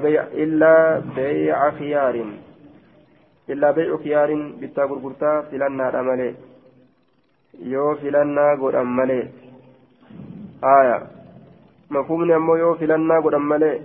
beeca 1.16 1.72
khiyaarin 1.78 2.30
illaa 3.54 3.74
beecu 3.74 3.98
khiyaarin 4.04 4.44
bittaa 4.60 4.88
gurgurtaa 4.88 5.42
filannaadha 5.50 6.04
malee 6.10 6.36
yoo 7.74 7.96
filannaa 8.02 8.56
godhan 8.62 8.88
malee 9.00 9.24
aya 10.75 10.97
mafhumni 11.97 12.33
ammoo 12.39 12.57
yoo 12.65 12.75
filannaa 12.81 13.21
godhan 13.27 13.47
malee 13.53 13.77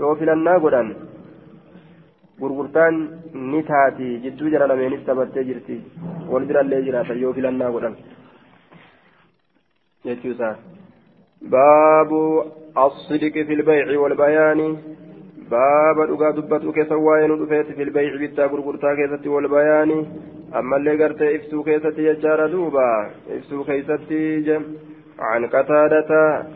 yoo 0.00 0.14
filannaa 0.22 0.58
godhan 0.64 0.90
gurgurtaan 2.40 2.96
ni 3.52 3.62
taati 3.70 4.08
jidduu 4.24 4.50
jara 4.54 4.66
lameenis 4.72 5.06
sabattee 5.06 5.44
jirti 5.50 5.76
wal 6.32 6.46
birallee 6.50 6.82
jiraatan 6.88 7.20
yoo 7.24 7.32
filannaa 7.38 7.70
godhan 7.76 7.96
jechuusaa 10.04 10.54
baabu 11.56 12.20
الصدق 12.78 13.32
في 13.46 13.52
البيع 13.54 14.00
والبيان 14.00 14.60
باب 15.50 15.98
dhugaa 16.08 16.32
dubbatu 16.36 16.72
keessa 16.76 16.96
waa'ee 17.06 17.28
nu 17.30 17.36
dhufeeti 17.40 17.72
في 17.76 17.82
البيع 17.82 18.12
bittaa 18.22 18.48
gurgurtaa 18.52 18.96
keessatti 18.98 19.28
والبيان 19.28 19.90
ammallee 20.58 20.96
gartee 20.96 21.34
ibsuu 21.36 21.62
keessatti 21.68 22.02
jechaadha 22.08 22.48
duuba 22.54 22.86
ibsuu 23.36 23.64
keessatti 23.68 24.18
عن 25.19 25.45
قتادة 25.45 26.11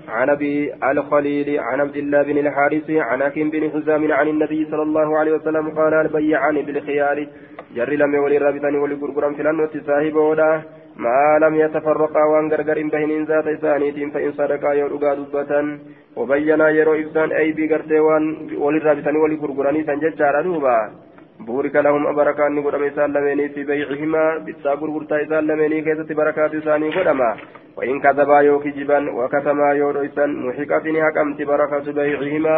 عن 0.08 0.30
أبي 0.30 0.74
الخليل 0.92 1.60
عن 1.60 1.82
عبد 1.82 1.96
الله 1.96 2.24
بن 2.24 2.38
الحارث 2.38 2.90
عن 2.90 3.22
أكيم 3.22 3.50
بن 3.50 3.72
حزام 3.72 4.12
عن 4.12 4.28
النبي 4.28 4.68
صلى 4.72 4.82
الله 4.82 5.18
عليه 5.18 5.32
وسلم 5.32 5.70
قال 5.70 5.94
البيعان 5.94 6.62
بالخيار 6.62 7.28
جر 7.76 7.90
لم 7.90 8.16
يولي 8.16 8.38
رابطا 8.38 8.68
ولي 8.68 8.96
في 9.36 9.44
لنوت 9.44 9.78
صاحب 9.88 10.18
ما 10.98 11.40
لم 11.42 11.56
يتفرقا 11.56 12.24
وان 12.24 12.52
غرغر 12.52 12.78
بهن 12.94 13.24
ذات 13.24 13.48
ثانيتين 13.62 14.10
فإن 14.12 14.32
صدقا 14.32 14.74
يرقا 14.74 15.14
دبة. 15.14 15.80
وبينا 16.16 16.70
يرو 16.70 16.94
إبسان 16.94 17.32
أي 17.32 17.52
بغرتي 17.52 18.00
وان 18.00 18.24
ولي 18.58 18.78
رابطا 18.78 19.12
ولي 19.24 19.36
غرغراني 19.36 19.84
سنججارا 19.84 20.42
دوبا. 20.42 20.78
بورك 21.48 21.76
لهم 21.76 22.08
أبركان 22.08 22.52
نقول 22.56 22.84
إسان 22.84 23.14
لمني 23.14 23.50
في 23.50 23.64
بيعهما 23.64 24.24
بتا 24.46 24.72
غرغرتا 24.80 25.16
إسان 25.24 25.44
لمني 25.48 25.82
كيست 25.82 26.12
بركات 26.20 26.56
إساني 26.56 26.90
قدما 26.96 27.32
وإن 27.78 28.00
كذبا 28.00 28.40
يو 28.48 28.60
كجبا 28.60 29.00
وكتما 29.18 29.70
يو 29.80 29.90
إسان 30.08 30.30
محقة 30.46 30.86
حكمت 31.06 31.40
بركة 31.42 31.86
بيعهما. 31.98 32.58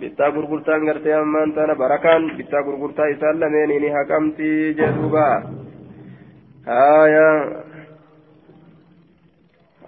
بتا 0.00 0.26
غرغرتا 0.34 0.74
غرتي 0.86 1.14
أمان 1.14 1.54
تانا 1.54 1.74
بركان 1.74 2.22
بتا 2.38 2.58
غرغرتا 2.66 3.04
إسان 3.12 3.34
لمني 3.40 3.88
حكمت 3.96 4.40
آية. 6.68 7.28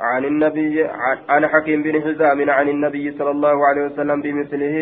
عن 0.01 0.25
النبي 0.25 0.85
عن 1.29 1.47
حكيم 1.47 1.83
بن 1.83 1.95
حزام 2.03 2.51
عن 2.51 2.69
النبي 2.69 3.05
صلى 3.19 3.31
الله 3.31 3.57
عليه 3.69 3.83
وسلم 3.89 4.19
بمثله. 4.23 4.77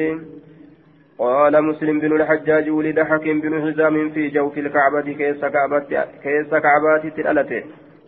قال 1.19 1.65
مسلم 1.65 2.01
بن 2.01 2.13
الحجاج 2.17 2.71
ولد 2.71 3.01
حكيم 3.01 3.41
بن 3.41 3.53
حزام 3.63 4.11
في 4.11 4.29
جوف 4.29 4.59
الكعبة 4.59 5.01
كيس 5.01 5.45
كعبات 5.45 5.87
كيس 6.23 7.15
تلالته. 7.17 7.63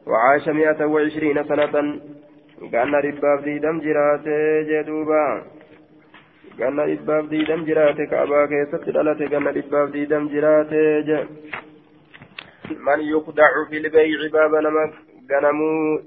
وعاش 0.06 0.48
مئة 0.48 0.84
وعشرين 0.84 1.44
سنة. 1.44 2.00
قال 2.72 2.94
رباب 3.04 3.44
دي 3.44 3.58
دم 3.58 3.80
جرات 3.80 4.26
جدوبا 4.68 5.42
قال 6.60 6.78
رباب 6.78 7.28
دي 7.28 7.44
دم 7.44 7.64
جرات 7.64 8.00
كعبة 8.10 8.46
كيس 8.46 8.70
تلالته. 8.86 9.26
قال 9.32 9.46
رباب 9.56 9.92
دي 9.92 10.04
دم 10.04 10.28
جرات 10.28 10.72
من 12.86 13.00
يخدع 13.00 13.52
في 13.70 13.76
البيع 13.78 14.20
باب 14.32 14.54
نما 14.64 14.84
غنمو 15.30 16.00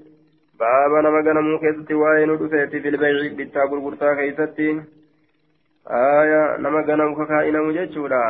باب 0.60 0.92
نما 1.04 1.20
غنمو 1.26 1.58
كيست 1.58 1.92
وين 1.92 2.30
في 2.82 2.88
البيع. 2.88 3.32
بالتابر 3.36 3.78
غرتا 3.78 4.14
كيستين. 4.14 4.84
آية 5.90 6.56
نما 6.56 6.80
غنم 6.88 7.24
كائنا 7.24 7.60
مججودا 7.62 8.24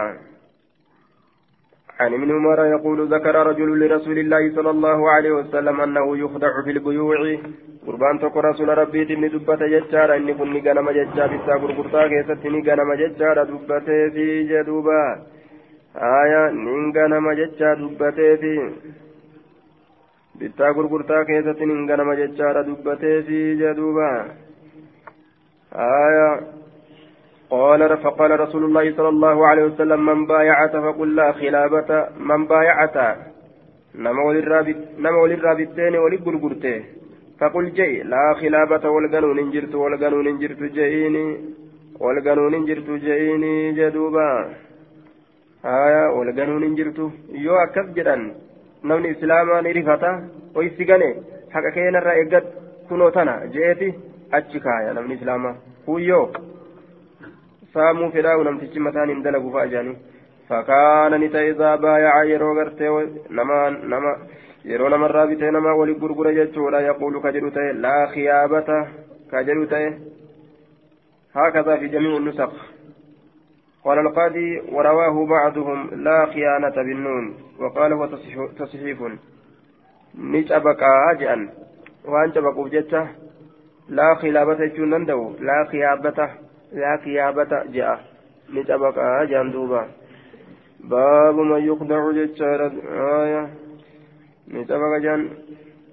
عن 2.00 2.14
ابن 2.14 2.30
عمر 2.36 2.64
يقول 2.64 2.98
ذكر 3.14 3.34
رجل 3.46 3.68
لرسول 3.80 4.18
الله 4.18 4.54
صلى 4.56 4.70
الله 4.70 5.11
عليه 5.11 5.32
وسلم 5.32 5.80
أنه 5.80 6.16
يخدع 6.16 6.52
في 6.64 6.70
البيوع. 6.70 7.18
قربان 7.86 8.18
تقول 8.18 8.44
رسول 8.44 8.68
ربي 8.78 9.04
تبني 9.04 9.28
دبة 9.28 9.62
ججارة 9.74 10.16
إني 10.16 10.34
كني 10.34 10.61
غنم 10.66 10.90
ججا 10.90 11.26
بسا 11.26 11.54
قرقرتا 11.61 12.09
كيستني 12.11 12.61
غنم 12.66 12.90
ججارة 13.02 13.44
دبة 13.50 13.88
في 14.14 14.26
جدوبا. 14.50 15.02
آية 16.22 16.42
نين 16.50 16.84
غنم 16.96 17.26
ججا 17.40 17.74
دبة 17.74 18.18
في 18.40 18.54
bittaa 20.38 20.74
gurgurtaa 20.74 21.24
keessatti 21.28 21.66
nin 21.66 21.86
ganama 21.86 22.14
jechaadha 22.18 22.61
dubbatee 22.66 23.22
fi 23.28 23.38
jedhuuba 23.61 24.09
قال 27.49 27.97
فقال 27.97 28.39
رسول 28.39 28.64
الله 28.64 28.86
صلى 28.97 29.09
الله 29.09 29.47
عليه 29.47 29.64
وسلم 29.64 30.05
من 30.05 30.26
بايعت 30.26 30.76
فقل 30.86 31.16
لا 31.16 31.32
خلافة 31.32 31.89
من 32.30 32.41
بايعت 32.47 32.97
نما 33.95 34.22
ولي 35.22 35.34
الرابطين 35.34 35.95
ولي 36.03 36.18
قرقرته 36.26 36.84
فقل 37.39 37.66
جي 37.78 37.91
لا 38.14 38.34
خلافة 38.41 38.89
والقانون 38.89 39.39
انجرت 39.39 39.76
والقانون 39.76 40.28
انجرت 40.28 40.61
جئيني 40.78 41.26
والقانون 42.03 42.53
انجرت 42.59 42.89
جئيني 43.05 43.53
جدوبا 43.78 44.30
آية 45.66 46.03
والقانون 46.16 46.64
انجرت 46.70 46.99
يو 47.45 47.55
أكف 47.66 47.88
جدا 47.97 48.16
نمني 48.88 49.11
إسلاما 49.11 49.61
نرفتا 49.66 50.11
ويسيقني 50.55 51.09
حقا 51.53 51.70
كينا 51.76 51.99
الرأيقات 51.99 52.45
كنو 52.89 53.09
تنا 53.16 53.36
جئتي 53.53 53.89
أتشكايا 54.34 54.93
نمني 54.97 55.16
إسلاما 55.18 55.51
هو 55.89 55.97
يو 55.97 56.22
saamuu 57.75 58.11
fedhaa 58.16 58.37
namtichi 58.51 58.85
mataan 58.89 59.14
hin 59.14 59.23
dalagu 59.23 59.53
fa'a 59.57 59.66
jedhanii 59.73 59.97
fakkaana 60.51 61.19
ni 61.19 61.29
ta'e 61.35 61.49
isaa 61.55 61.77
baayaa 61.87 62.21
yeroo 62.33 62.55
gartee 62.61 62.93
nama 63.41 63.59
nama 63.95 64.14
yeroo 64.73 64.93
namarraa 64.95 65.27
bitee 65.33 65.51
nama 65.57 65.75
wali 65.81 65.99
gurgura 66.05 66.37
jechuudha 66.39 66.85
yaquulu 66.91 67.21
ka 67.27 67.33
jedhu 67.39 67.51
ta'e 67.59 67.73
laa 67.87 68.07
khiyaabata 68.14 68.79
ka 69.31 69.45
jedhu 69.51 69.66
ta'e 69.75 69.91
هكذا 71.35 71.77
في 71.77 71.89
جميع 71.89 72.16
النسخ 72.16 72.53
قال 73.85 73.99
القاضي 73.99 74.61
ورواه 74.73 75.27
بعضهم 75.27 75.91
لا 76.05 76.27
خيانة 76.27 76.75
بالنون 76.75 77.37
وقال 77.61 77.93
هو 77.93 78.07
تصحيف 78.59 79.03
نجبك 80.19 80.83
أجأن 80.83 81.49
وأنت 82.05 82.39
بقوا 82.39 82.69
جته 82.69 83.07
لا 83.89 84.14
خلابة 84.14 84.66
جنن 84.66 85.05
لا 85.41 85.64
خيابة 85.71 86.31
لا 86.73 86.97
كيابة 87.05 87.64
جاء. 87.73 88.01
نتبقى 88.55 89.27
جندوبا 89.27 89.89
باب 90.81 91.35
من 91.35 91.62
يخدع 91.69 92.11
جتشارة 92.11 92.73
آية. 93.23 93.51
نتبقى 94.51 95.01
جن. 95.01 95.29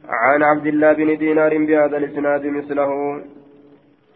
عن 0.09 0.43
عبد 0.43 0.67
الله 0.67 0.93
بن 0.93 1.17
دينار 1.17 1.57
بهذا 1.57 1.97
الإسناد 1.97 2.45
مثله. 2.45 3.21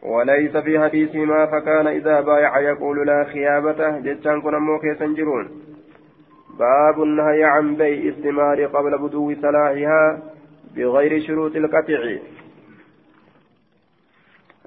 وليس 0.04 0.58
في 0.58 0.80
حديثهما 0.80 1.46
فكان 1.46 1.88
إذا 1.88 2.22
بايع 2.22 2.60
يقول 2.60 3.08
لا 3.08 3.24
خيابة 3.24 4.00
جتشان 4.00 4.42
كنا 4.42 4.60
موكي 4.60 4.96
سنجرون. 5.00 5.50
باب 6.60 7.04
النهي 7.04 7.44
عن 7.44 7.76
بيع 7.76 8.10
الثمار 8.10 8.66
قبل 8.66 8.98
بدو 8.98 9.36
صلاحها 9.42 10.22
بغير 10.76 11.22
شروط 11.22 11.56
القطع. 11.56 12.00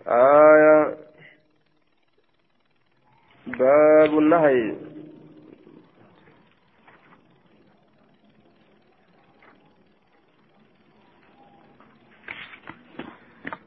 آية. 0.08 1.02
باب 3.46 4.18
النهي. 4.18 4.74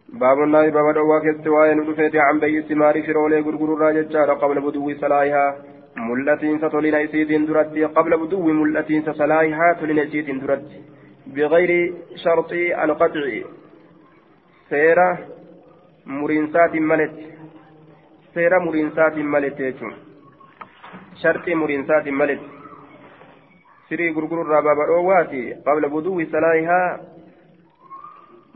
باب 0.10 0.44
النهي 0.44 0.72
باب 0.72 0.94
دوا 0.94 1.20
كستواء 1.20 1.74
ندفت 1.74 2.16
عن 2.16 2.40
بي 2.40 2.60
الثمار 2.60 3.04
فرولي 3.04 3.40
غرغر 3.40 3.70
راججار 3.80 4.34
قبل 4.34 4.62
بدو 4.62 4.94
صلاحها 4.94 5.58
ملتين 5.98 6.60
ستولين 6.60 6.96
إسيد 6.96 7.46
درت 7.48 7.78
قبل 7.78 8.18
بدو 8.18 8.48
ملتين 8.48 9.14
صلاحها 9.14 9.74
تولين 9.80 10.00
إسيد 10.00 10.40
درت 10.42 10.70
بغير 11.28 11.94
شرط 12.16 12.52
القطع 12.84 13.24
سيرة 14.70 15.20
مرنسات 16.06 16.76
ملت 16.76 17.35
seera 18.36 18.60
muriinsaatiin 18.66 19.28
maletti 19.36 19.64
jechuun 19.64 19.94
sharxii 21.22 21.56
muriinsaatiin 21.62 22.16
maletti 22.22 22.50
sirii 23.90 24.14
gurgururraa 24.14 24.62
baabadhoowwaati. 24.68 25.42
Qabla 25.66 25.90
buduuwi 25.90 26.26
salaahihaa 26.32 27.00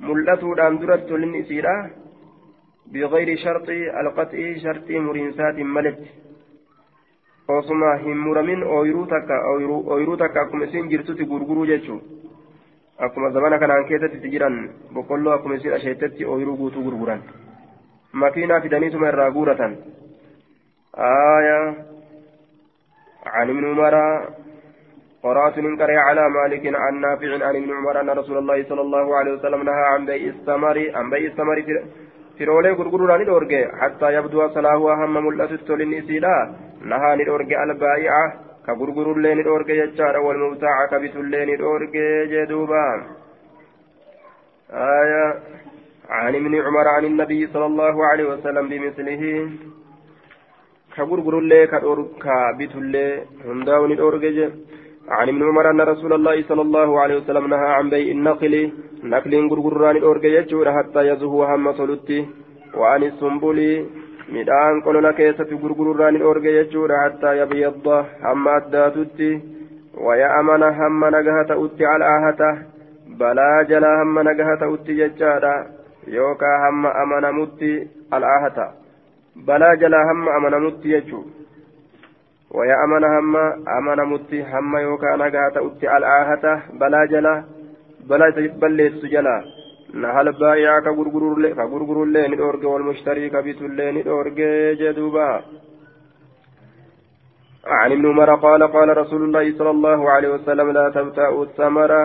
mul'atuudhaan 0.08 0.80
duratti 0.82 1.08
tolin 1.12 1.36
isiidha. 1.42 1.74
Bigayri 2.92 3.36
sharxii 3.44 3.90
alqax'ii 4.02 4.60
sharxii 4.64 5.00
muriinsaatiin 5.08 5.68
maletti 5.76 6.10
osuma 7.58 7.92
hin 8.06 8.18
muramin 8.18 8.64
ooyiruu 8.64 9.06
takka 9.14 9.38
ooyiruu 9.94 10.18
takka 10.18 10.42
akkuma 10.42 10.66
isiin 10.66 10.90
jirtutti 10.90 11.26
gurguruu 11.26 11.66
jechuun. 11.66 12.02
Akkuma 13.06 13.30
zamana 13.32 13.60
kanaan 13.60 13.86
keessatti 13.86 14.32
jiran 14.32 14.58
boqqolloo 14.94 15.34
akkuma 15.34 15.56
isin 15.56 15.74
asheetetti 15.74 16.26
ooyiruu 16.26 16.58
guutuu 16.58 16.84
gurguran 16.84 17.22
makiinaa 18.12 18.62
fidaniituma 18.62 19.08
irraa 19.14 19.32
guuratan 19.32 19.78
آية 21.00 21.74
عن 23.26 23.50
ابن 23.50 23.66
عمر 23.72 23.96
قرأت 25.24 25.58
من 25.60 25.78
قرأ 25.82 26.00
على 26.00 26.30
مالك 26.30 26.76
عن 26.76 27.02
نافع 27.02 27.46
عن 27.48 27.56
ابن 27.56 27.72
عمر 27.74 28.02
أن 28.02 28.10
رسول 28.10 28.38
الله 28.38 28.64
صلى 28.64 28.82
الله 28.82 29.16
عليه 29.16 29.32
وسلم 29.34 29.64
نهى 29.64 29.86
عن 29.94 30.06
بيع 30.06 30.28
الثمر 30.28 30.92
عن 30.96 31.10
بيع 31.10 31.32
dhoorge 33.26 33.68
hattaa 33.80 34.12
yabdu'a 34.12 34.54
salaahuwa 34.54 34.96
hamma 34.98 35.22
mul'atutti 35.22 35.66
tolin 35.66 35.94
isiidha 35.94 36.36
nahaa 36.92 37.16
ni 37.16 37.26
dhoorge 37.26 37.56
albaa'i'a 37.56 38.22
ka 38.66 38.76
gurgurullee 38.76 39.36
ni 39.36 39.44
dhoorge 39.44 39.76
jechaadha 39.76 40.22
walmubtaaca 40.28 40.90
ka 40.90 41.00
bitullee 41.00 41.46
ni 41.46 41.58
dhoorge 41.58 42.06
jee 42.32 42.46
duuba 42.48 42.84
آية 44.70 45.26
عن 46.10 46.36
ابن 46.36 46.54
عمر 46.66 46.88
عن 46.88 47.06
النبي 47.06 47.48
صلى 47.54 47.66
الله 47.66 48.06
عليه 48.06 48.26
وسلم 48.34 48.66
بمثله 48.72 49.24
كغرغر 50.96 51.36
الله 51.40 51.66
كبت 52.26 52.74
الله 52.82 53.10
هنداون 53.46 53.92
الأورجج 53.92 54.38
عن 55.18 55.28
ابن 55.34 55.42
عمر 55.50 55.66
أن 55.72 55.82
رسول 55.82 56.14
الله 56.14 56.38
صلى 56.50 56.62
الله 56.62 56.90
عليه 57.02 57.16
وسلم 57.20 57.48
نهى 57.54 57.70
عن 57.78 57.90
بيع 57.90 58.08
النقل 58.18 58.54
نقل 59.14 59.34
غرغران 59.52 59.96
الأورجج 59.98 60.52
حتى 60.78 61.02
يزهو 61.10 61.44
هم 61.44 61.66
صلتي 61.80 62.20
وعن 62.80 63.02
السنبل 63.04 63.60
midhaan 64.30 64.82
qolola 64.86 65.12
keessatti 65.18 65.58
gurgururraa 65.62 66.12
ni 66.12 66.20
dhoorge 66.22 66.52
jechuudha 66.56 66.98
hattaa 67.04 67.34
yabyadda 67.38 67.96
hamma 68.26 68.52
addaatutti 68.58 69.30
waya'amana 70.08 70.70
hamma 70.80 71.10
nagaha 71.16 71.48
ta'utti 71.52 71.88
al'aahata 71.94 72.50
balaa 73.22 73.64
jalaa 73.72 73.96
hamma 74.02 74.24
nagaha 74.28 74.58
ta'utti 74.64 74.98
jechaadha 75.00 75.54
yookaa 76.17 76.59
hamma 76.65 76.95
amanamutti 77.03 77.71
al'aahata 78.11 78.73
balaa 79.47 79.77
jalaa 79.77 80.05
hamma 80.11 80.35
amanamutti 80.35 80.89
jechuu 80.89 81.25
ويأمن 82.55 83.05
هم 83.05 83.37
أمن 83.79 83.99
متي 84.13 84.43
هم 84.43 84.77
يوكا 84.77 85.17
نجاة 85.17 85.55
أتي 85.67 85.97
الآهة 85.97 86.63
بلا 86.81 87.05
جلا 87.13 87.45
بلا 88.09 88.29
بلس 88.63 89.05
جلا 89.05 89.45
نهل 89.95 90.33
بايع 90.33 90.81
كغرغر 90.81 92.03
اللين 92.03 92.33
الأورج 92.33 92.65
والمشتري 92.65 93.31
كبيت 93.31 93.63
اللين 93.63 93.97
الأورج 93.97 94.39
جدوبا 94.81 95.43
عن 97.67 97.93
ابن 97.93 98.07
عمر 98.07 98.35
قال 98.35 98.63
قال 98.77 98.97
رسول 98.97 99.23
الله 99.23 99.59
صلى 99.59 99.71
الله 99.71 100.11
عليه 100.11 100.29
وسلم 100.29 100.71
لا 100.71 100.87
تبتأوا 100.97 101.45
الثمرة 101.45 102.03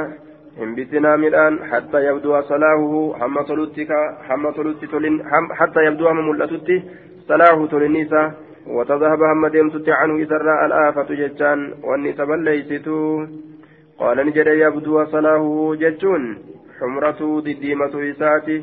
انبتنا 0.62 1.16
ملان 1.16 1.64
حتى 1.70 1.98
يبدو 2.08 2.40
صلاحه 2.40 2.94
هم 3.20 3.44
صلوتك 3.48 3.90
هم 4.30 4.52
صلوتك 4.52 4.92
حتى 5.58 5.80
يبدو 5.86 6.08
هم 6.08 6.28
ملتك 6.28 6.82
صلاحه 7.28 7.66
تلنيسا 7.66 8.32
وتذهب 8.66 9.22
هم 9.22 9.46
ديمتت 9.46 9.88
عنه 9.88 10.14
إسراء 10.24 10.66
الآفة 10.66 11.08
ججان 11.20 11.74
والنسب 11.84 12.30
ليستو 12.30 13.26
قال 13.98 14.26
نجد 14.26 14.46
يبدو 14.46 15.04
صلاحه 15.04 15.74
ججون 15.82 16.22
حمرة 16.80 17.20
دديمة 17.46 17.94
إساتي 18.10 18.62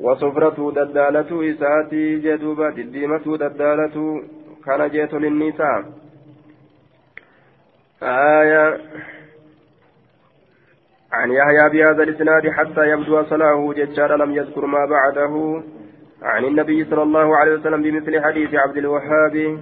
وصفرة 0.00 0.58
ددالة 0.76 1.30
إساتي 1.50 2.04
جدوبة 2.24 2.70
دديمة 2.70 3.26
ددالة 3.42 3.96
كان 4.66 4.88
جيت 4.90 5.14
للنساء 5.14 5.84
آية 8.02 8.78
عن 11.12 11.30
يحيى 11.30 11.68
بهذا 11.68 12.02
الإسناد 12.02 12.48
حتى 12.48 12.88
يبدو 12.88 13.22
صلاحه 13.22 13.72
ججار 13.72 14.16
لم 14.16 14.30
يذكر 14.30 14.66
ما 14.66 14.86
بعده. 14.86 15.62
عن 16.22 16.44
النبي 16.44 16.84
صلى 16.84 17.02
الله 17.02 17.36
عليه 17.36 17.52
وسلم 17.54 17.82
بمثل 17.82 18.24
حديث 18.24 18.54
عبد 18.54 18.76
الوهاب. 18.76 19.58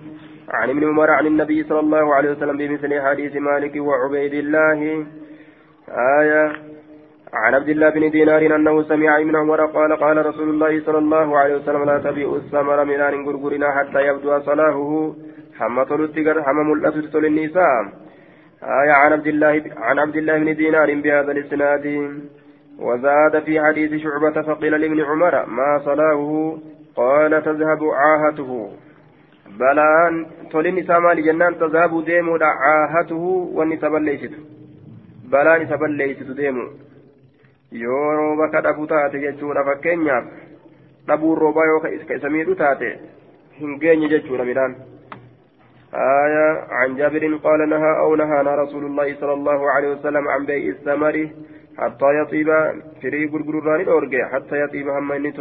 عن 0.48 0.70
ابن 0.70 0.88
عمر 0.88 1.11
عن 1.11 1.26
النبي 1.26 1.62
صلى 1.62 1.80
الله 1.80 2.14
عليه 2.14 2.30
وسلم 2.30 2.57
بمثل 2.57 3.01
حديث 3.01 3.36
مالك 3.36 3.76
وعبيد 3.76 4.34
الله. 4.34 5.07
آية. 6.20 6.53
عن 7.32 7.55
عبد 7.55 7.68
الله 7.68 7.90
بن 7.90 8.11
دينار 8.11 8.57
أنه 8.57 8.82
سمع 8.82 9.18
ابن 9.18 9.36
عمر 9.36 9.66
قال 9.66 9.96
قال 9.96 10.26
رسول 10.26 10.48
الله 10.48 10.80
صلى 10.80 10.98
الله 10.98 11.38
عليه 11.38 11.55
وسلم 11.55 11.84
لا 11.84 11.98
تبيع 11.98 12.34
الثمر 12.34 12.84
من 12.84 13.01
غرغرنا 13.26 13.70
حتى 13.70 14.07
يبدو 14.07 14.40
صلاحه 14.40 15.12
حمى 15.59 15.84
طلت 15.84 16.18
حمى 16.46 16.64
ملأت 16.64 17.14
النساء. 17.14 18.09
آية 18.62 18.92
عن 18.92 19.12
عبد 19.12 19.26
الله 19.26 19.62
عن 19.76 19.98
عبد 19.98 20.16
الله 20.16 20.38
بن 20.38 20.54
دينار 20.54 20.94
بهذا 20.94 21.32
الإسناد. 21.32 21.86
وزاد 22.78 23.42
في 23.42 23.61
حديث 23.61 24.02
شعبة 24.02 24.42
فقيل 24.42 24.80
لابن 24.80 25.00
عمر 25.00 25.46
ما 25.46 25.78
صلاه؟ 25.84 26.58
قال 26.96 27.42
تذهب 27.44 27.84
عاهته. 27.84 28.72
بلان 29.58 30.26
تولين 30.50 30.86
ساما 30.86 31.14
لجنان 31.14 31.58
تذهب 31.58 32.04
ديمو 32.04 32.38
عاهته 32.42 33.50
والنسب 33.54 33.94
ليست 33.94 34.32
بلان 35.32 35.62
نسب 35.62 35.82
ليست 35.82 36.30
ديمو. 36.30 36.68
yoo 37.72 38.36
bakka 38.36 38.61
dhabu 38.62 38.86
taate 38.86 39.20
jechuudha 39.22 39.62
fakkeenyaaf 39.64 40.24
dhabuun 41.06 41.38
roobaa 41.38 41.66
yoo 41.66 41.80
ka 41.80 42.14
isa 42.14 42.28
miidhu 42.28 42.54
taate 42.54 42.98
hin 43.58 43.78
آية 45.95 46.64
عن 46.70 46.97
جابر 46.97 47.36
قال 47.45 47.68
نهى 47.68 47.99
أو 47.99 48.14
نهانا 48.16 48.55
رسول 48.55 48.84
الله 48.84 49.16
صلى 49.20 49.32
الله 49.32 49.70
عليه 49.70 49.88
وسلم 49.88 50.28
عن 50.28 50.47
بيع 50.47 50.68
الثمر 50.68 51.30
حتى 51.78 52.07
يطيب 52.22 52.49
فري 53.03 53.26
غرغران 53.26 53.80
الأورجي 53.80 54.24
حتى 54.24 54.61
يطيب 54.61 54.88
هم 54.88 55.12
إني 55.12 55.32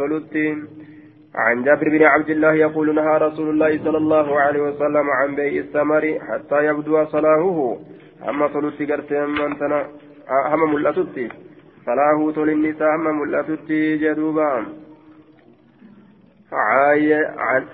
عن 1.34 1.62
جابر 1.62 1.88
بن 1.88 2.02
عبد 2.02 2.30
الله 2.30 2.52
يقول 2.52 2.94
نهى 2.94 3.18
رسول 3.18 3.50
الله 3.50 3.84
صلى 3.84 3.98
الله 3.98 4.40
عليه 4.40 4.62
وسلم 4.62 5.10
عن 5.10 5.34
بيع 5.34 5.62
الثمر 5.62 6.18
حتى 6.28 6.64
يبدو 6.66 7.04
صلاحه. 7.04 7.76
أما 8.28 8.48
تولدت 8.48 8.90
قرت 8.90 9.12
أنتنا 9.12 9.86
هم 10.30 10.74
ملأتت 10.74 11.32
صلاحه 11.86 12.30
تول 12.34 12.50
النساء 12.50 12.96
هم 12.96 13.20
ملأتت 13.20 13.70
جدوبا. 14.02 14.66
عن 16.52 17.64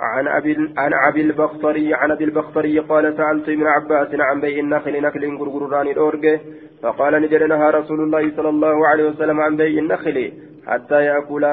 عن 0.00 0.28
أبي 0.28 0.74
عن 0.78 0.92
أبي 1.08 1.20
البختري 1.20 1.94
عن 1.94 2.10
أبي 2.10 2.24
البختري 2.24 2.78
قال 2.78 3.16
سألت 3.16 3.48
ابن 3.48 3.66
عباس 3.66 4.08
عن 4.14 4.40
بيع 4.40 4.58
النخل 4.58 5.02
نخل 5.02 5.36
غرغران 5.36 5.86
الأورج 5.86 6.40
فقال 6.82 7.22
نجدنها 7.22 7.70
رسول 7.70 8.00
الله 8.00 8.36
صلى 8.36 8.48
الله 8.48 8.86
عليه 8.88 9.04
وسلم 9.04 9.40
عن 9.40 9.56
بيع 9.56 9.82
النخل 9.82 10.32
حتى 10.66 11.04
يأكل 11.04 11.44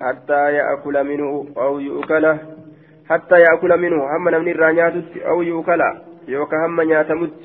حتى 0.00 0.52
يأكل 0.54 1.04
منه 1.04 1.46
أو 1.56 1.78
يؤكله 1.78 2.38
حتى 3.08 3.34
يأكل 3.40 3.80
منه. 3.80 4.16
هم 4.16 4.24
من 4.24 4.48
الرانيات 4.48 4.92
أو 5.26 5.42
يؤكل 5.42 5.82
يوكا 6.28 6.66
هم 6.66 6.80
نياتمت 6.80 7.38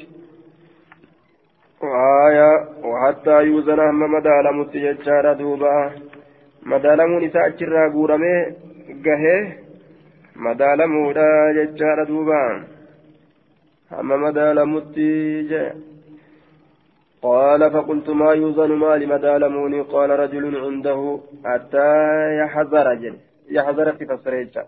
وآية 1.81 2.67
وحتى 2.83 3.43
يوزن 3.43 3.79
هم 3.79 3.99
مدالمت 4.13 4.75
يجار 4.75 5.33
دوبا. 5.33 5.91
مدالمون 6.65 7.23
إساء 7.23 7.49
جرى 7.49 7.89
قورمي 7.93 8.35
قهيه 9.05 9.66
madaalamuudha 10.45 11.27
jechaadha 11.57 12.05
duuba. 12.05 12.39
Hamma 13.91 14.17
madaalamutti 14.25 15.11
jee 15.51 15.69
قال 17.21 17.71
فقلت 17.71 18.09
ما 18.09 18.31
يوزن 18.33 18.71
مالي 18.71 19.05
مدالموني 19.05 19.81
قال 19.81 20.09
رجل 20.09 20.57
عنده 20.65 21.19
حتى 21.45 21.89
يحذر 22.39 22.93
جل 22.93 23.15
يحذر 23.51 23.87
في 23.97 24.05
فسريجا 24.05 24.63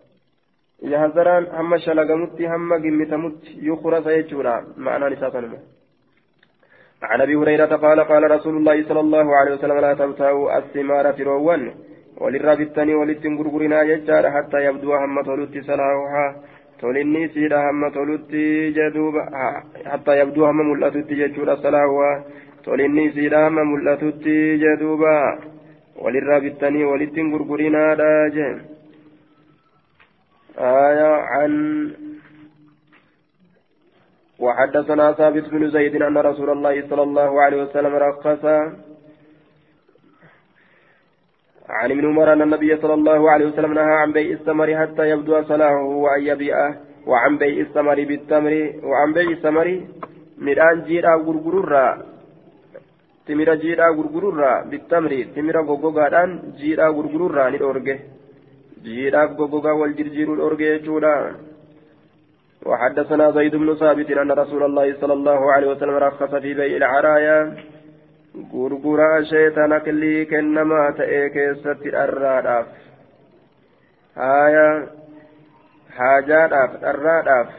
يحذران 0.84 1.44
هم 1.58 1.78
شلقمت 1.78 2.42
هم 2.42 2.74
قمتمت 2.74 3.42
يخرس 3.70 4.08
يجورا 4.08 4.56
معنى 4.78 5.06
نساء 5.10 5.34
عن 7.04 7.22
ابي 7.22 7.36
هريره 7.36 7.76
قال 7.86 8.00
قال 8.00 8.32
رسول 8.32 8.58
الله 8.58 8.84
صلى 8.88 9.00
الله 9.00 9.36
عليه 9.36 9.54
وسلم 9.54 9.80
لا 9.80 9.94
تبتغوا 9.94 10.58
الثمار 10.58 11.14
في 11.14 11.24
روان 11.24 11.74
walirraa 12.20 12.56
bittanii 12.62 13.00
walittiin 13.02 13.38
gurgurinaa 13.42 13.84
jechaadha 13.92 14.32
hattaa 14.38 14.64
yabduu 14.68 14.96
hamma 15.02 15.24
tolutti 15.24 15.64
salaahuhaa 15.70 16.34
tolinni 16.82 17.24
isiidha 17.28 17.62
hamma 17.68 17.92
tolutti 17.92 18.42
jedhuuba 18.80 19.28
hattaa 19.92 20.16
yabduu 20.22 20.46
hamma 20.46 20.64
mul'atutti 20.72 21.22
jechuudha 21.22 21.62
salaahuhaa 21.68 22.18
tolinni 22.66 23.06
isiidha 23.12 23.46
hamma 23.46 23.70
mul'atutti 23.72 24.36
jedhuuba 24.66 25.14
walirraa 26.04 26.42
bittanii 26.48 26.90
walittiin 26.92 27.32
gurgurinaadha 27.36 28.12
jee 28.36 28.52
آية 30.60 31.12
عن 31.34 31.54
وحدثنا 34.40 35.12
ثابت 35.12 35.50
بن 35.50 35.70
زيد 35.70 36.02
أن 36.02 36.18
رسول 36.18 36.50
الله 36.50 36.88
صلى 36.90 37.04
الله 37.04 37.42
عليه 37.42 37.64
وسلم 37.64 37.96
رخص 37.96 38.46
عن 41.70 41.92
ابن 41.92 42.06
عمر 42.06 42.34
أن 42.34 42.42
النبي 42.42 42.78
صلى 42.78 42.94
الله 42.94 43.32
عليه 43.32 43.46
وسلم 43.46 43.74
نهى 43.74 43.96
عن 44.02 44.12
بيع 44.12 44.32
الثمر 44.32 44.78
حتى 44.78 45.10
يبدو 45.10 45.44
صلاحه 45.44 45.84
وأن 45.84 46.22
يبيعه 46.22 46.76
وعن 47.08 47.38
بيع 47.38 47.62
الثمر 47.62 47.98
بالتمر 48.10 48.54
وعن 48.84 49.14
بيع 49.14 49.30
الثمر 49.38 49.68
gurgururraa 51.26 51.98
timira 53.26 53.56
jiidhaa 53.64 53.94
gurgururraa 53.98 54.64
bittamri 54.72 55.26
timira 55.36 55.62
goggogaadhaan 55.64 56.32
jiidhaa 56.60 56.96
gurgururraa 56.98 57.50
ni 57.52 57.60
dhoorge 57.64 57.96
jiidhaaf 58.86 59.36
goggogaa 59.40 59.76
wal 59.82 59.94
jirjiiruu 60.00 60.40
dhoorge 60.42 60.66
jechuudha 60.74 61.14
وحدثنا 62.66 63.32
زيد 63.32 63.56
بن 63.56 63.76
ثابت 63.76 64.12
أن 64.12 64.32
رسول 64.32 64.64
الله 64.64 64.88
صلى 65.02 65.14
الله 65.14 65.52
عليه 65.52 65.68
وسلم 65.68 65.96
رخص 65.96 66.36
في 66.36 66.54
بيع 66.54 66.78
العرايا 66.78 67.56
gurguraa 68.52 69.24
sheetan 69.32 69.74
aklii 69.78 70.26
kennamaa 70.26 70.92
ta'ee 71.00 71.30
keessatti 71.36 71.92
dharraadhaaf. 71.96 72.68
Haaya 74.16 74.68
haajaadhaaf 75.98 76.78
dharraadhaaf 76.84 77.50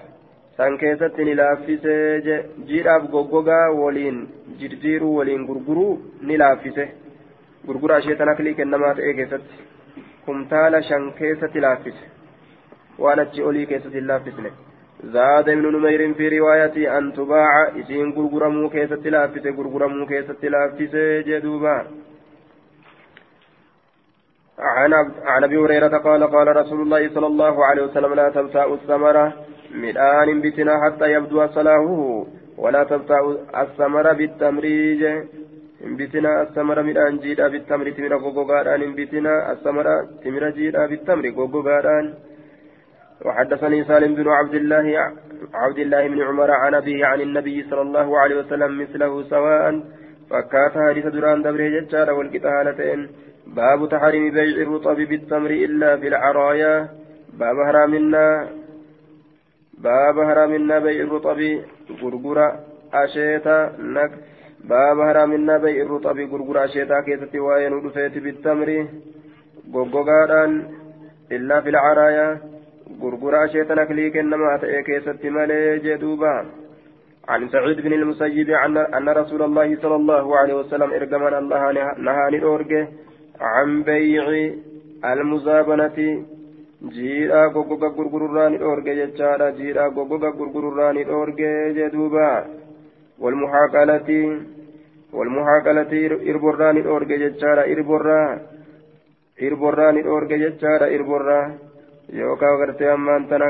san 0.56 0.78
keessatti 0.78 1.24
ni 1.24 1.34
laaffisee 1.40 2.38
jiidhaaf 2.68 3.10
goggogaa 3.16 3.66
waliin 3.80 4.22
jirjiiruu 4.60 5.16
waliin 5.16 5.46
gurguruu 5.50 5.92
ni 6.20 6.38
laaffise. 6.44 6.88
Gurguraa 7.66 8.00
sheetan 8.08 8.32
aklii 8.34 8.54
kennamaa 8.62 8.94
ta'ee 8.94 9.14
keessatti 9.20 9.68
kumtaala 10.24 10.82
shan 10.88 11.12
keessatti 11.20 11.60
laaffise. 11.66 12.04
Waan 12.98 13.20
achi 13.26 13.42
olii 13.42 13.66
keessatti 13.66 13.98
hin 13.98 14.08
laaffisne. 14.12 14.52
زاد 15.04 15.48
ابن 15.48 15.66
نمير 15.76 16.14
في 16.14 16.38
رواية 16.38 16.98
أن 16.98 17.12
تباع 17.12 17.68
إسين 17.80 18.12
غرغرمو 18.12 18.68
كيست 18.70 19.06
لافس 19.06 19.46
غرغرمو 19.46 20.06
كيست 20.06 20.44
لافس 20.44 20.94
جدوبا 21.28 21.86
عن 24.58 24.92
عن 25.24 25.44
ابي 25.44 25.56
هريره 25.56 25.98
قال 25.98 26.24
قال 26.24 26.56
رسول 26.56 26.80
الله 26.80 27.08
صلى 27.14 27.26
الله 27.26 27.64
عليه 27.64 27.82
وسلم 27.82 28.14
لا 28.14 28.28
تبتاء 28.28 28.74
الثمره 28.74 29.32
midhaan 29.70 30.42
bitina 30.42 30.78
hatta 30.82 31.06
yabdua 31.06 31.54
salaahuhu 31.54 32.26
walaa 32.58 32.84
tabta'u 32.90 33.28
assamara 33.62 34.14
bittamriij 34.20 35.02
hin 35.82 35.94
bitina 36.00 36.32
assamara 36.42 36.82
midhaan 36.82 37.20
jiidha 37.22 37.50
bittamri 37.54 37.94
timira 37.94 38.18
goggogaadhaan 38.18 38.82
hin 38.82 38.96
bitina 38.98 39.34
assamara 39.52 39.94
timira 40.22 40.50
jiidha 40.58 40.88
bittamri 40.92 41.30
goggogaadhaan 41.38 42.10
وحدثني 43.26 43.84
سالم 43.84 44.14
بن 44.14 44.28
عبد 44.28 44.54
الله 44.54 44.86
عبد 45.54 45.78
الله 45.78 46.08
بن 46.08 46.20
عمر 46.22 46.50
عن 46.50 46.74
أبيه 46.74 47.06
عن 47.06 47.20
النبي 47.20 47.62
صلى 47.70 47.80
الله 47.80 48.18
عليه 48.18 48.36
وسلم 48.36 48.80
مثله 48.82 49.22
سواء 49.22 49.82
فكات 50.30 50.74
حديث 50.88 51.06
دران 51.06 51.42
دبره 51.42 51.68
ججار 51.74 52.10
والقتالتين. 52.10 53.00
باب 53.46 53.88
تحريم 53.88 54.30
بيع 54.30 54.56
الرطب 54.62 54.96
بالتمر 54.96 55.50
إلا 55.50 55.96
في 55.96 56.08
العرايا. 56.08 56.88
باب 57.40 57.56
هرامنا 57.68 58.48
باب 59.78 60.18
هرامنا 60.18 60.78
بيع 60.78 61.00
الرطب 61.04 61.40
غرغرة 62.02 62.48
أشيتا 62.94 63.58
نك 63.78 64.12
باب 64.64 64.98
هرامنا 65.08 65.58
بيع 65.58 65.82
الرطب 65.82 66.18
غرغرة 66.32 66.64
أشيتا 66.64 67.00
كيستي 67.06 67.40
وين 67.40 67.72
ودفيت 67.72 68.18
بالتمر. 68.24 68.86
غوغوغادان 69.74 70.50
إلا 71.32 71.60
في 71.60 71.68
العرايا. 71.68 72.49
غرغرة 73.02 73.44
أشيتا 73.44 73.74
نكليك 73.74 74.16
إنما 74.16 74.54
أتأي 74.54 74.82
كيستي 74.82 75.30
مالي 75.30 75.78
جدوبا 75.78 76.34
عن 77.28 77.48
سعيد 77.48 77.80
بن 77.80 77.92
المسيب 77.92 78.50
عن 78.50 78.76
أن 78.76 79.08
رسول 79.08 79.42
الله 79.42 79.76
صلى 79.82 79.96
الله 79.96 80.36
عليه 80.36 80.54
وسلم 80.54 80.90
إرجمنا 80.92 81.38
الله 81.38 81.62
نهاني 82.06 82.42
أورجه 82.42 82.88
عن 83.40 83.82
بيع 83.82 84.24
المزابنة 85.04 85.98
jiidhaa 86.88 87.48
goggoga 87.54 87.88
gurgururraa 87.96 88.48
ni 88.50 88.58
dhoorge 88.60 88.92
jechaadha 88.98 89.50
jiidhaa 89.56 89.90
goggoga 89.96 90.30
gurgururraa 90.32 90.92
ni 90.96 91.02
dhoorge 91.04 91.50
jeduuba 91.78 92.28
walmuhaaqalati 93.22 94.20
walmuhaaqalati 95.18 96.00
irborraa 96.32 96.72
ni 96.72 96.82
dhoorge 96.86 97.18
jechaadha 97.24 97.66
irborraa 97.74 98.38
irborraa 99.48 99.92
ni 99.92 100.06
dhoorge 100.08 100.38
jechaadha 100.44 100.88
irborraa 100.96 101.44
yookaan 102.18 102.58
gartee 102.58 102.90
ammaan 102.94 103.28
tana 103.28 103.48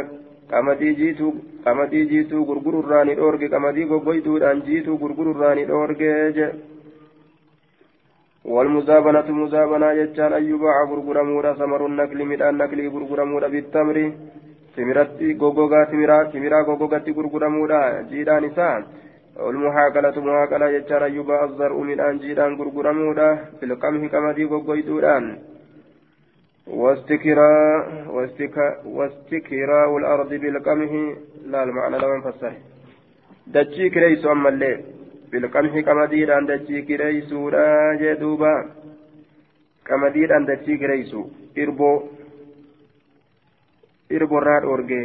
qamadii 0.51 0.95
jiituu 1.01 1.33
qamadii 1.65 2.09
jiituu 2.11 2.45
gurgururraa 2.49 3.05
ni 3.05 3.15
dhoorge 3.21 3.49
qamadii 3.55 3.89
goggoytuudhaan 3.93 4.63
jiituu 4.67 4.99
gurgururraa 4.99 5.55
ni 5.55 5.69
dhoorge 5.71 6.13
je. 6.39 6.51
والمزابنة 8.45 9.29
مزابنة 9.31 9.93
يجان 9.93 10.33
أن 10.33 10.45
يباع 10.53 10.77
غرغرمورا 10.91 11.53
ثمر 11.53 11.87
النكل 11.87 12.25
مدان 12.25 12.55
نكلي 12.59 12.87
غرغرمورا 12.95 13.49
بالتمر 13.49 13.97
تمرتي 14.77 15.29
غوغوغا 15.41 15.85
تمرا 15.91 16.19
تمرا 16.33 16.59
غوغوغا 16.69 16.99
غرغرمورا 17.17 17.81
جيدان 18.11 18.45
إسان 18.45 18.81
والمحاكلة 19.45 20.17
محاكلة 20.27 20.67
يجان 20.77 21.03
أن 21.03 21.13
يباع 21.19 21.45
الزرع 21.45 21.77
مدان 21.91 22.19
جيدان 22.23 22.53
غرغرمورا 22.59 23.29
في 23.59 23.65
القمح 23.69 24.03
كما 24.13 24.33
دي 24.33 24.45
غوغويدودان 24.45 25.25
واستكراء 26.67 28.07
واستكراء 28.85 29.97
الأرض 29.97 30.35
بالقمح 30.35 30.91
لا 31.47 31.63
المعنى 31.63 31.99
لو 31.99 32.15
انفسر 32.15 32.53
دجي 33.47 33.91
كريس 33.91 34.27
أما 34.27 34.49
الليل 34.49 34.81
bilqamhi 35.31 35.83
qamadiidhaan 35.87 36.47
dachii 36.47 36.83
kireeysuudha 36.87 37.67
jee 38.01 38.15
duuba 38.21 38.53
qamadiidhaan 39.89 40.47
dachii 40.49 40.79
kireeysu 40.81 41.21
irboo 41.65 41.93
irborraa 44.19 44.57
dhoorge 44.65 44.99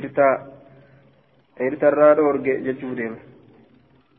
irta 0.00 0.28
irtarraa 1.70 2.14
dhoorge 2.20 2.60
jechuu 2.68 2.94
deema 3.00 3.18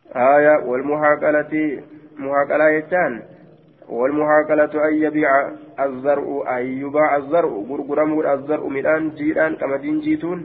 آية 0.09 0.65
والمحاقلة 0.69 1.83
محاقلة 2.17 2.69
يجان 2.69 3.13
والمحاقلة 3.89 4.73
أن 4.87 4.93
يبيع 5.03 5.29
الزرع 5.85 6.25
أن 6.55 6.63
يباع 6.83 7.15
الزرع. 7.17 7.51
غرغرمود 7.69 8.25
الزرع 8.25 8.63
ميدان 8.67 9.09
جيران 9.17 9.55
كما 9.55 9.77
دين 9.77 9.99
جيتون. 9.99 10.39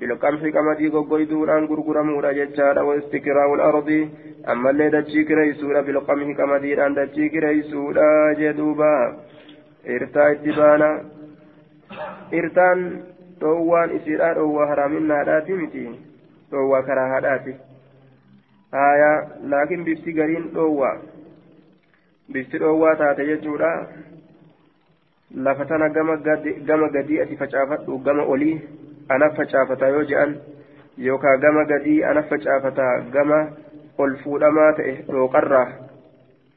بالقمح 0.00 0.42
كما 0.56 0.74
دي 0.78 0.88
غوغويدوران 0.88 1.64
غرغرمودا 1.70 2.32
جچادا 2.32 2.82
واستكراء 2.88 3.54
الأرض. 3.54 3.90
أما 4.52 4.70
اللي 4.70 4.90
دچي 4.90 5.24
كريسودا 5.28 5.80
بالقمح 5.80 6.36
كما 6.38 6.58
دي 6.58 6.74
دان 6.74 6.94
دچي 6.94 7.28
كريسودا 7.28 8.32
جدوبا. 8.38 8.94
إرتا 9.94 10.22
اتبانا 10.32 10.90
إرتان 12.34 12.78
dhoowwaan 13.40 13.90
isiidhaa 13.96 14.34
dhoowwaa 14.34 14.66
haraaminnaadhaati 14.66 15.52
miti 15.60 15.84
dhoowwaa 16.50 16.82
karaahaadhaati 16.88 17.54
haya 18.76 19.10
laakiin 19.52 19.84
bifti 19.88 20.12
gariin 20.18 20.46
dhoowwaa 20.54 20.94
bifti 22.32 22.60
dhoowwaa 22.62 22.94
taate 23.00 23.26
jechuudha 23.30 23.72
lafa 25.36 25.64
tana 25.64 25.88
gama 25.88 26.88
gadii 26.88 27.20
ati 27.20 27.36
facaafadhu 27.36 27.98
gama 27.98 28.22
olii 28.22 28.60
ana 29.08 29.30
facaafata 29.30 29.88
yoo 29.88 30.04
je'an 30.04 30.36
yookaan 30.98 31.40
gama 31.40 31.64
gadii 31.64 32.02
ana 32.10 32.22
facaafata 32.22 33.00
gama 33.16 33.40
ol 33.98 34.16
fuudhamaa 34.22 34.72
ta'e 34.78 34.94
dhooqarraa 35.08 35.66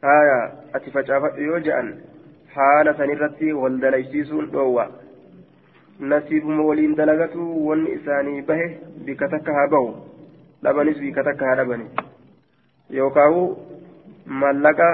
haaya 0.02 0.38
ati 0.80 0.92
facaafadhu 0.92 1.50
yoo 1.50 1.60
je'an 1.70 1.92
haala 2.56 2.94
sanirratti 2.98 3.54
wal 3.54 3.80
dalaysiisuun 3.82 4.52
dhoowwa. 4.54 4.88
Nasiibuma 6.00 6.64
waliin 6.70 6.96
dalagatu 6.96 7.68
wanni 7.68 7.92
isaanii 7.98 8.42
bahe 8.42 8.68
bika 9.06 9.28
takka 9.34 9.54
haa 9.54 9.68
bahu 9.68 9.94
dhabanis 10.64 10.98
bika 11.06 11.24
takka 11.24 11.46
haa 11.46 11.56
dhabani. 11.62 11.88
Yookaan 12.90 13.56
mallaqa 14.44 14.90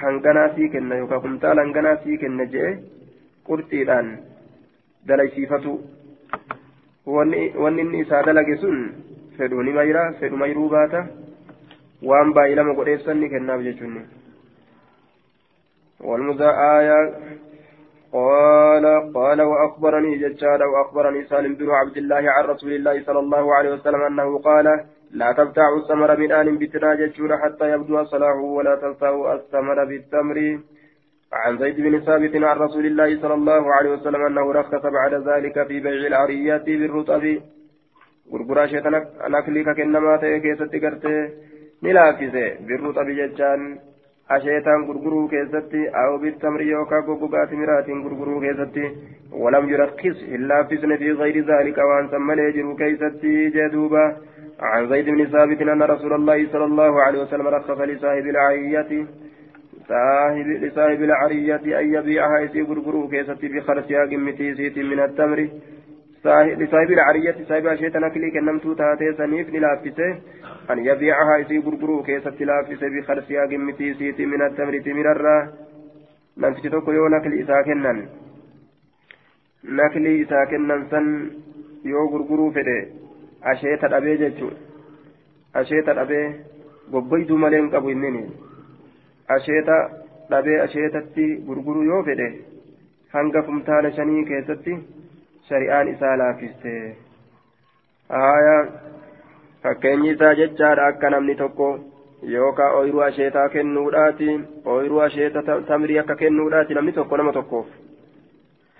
hanganaa 0.00 0.48
sii 0.56 0.68
kenna 0.74 0.96
yookaan 1.02 1.20
kumtaala 1.26 1.62
hanganaa 1.62 1.96
sii 2.04 2.18
kenna 2.18 2.46
je'e 2.54 2.72
qurxiidhaan 3.48 4.08
dalaysiifatu. 5.06 5.72
wanni 7.06 7.82
inni 7.82 8.00
isaa 8.04 8.22
dalage 8.22 8.56
sun 8.62 8.78
fedhu 9.36 9.62
ni 9.62 9.72
mayra 9.72 10.12
fedhu 10.20 10.36
mayruu 10.36 10.68
baata. 10.68 11.06
Waan 12.02 12.34
baay'ee 12.36 12.56
lama 12.60 12.74
godheessan 12.74 13.20
ni 13.20 13.28
kennaaf 13.28 13.62
jechuun 13.68 14.00
والمذا 16.00 16.50
قال 18.12 19.12
قال 19.14 19.42
وأخبرني 19.42 20.16
ججاد 20.16 20.62
وأخبرني 20.62 21.24
سالم 21.24 21.54
بن 21.54 21.70
عبد 21.70 21.96
الله 21.96 22.30
عن 22.30 22.44
رسول 22.44 22.72
الله 22.72 23.02
صلى 23.02 23.18
الله 23.18 23.54
عليه 23.54 23.70
وسلم 23.70 24.02
أنه 24.02 24.38
قال 24.38 24.66
لا 25.10 25.32
تبتاع 25.32 25.68
الثمر 25.76 26.16
من 26.16 26.32
آن 26.32 26.58
بتنا 26.58 26.94
ججور 26.94 27.38
حتى 27.38 27.72
يبدو 27.72 28.04
صلاحه 28.04 28.40
ولا 28.40 28.74
تبتاع 28.76 29.34
الثمر 29.34 29.84
بالتمر 29.84 30.58
عن 31.32 31.58
زيد 31.58 31.80
بن 31.80 32.00
ثابت 32.00 32.36
عن 32.36 32.56
رسول 32.56 32.86
الله 32.86 33.20
صلى 33.22 33.34
الله 33.34 33.74
عليه 33.74 33.90
وسلم 33.90 34.22
أنه 34.22 34.52
رخص 34.52 34.82
بعد 34.86 35.14
ذلك 35.14 35.66
في 35.68 35.80
بيع 35.80 36.06
العريات 36.06 36.66
بالرطب 36.66 37.24
ta'e 40.20 40.40
keessatti 40.40 40.78
gartee 40.78 41.20
ni 41.82 41.92
laaffise 41.92 42.44
birruxabi 42.66 43.14
jechaan 43.20 43.62
asheetaan 44.30 44.84
gurguruu 44.88 45.28
keessatti 45.28 45.80
aw 46.02 46.10
bittamri 46.18 46.68
yookaan 46.70 47.06
goggogaa 47.06 47.46
timiraatiin 47.46 48.02
gurguruu 48.02 48.40
keessatti 48.40 48.84
walam 49.44 49.68
yurakkis 49.72 50.20
hin 50.32 50.46
laaffisne 50.50 50.98
fi 50.98 51.14
gayri 51.22 51.42
zaalika 51.50 51.88
waan 51.90 52.10
san 52.10 52.22
malee 52.22 52.52
jiru 52.58 52.76
keessatti 52.82 53.32
jee 53.56 53.70
duuba 53.76 54.04
عن 54.60 54.88
زيد 54.88 55.06
بن 55.08 55.26
ثابت 55.26 55.62
أن 55.62 55.82
رسول 55.82 56.12
الله 56.12 56.52
صلى 56.52 56.64
الله 56.64 57.02
عليه 57.02 57.22
وسلم 57.22 57.46
رخص 57.48 57.78
لصاحب 57.80 58.26
العية 58.26 59.06
صاحب 59.90 60.46
لصاحب 60.62 61.00
العرية 61.02 61.64
أن 61.80 61.86
يبيعها 61.94 62.38
يسي 62.44 62.62
غرغرو 62.62 63.08
كيستي 63.08 63.48
بخرسها 63.52 64.02
قمتي 64.10 64.54
سيت 64.54 64.78
من 64.78 65.00
التمر. 65.06 65.40
لصاحب 66.60 66.90
العرية 66.98 67.36
صاحب 67.48 67.66
أشياء 67.66 67.98
نكلي 68.04 68.30
كنمتو 68.34 68.72
تاتي 68.80 69.12
سنيف 69.18 69.46
للافسه 69.54 70.08
أن 70.70 70.78
يبيعها 70.88 71.34
يسي 71.42 71.58
غرغرو 71.66 72.02
كيستي 72.02 72.44
لافسه 72.44 72.88
بخرسها 72.94 73.42
قمتي 73.50 73.94
سيت 73.98 74.20
من 74.20 74.42
التمر 74.42 74.74
تمر 74.86 75.06
الراه 75.12 75.42
نمتي 76.38 76.68
توكو 76.68 76.90
يو 76.92 77.08
نكلي 77.14 77.42
إسا 77.42 77.62
كنن. 77.66 77.98
نكلي 79.64 80.22
إسا 80.22 80.40
كنن 80.50 80.82
سن 80.90 81.06
يو 81.84 82.02
غرغرو 82.12 82.50
فده. 82.50 82.78
أشياء 83.50 83.76
تدابي 83.82 84.16
جتشو 84.16 84.50
تدابي 85.86 86.22
gobboyduu 86.92 87.38
malee 87.38 87.58
hin 87.60 87.70
qabu 87.70 87.90
innini 87.94 88.22
asheeta 89.36 89.76
dhabee 90.30 90.58
asheetatti 90.66 91.26
gurguru 91.50 91.84
yoo 91.90 92.02
fedhe 92.08 92.28
hanga 93.14 93.42
kumtaala 93.48 93.92
shanii 93.98 94.24
keessatti 94.32 94.78
shari'aan 95.50 95.92
isaa 95.94 96.16
laaffiste 96.22 96.74
haaya 98.16 98.56
fakkeenyi 99.62 100.12
isaa 100.16 100.34
jechaadha 100.42 100.86
akka 100.92 101.10
namni 101.14 101.34
tokko 101.40 101.70
yookaan 102.34 102.74
ooyiruu 102.78 103.00
asheetaa 103.00 103.48
kennuudhaati 103.48 104.28
ooyiruu 104.74 105.00
asheeta 105.00 105.42
tamrii 105.68 105.98
akka 105.98 106.16
kennuudhaati 106.22 106.74
namni 106.74 106.92
tokko 106.92 107.16
nama 107.16 107.32
tokkoof. 107.32 107.66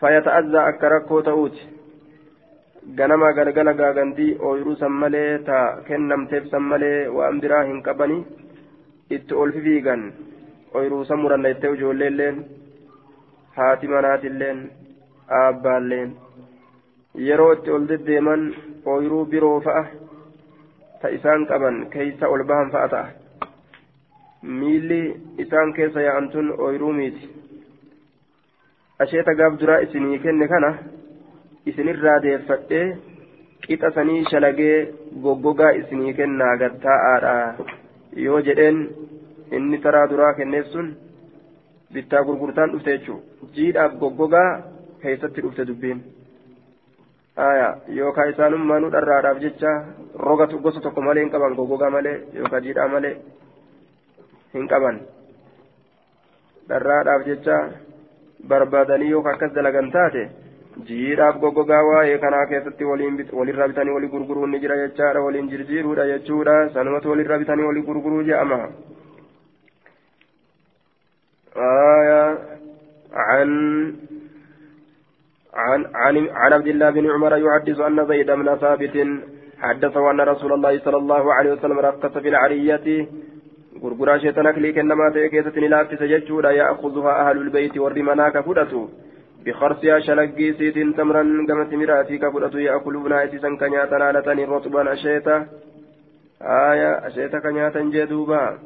Fayyata'azzaa 0.01 0.67
akka 0.73 0.89
rakkoo 0.89 1.23
ta'uuti. 1.23 1.69
Ganama 2.97 3.33
galgala 3.33 3.75
gaagantii 3.75 4.37
ooyiruu 4.51 4.77
san 4.77 5.01
taa 5.47 5.67
kennamteef 5.89 6.51
san 6.51 6.63
malee 6.63 7.09
waan 7.09 7.41
biraa 7.41 7.63
hin 7.65 7.83
qabanii 7.83 8.25
itti 9.11 9.35
ol 9.35 9.53
fiigan 9.53 10.13
oyruusa 10.75 11.17
muranneettee 11.17 11.71
ijoolleelleen 11.77 12.37
haati 13.57 13.89
manaatilleen 13.93 14.61
aabbaalleen 15.41 16.11
yeroo 17.27 17.53
itti 17.57 17.71
ol 17.77 17.89
deddeeman 17.89 18.45
ooyiruu 18.93 19.25
biroo 19.33 19.61
fa'a 19.67 19.85
ta 21.03 21.09
isaan 21.17 21.47
qaban 21.51 21.77
keeysa 21.93 22.29
ol 22.29 22.45
bahan 22.53 22.71
fa'a 22.71 22.89
ta'a. 22.95 23.09
Miilli 24.43 25.03
isaan 25.45 25.73
keessa 25.77 26.01
yaa'an 26.07 26.29
tun 26.33 26.49
ooyiruu 26.59 26.93
miiti. 26.93 27.29
Asheeta 29.03 29.35
gaaf 29.35 29.61
duraa 29.61 29.79
isinii 29.87 30.19
kenne 30.25 30.49
kana 30.49 30.71
isinirraa 31.67 32.19
deeffadhee 32.23 32.87
qixa 33.67 33.91
sanii 33.95 34.25
shalagee 34.31 34.77
goggogaa 35.23 35.71
isinii 35.81 36.15
kennaa 36.21 36.57
gattaa'aadha 36.63 37.35
yoo 38.25 38.41
jedheen 38.49 38.79
inni 39.59 39.79
taraa 39.85 40.07
duraa 40.13 40.35
kenneef 40.39 40.67
sun 40.73 40.89
bittaa 41.95 42.25
gurgurtaan 42.25 42.73
dhufte 42.73 42.97
jechuudha 42.97 43.53
jiidhaaf 43.55 43.95
goggogaa 44.03 44.49
keessatti 45.03 45.45
dhufte 45.45 45.67
dubbiin 45.71 46.03
yookaan 47.99 48.31
isaanummaanuu 48.33 48.91
dharraadhaaf 48.97 49.41
jecha 49.45 49.73
roga 50.27 50.47
gosa 50.67 50.81
tokko 50.81 51.07
malee 51.09 51.25
hin 51.25 51.33
qaban 51.37 51.57
goggogaa 51.61 51.91
malee 51.97 52.17
yookaan 52.41 52.63
jiidhaa 52.67 52.89
malee 52.95 53.15
hin 54.55 54.69
qaban 54.75 55.01
dharraadhaaf 56.69 57.27
jecha 57.31 57.57
barbaadanii 58.49 59.11
yookaan 59.11 59.35
akkas 59.35 59.55
dalagan 59.59 59.91
taate 59.97 60.29
jiidhaaf 60.91 61.41
goggogaa 61.41 61.83
waa'ee 61.89 62.19
kanaa 62.19 62.47
keessatti 62.53 62.85
walirraa 62.85 63.69
bitanii 63.73 63.97
walii 63.97 64.13
gurguruun 64.15 64.51
ni 64.51 64.61
jira 64.61 64.77
jechaadha 64.83 65.25
waliin 65.27 65.51
jirjiiruudha 65.55 66.07
jechuudha 66.13 66.57
sanumatu 66.75 67.11
walirraa 67.11 67.39
bitanii 67.39 67.69
walii 67.71 67.87
gurguruu 67.89 68.23
je'ama. 68.31 68.61
آية 71.57 72.39
عن 73.13 73.51
عن 75.55 75.87
عن 75.95 76.29
عن 76.29 76.53
عبد 76.53 76.67
الله 76.67 76.91
بن 76.91 77.11
عمر 77.11 77.37
يحدث 77.37 77.81
أن 77.81 78.07
زيد 78.07 78.31
بن 78.31 78.57
ثابت 78.57 79.07
حدثه 79.61 80.11
أن 80.11 80.21
رسول 80.21 80.53
الله 80.53 80.79
صلى 80.79 80.97
الله 80.97 81.35
عليه 81.35 81.53
وسلم 81.53 81.79
رقص 81.79 82.19
في 82.19 82.29
العرية. 82.29 83.09
غرغرا 83.83 84.19
شيطانك 84.19 84.59
لي 84.59 84.73
كنما 84.73 85.11
تيكيستني 85.15 85.69
لا 85.69 85.83
تسججوا 85.83 86.43
لا 86.43 86.51
يأخذها 86.51 87.13
أهل 87.23 87.37
البيت 87.39 87.79
والرمناك 87.79 88.41
فدتوا 88.41 88.87
بخرسها 89.45 89.99
شلقي 90.01 90.53
سيت 90.53 90.79
تمرا 90.97 91.23
كما 91.49 91.65
تمراتي 91.71 92.19
كفدتوا 92.19 92.61
يأكلون 92.61 93.13
أسيسا 93.13 93.57
كنياتا 93.61 94.13
لتني 94.15 94.45
رطبا 94.45 94.93
أشيتا 94.93 95.47
آية 96.43 97.07
أشيتا 97.07 97.39
كنياتا 97.39 97.81
جدوبا. 97.81 98.59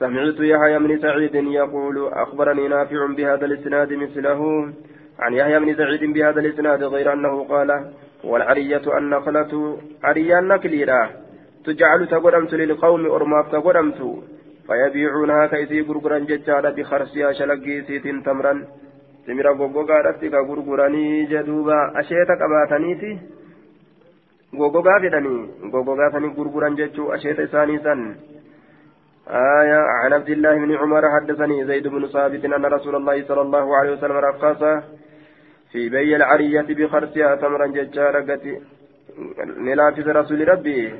سمعت 0.00 0.38
يحيى 0.52 0.78
بن 0.78 0.98
سعيد 0.98 1.34
يقول 1.34 1.96
أخبرني 2.24 2.68
نافع 2.68 3.00
بهذا 3.16 3.44
الإسناد 3.46 3.92
مثله. 3.92 4.40
عن 5.18 5.32
يحيى 5.34 5.58
بن 5.60 5.74
سعيد 5.74 6.02
بهذا 6.14 6.40
الإسناد 6.40 6.82
غير 6.84 7.12
أنه 7.12 7.44
قال 7.44 7.70
والعرية 8.24 8.98
النخلة 8.98 9.52
عريا 10.04 10.38
النكليرة 10.38 11.10
تجعل 11.64 12.06
تقدمت 12.06 12.54
للقوم 12.54 13.06
أرماف 13.06 13.52
تقدمت. 13.52 14.00
فيبيعونها 14.66 15.46
كيسي 15.46 15.80
غرغرا 15.80 16.18
ججالا 16.18 16.70
بخرسها 16.70 17.32
شلقي 17.32 17.82
سيت 17.82 18.06
تمرا 18.26 18.54
goggogaadhatti 19.30 20.30
ka 20.30 20.42
gurguranii 20.48 21.26
jedhuuba 21.30 21.76
asheeta 22.00 22.36
qabaataniiti 22.40 23.10
goggogaa 24.56 25.00
fedhanii 25.00 25.70
goggogaa 25.72 26.10
sanii 26.10 26.34
gurguran 26.38 26.76
jechuu 26.76 27.12
asheeta 27.16 27.42
isaanii 27.42 27.78
san 27.84 28.00
آية 29.30 29.80
عن 30.02 30.12
عبد 30.12 30.28
الله 30.28 30.54
بن 30.54 30.76
عمر 30.76 31.10
حدثني 31.10 31.64
زيد 31.64 31.88
بن 31.88 32.06
ثابت 32.06 32.44
أن 32.44 32.64
رسول 32.64 32.96
الله 32.96 33.24
صلى 33.28 33.40
الله 33.40 33.76
عليه 33.76 33.92
وسلم 33.92 34.16
رقص 34.16 34.82
في 35.72 35.88
بي 35.88 36.16
العرية 36.16 36.66
بخرسها 36.68 37.34
تمرا 37.34 37.66
ججارة 37.66 38.40
نلافز 39.56 40.08
رسول 40.08 40.48
ربي. 40.48 40.94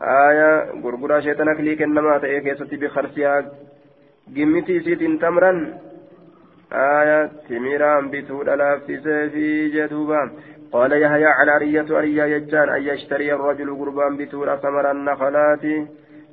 آية 0.00 0.80
غرغرا 0.82 1.20
شيطان 1.20 1.48
أكليك 1.48 1.82
إنما 1.82 2.18
تأكيست 2.18 2.74
بخرسها 2.74 3.52
قمتي 4.36 4.80
سيت 4.80 5.02
تمرا 5.22 5.78
آية 6.72 7.30
تميرا 7.48 8.00
بتود 8.12 8.48
لافز 8.48 9.08
في 9.32 9.68
جدوبا. 9.68 10.30
قال 10.72 10.92
يحيى 10.92 11.26
على 11.38 11.50
عرية 11.50 11.86
عرية 11.90 12.24
يجان 12.24 12.68
أن 12.68 12.82
يشتري 12.82 13.32
الرجل 13.32 13.78
قربان 13.78 14.16
بتود 14.16 14.56
ثمر 14.56 14.90
النخلات 14.90 15.64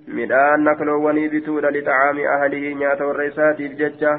midhaan 0.08 0.64
nakloowwanii 0.64 1.30
bituudha 1.30 1.72
lixacaami 1.72 2.26
ahalihii 2.34 2.76
nyaata 2.82 3.06
warra 3.08 3.26
isaatiif 3.32 3.78
jecha 3.78 4.12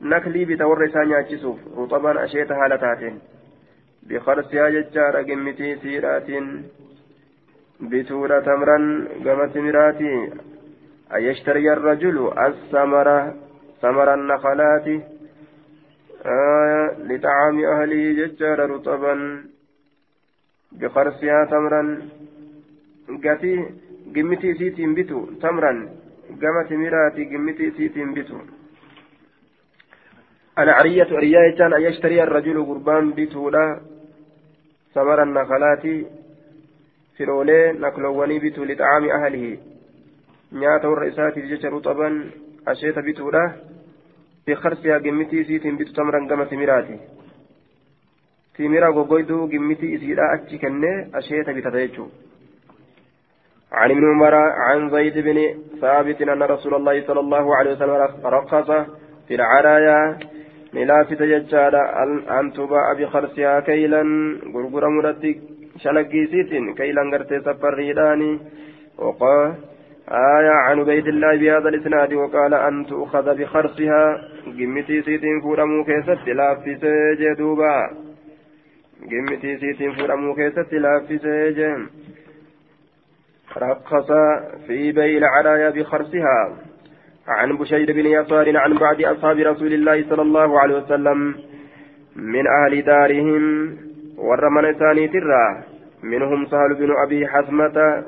naklii 0.00 0.44
bita 0.46 0.68
warra 0.68 0.86
isaa 0.86 1.04
nyaachisuuf 1.04 1.58
ruxaban 1.76 2.18
asheeta 2.24 2.54
haala 2.60 2.78
taateen 2.84 3.16
biqarsiyaa 4.08 4.70
jechaadha 4.76 5.22
gimmitii 5.30 5.76
siidhaatiin 5.82 6.46
bituudha 7.90 8.40
tamran 8.42 8.86
gama 9.24 9.48
timiraatii 9.48 10.20
ayyashtariya 11.18 11.72
arrajulu 11.72 12.30
assamara 12.46 13.18
samara 13.80 14.12
annakalaati 14.20 14.96
lixacaami 17.10 17.66
ahalihii 17.72 18.16
jechaadha 18.20 18.66
ruxaban 18.66 19.20
biqarsiyaa 20.78 21.44
tamran 21.46 21.92
gatii 23.26 23.87
gimmitii 24.14 24.50
isiitiin 24.50 24.94
bitu 24.94 25.18
tamran 25.40 25.78
gama 26.40 26.64
timiraati 26.64 27.26
gimmitii 27.26 27.68
isiitiin 27.68 28.14
bitu. 28.14 28.38
العرية 30.58 31.06
عرية 31.16 31.50
كان 31.58 31.72
أن 31.72 31.82
يشتري 31.82 32.22
الرجل 32.22 32.64
قربان 32.64 33.10
بتولا 33.10 33.80
ثمر 34.94 35.22
النخلات 35.22 35.84
فرولي 37.18 37.72
نقلواني 37.72 38.38
بتو 38.38 38.64
لطعام 38.64 39.04
أهله 39.10 39.58
نياتا 40.52 40.88
الرئيسات 40.88 41.38
جيشة 41.38 41.68
رطبا 41.68 42.30
أشيت 42.68 42.98
بتولا 42.98 43.52
بخرسها 44.46 44.98
قمتي 44.98 45.44
سيتين 45.44 45.76
بتو 45.76 45.92
تمرا 45.92 46.26
قم 46.30 46.42
تمراتي 46.44 46.98
تمرا 48.58 48.90
قوقويدو 48.90 49.46
قمتي 49.46 49.94
إسيرا 49.96 50.34
أتشي 50.34 50.58
كنة 50.58 50.92
أشيت 51.14 51.50
بتتيجو 51.50 52.06
عن 53.72 53.90
ابن 53.90 54.10
عمر 54.10 54.34
عن 54.34 54.90
زيد 54.90 55.18
بن 55.18 55.38
ثابت 55.80 56.22
أن 56.22 56.42
رسول 56.42 56.74
الله 56.74 57.06
صلى 57.06 57.20
الله 57.20 57.56
عليه 57.56 57.72
وسلم 57.72 58.08
رخص 58.24 58.70
في 59.28 59.34
العرايا 59.34 60.18
ملافت 60.74 61.22
ججارة 61.22 61.82
أن 62.40 62.52
تباع 62.52 62.92
بخرسها 62.92 63.60
كيلا 63.60 64.02
غرغر 64.54 64.88
مرتك 64.88 65.38
شلقيسيت 65.82 66.76
كيلا 66.76 67.02
غرتي 67.12 67.40
سفريداني 67.40 68.38
وقال 68.98 69.54
آية 70.10 70.50
عن 70.50 70.80
عبيد 70.80 71.06
الله 71.06 71.36
بهذا 71.36 71.68
الإسناد. 71.68 72.12
وقال 72.12 72.54
أن 72.54 72.86
تؤخذ 72.86 73.34
بخرسها. 73.38 74.20
قمتي 74.46 75.02
سيت 75.02 75.22
فورمو 75.42 75.84
كيست 75.84 76.28
لافت 76.28 76.84
جدوبا. 77.20 77.90
قمتي 79.10 79.56
سيتين 79.56 79.92
فرمو 79.92 80.34
كيست 80.34 80.72
لافسه 80.72 81.50
جهم 81.50 81.90
رخص 83.58 84.10
في 84.66 84.92
بيع 84.92 85.18
العرايا 85.18 85.70
بخرسها 85.70 86.56
عن 87.28 87.56
بشير 87.56 87.92
بن 87.92 88.06
يسار 88.06 88.56
عن 88.56 88.74
بعض 88.74 89.02
أصحاب 89.02 89.38
رسول 89.38 89.72
الله 89.72 90.04
صلى 90.08 90.22
الله 90.22 90.60
عليه 90.60 90.76
وسلم 90.76 91.34
من 92.16 92.44
أهل 92.46 92.82
دارهم 92.82 93.76
ورمن 94.18 94.72
ثاني 94.72 95.08
ترى. 95.08 95.64
منهم 96.02 96.46
سهل 96.46 96.74
بن 96.74 96.90
أبي 97.04 97.26
حسمة 97.26 98.04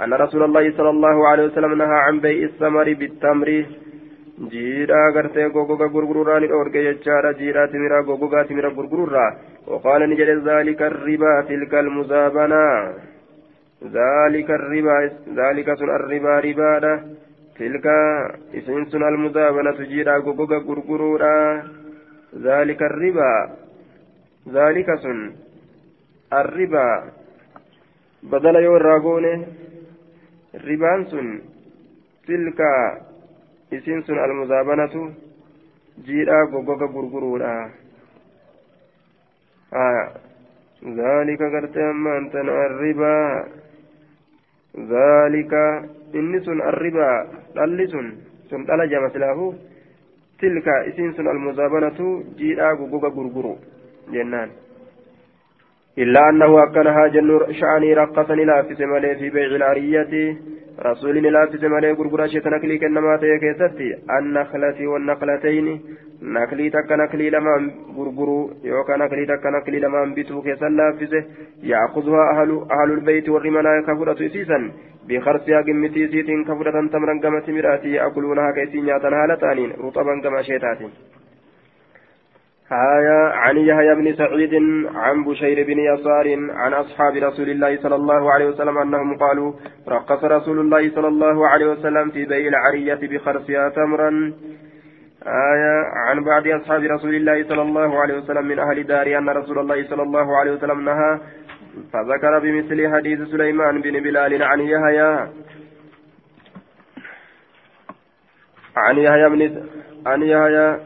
أن 0.00 0.14
رسول 0.14 0.42
الله 0.42 0.76
صلى 0.76 0.90
الله 0.90 1.28
عليه 1.28 1.44
وسلم 1.44 1.74
نهى 1.74 1.98
عن 2.06 2.20
بيع 2.20 2.44
الثمر 2.44 2.94
بالتمر. 2.94 3.64
jiidhaa 4.52 5.12
gartee 5.14 5.48
gogoga 5.54 5.86
gurgururraa 5.88 6.40
ni 6.40 6.48
dhoorge 6.48 6.80
jechaadha 6.86 7.32
jiidhaa 7.40 7.66
timiraa 7.66 8.02
gogogaa 8.02 8.44
timira 8.44 8.70
gurgururraa 8.70 9.30
waqaala 9.66 10.06
ni 10.06 10.16
jedhe 10.16 10.40
zaalika 10.46 10.88
ribaa 10.88 11.42
tilka 11.42 11.82
almuzaabanaa 13.84 13.92
zaalika 13.92 14.56
ribaa 14.56 15.08
zaalika 15.34 15.76
sun 15.76 15.90
arribaa 15.90 16.40
ribaadha 16.40 17.02
tilka 17.58 17.96
isin 18.52 18.86
sun 18.90 19.02
almuzaabanatu 19.02 19.84
jiidhaa 19.86 20.20
gogoga 20.20 20.60
gurguruudha 20.60 21.64
zaalika 22.42 22.88
ribaa 22.88 23.48
zaalika 24.52 24.96
sun 24.96 25.34
arribaa 26.30 27.12
badala 28.30 28.60
yoo 28.60 28.76
irraa 28.76 28.98
goone 29.00 29.48
ribaan 30.54 31.06
sun 31.10 31.42
tilka 32.26 33.00
isin 33.70 34.02
sun 34.06 34.18
almuzaabanatu 34.18 35.12
jiidhaa 36.06 36.46
gogoga 36.46 36.86
gurguruudha 36.86 37.70
zaalika 40.96 41.50
gartee 41.50 41.90
ammaan 41.90 42.30
sun 46.44 46.60
arribaa 46.60 47.26
dhalli 47.54 47.86
sun 47.88 48.06
sun 48.50 48.64
dhala 48.66 48.86
jama 48.86 49.10
silaafu 49.10 49.54
tilka 50.40 50.74
isin 50.90 51.14
sun 51.14 51.26
almuzaabanatu 51.28 52.24
jiidhaa 52.38 52.74
gogoga 52.76 53.10
gurguru 53.10 53.54
jennaan 54.12 54.50
إلا 55.98 56.28
أنه 56.28 56.62
أكنها 56.62 57.06
جن 57.06 57.40
شأني 57.60 57.94
رقصني 57.94 58.44
لافس 58.44 58.80
ملي 58.80 59.14
في 59.14 59.30
بيع 59.30 59.46
العرية 59.46 60.36
رسول 60.86 61.22
لافس 61.22 61.62
ملي 61.64 61.92
غرغرة 61.92 62.26
شتنكلي 62.26 62.78
كنما 62.78 63.16
تيكيستي 63.16 63.88
النخلة 64.18 64.78
والنخلتين. 64.86 65.80
نكلي 66.22 66.70
تك 66.70 66.92
نكلي 66.92 67.30
لما 67.30 67.70
غرغرو 67.96 68.50
يوكا 68.64 68.96
نكلي 68.96 69.26
تك 69.26 69.46
نكلي 69.46 69.78
لما 69.80 70.14
بيتو 70.14 70.42
كيسا 70.42 70.68
لافسه 70.68 71.24
يأخذها 71.62 72.22
أهل 72.32 72.50
أهل 72.76 72.90
البيت 72.92 73.28
والرمنا 73.28 73.80
كفرة 73.86 74.20
سيسا. 74.28 74.58
بخرسها 75.08 75.60
قمتي 75.66 76.08
سيتين 76.08 76.44
كفرة 76.44 76.76
تمرا 76.92 77.14
قمت 77.22 77.50
مراتي. 77.50 77.90
يأكلونها 77.92 78.50
كيسي 78.56 78.80
نياتا 78.80 79.08
هالتانين 79.08 79.70
رطبا 79.84 80.20
كما 80.24 80.42
شيتاتين 80.42 80.90
آية 82.74 83.32
عن 83.32 83.56
يحيى 83.56 83.94
بن 83.94 84.14
سعيد 84.16 84.54
عن 84.94 85.24
بشير 85.24 85.66
بن 85.66 85.78
يسار 85.78 86.26
عن 86.50 86.72
أصحاب 86.72 87.16
رسول 87.16 87.50
الله 87.50 87.76
صلى 87.82 87.94
الله 87.94 88.32
عليه 88.32 88.46
وسلم 88.46 88.78
أنهم 88.78 89.16
قالوا 89.18 89.52
رقص 89.88 90.24
رسول 90.24 90.58
الله 90.60 90.90
صلى 90.94 91.08
الله 91.08 91.48
عليه 91.48 91.66
وسلم 91.66 92.10
في 92.10 92.24
بيع 92.24 92.48
العرية 92.48 93.00
بخرسها 93.02 93.68
تمرا 93.68 94.32
آية 95.26 95.84
عن 96.08 96.24
بعض 96.24 96.48
أصحاب 96.48 96.82
رسول 96.82 97.14
الله 97.14 97.48
صلى 97.48 97.62
الله 97.62 98.00
عليه 98.00 98.14
وسلم 98.14 98.46
من 98.46 98.58
أهل 98.58 98.82
دار 98.86 99.18
أن 99.18 99.28
رسول 99.28 99.58
الله 99.58 99.88
صلى 99.88 100.02
الله 100.02 100.36
عليه 100.38 100.52
وسلم 100.52 100.84
نهى 100.84 101.18
فذكر 101.92 102.38
بمثل 102.38 102.94
حديث 102.94 103.20
سليمان 103.28 103.80
بن 103.80 104.00
بلال 104.00 104.42
عن 104.42 104.60
يحيى. 104.60 105.28
عن 108.76 108.98
يحيى 108.98 109.28
بن 109.28 109.66
عن 110.06 110.22
يحيى 110.22 110.78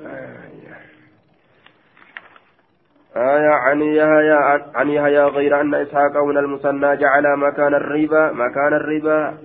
آية 3.19 3.51
عن 3.51 3.83
يحيى 3.83 4.39
عن 4.75 4.89
يحيى 4.89 5.25
غير 5.25 5.61
أن 5.61 5.75
إسحاق 5.75 6.17
من 6.25 6.39
المثنى 6.39 6.97
جعل 6.97 7.37
مكان 7.37 7.75
الربا 7.75 8.33
مكان 8.33 8.73
الربا. 8.75 9.39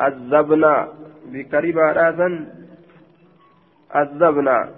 الزبنا 0.00 0.88
بكربا 1.32 1.92
راسا. 1.92 2.46
الزبنا 3.96 4.70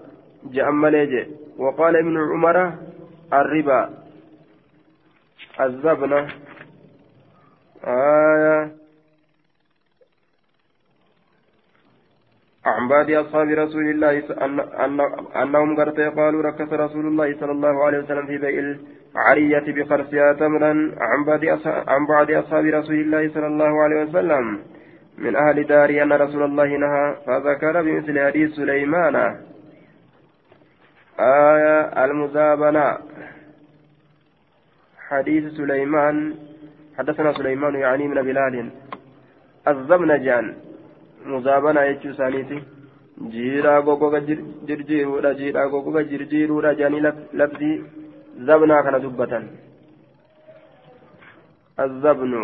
جأم 0.53 0.87
ليجي 0.87 1.27
وقال 1.59 1.97
ابن 1.97 2.17
عمر 2.33 2.73
الربا. 3.33 3.91
الزبنة 5.61 6.27
آية 7.87 8.84
عن 12.67 12.89
بعض 12.89 13.11
أصحاب 13.11 13.49
رسول 13.49 13.91
الله 13.91 14.23
أن 14.45 15.01
أنهم 15.43 15.77
قرتي 15.77 16.07
قالوا 16.09 16.43
ركس 16.43 16.73
رسول 16.73 17.07
الله 17.07 17.37
صلى 17.41 17.53
الله 17.53 17.85
عليه 17.85 17.99
وسلم 17.99 18.27
في 18.27 18.39
بيع 18.39 18.77
العرية 19.15 19.67
بخرسها 19.77 20.33
تمرا 20.33 20.73
عن 21.01 21.25
بعض 22.09 22.31
أصحاب 22.31 22.65
رسول 22.65 22.95
الله 22.95 23.29
صلى 23.35 23.47
الله 23.47 23.83
عليه 23.83 24.03
وسلم. 24.03 24.59
من 25.19 25.37
أهل 25.37 25.67
داري 25.67 26.03
أن 26.03 26.13
رسول 26.13 26.43
الله 26.43 26.67
نهى 26.67 27.17
فذكر 27.27 27.83
بمثل 27.83 28.27
حديث 28.27 28.51
سليمان. 28.51 29.15
آية 31.21 32.05
المزابنة 32.05 32.99
حديث 35.09 35.45
سليمان. 35.53 36.35
حدثنا 36.99 37.33
سليمان 37.33 37.75
يعني 37.75 38.09
من 38.09 38.23
بلال. 38.23 38.71
الزبن 39.69 40.23
جان 40.25 40.55
muzaabanaa 41.33 41.87
jechuu 41.91 42.15
isaaniiti 42.15 42.59
jiidhaa 43.35 43.81
gogoga 43.89 44.21
jirjiiruudha 44.69 45.35
jiidhaa 45.41 45.69
gogoga 45.75 46.03
jirjiiruudha 46.11 46.75
jedhanii 46.81 47.05
labsii 47.41 47.77
zabnaa 48.49 48.83
kana 48.83 48.99
dubbatan 49.05 49.45
azabnu 51.85 52.43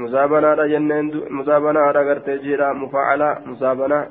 muzaabanaadha 0.00 0.68
jenneen 0.72 1.12
muzaabanaadha 1.38 2.04
gartee 2.08 2.38
jiidhaa 2.44 2.74
mufaacalaa 2.82 3.34
muzaabanaa 3.50 4.04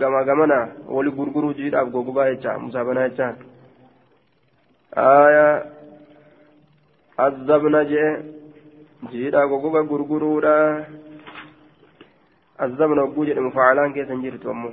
gama 0.00 0.24
gamana 0.24 0.58
wali 0.88 1.10
gurguruu 1.10 1.52
jiidhaaf 1.60 1.88
gogogaa 1.94 2.30
jecha 2.30 2.58
muzaabanaa 2.58 3.08
jechaan 3.08 3.36
aayaa 5.06 5.54
azabna 7.26 7.84
jee 7.92 8.10
jiidhaa 9.12 9.46
gogoga 9.52 9.82
gurguruudha 9.90 10.54
الزمن 12.62 12.98
وجود 12.98 13.38
مفاعلان 13.38 13.92
كيف 13.92 14.10
نجرت 14.10 14.46
أمه 14.46 14.72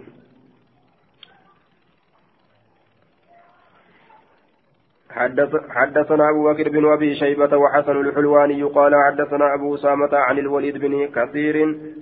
حدث 5.12 5.56
حدثنا 5.70 6.30
أبو 6.30 6.42
بكر 6.50 6.70
بن 6.70 6.92
أبي 6.94 7.16
شيبة 7.16 7.58
وحسن 7.58 8.02
الحلواني 8.02 8.64
قال 8.64 8.94
حدثنا 9.08 9.54
أبو 9.54 9.76
أسامة 9.76 10.10
عن 10.14 10.40
الوليد 10.40 10.78
بن 10.78 11.08
كثير. 11.08 11.56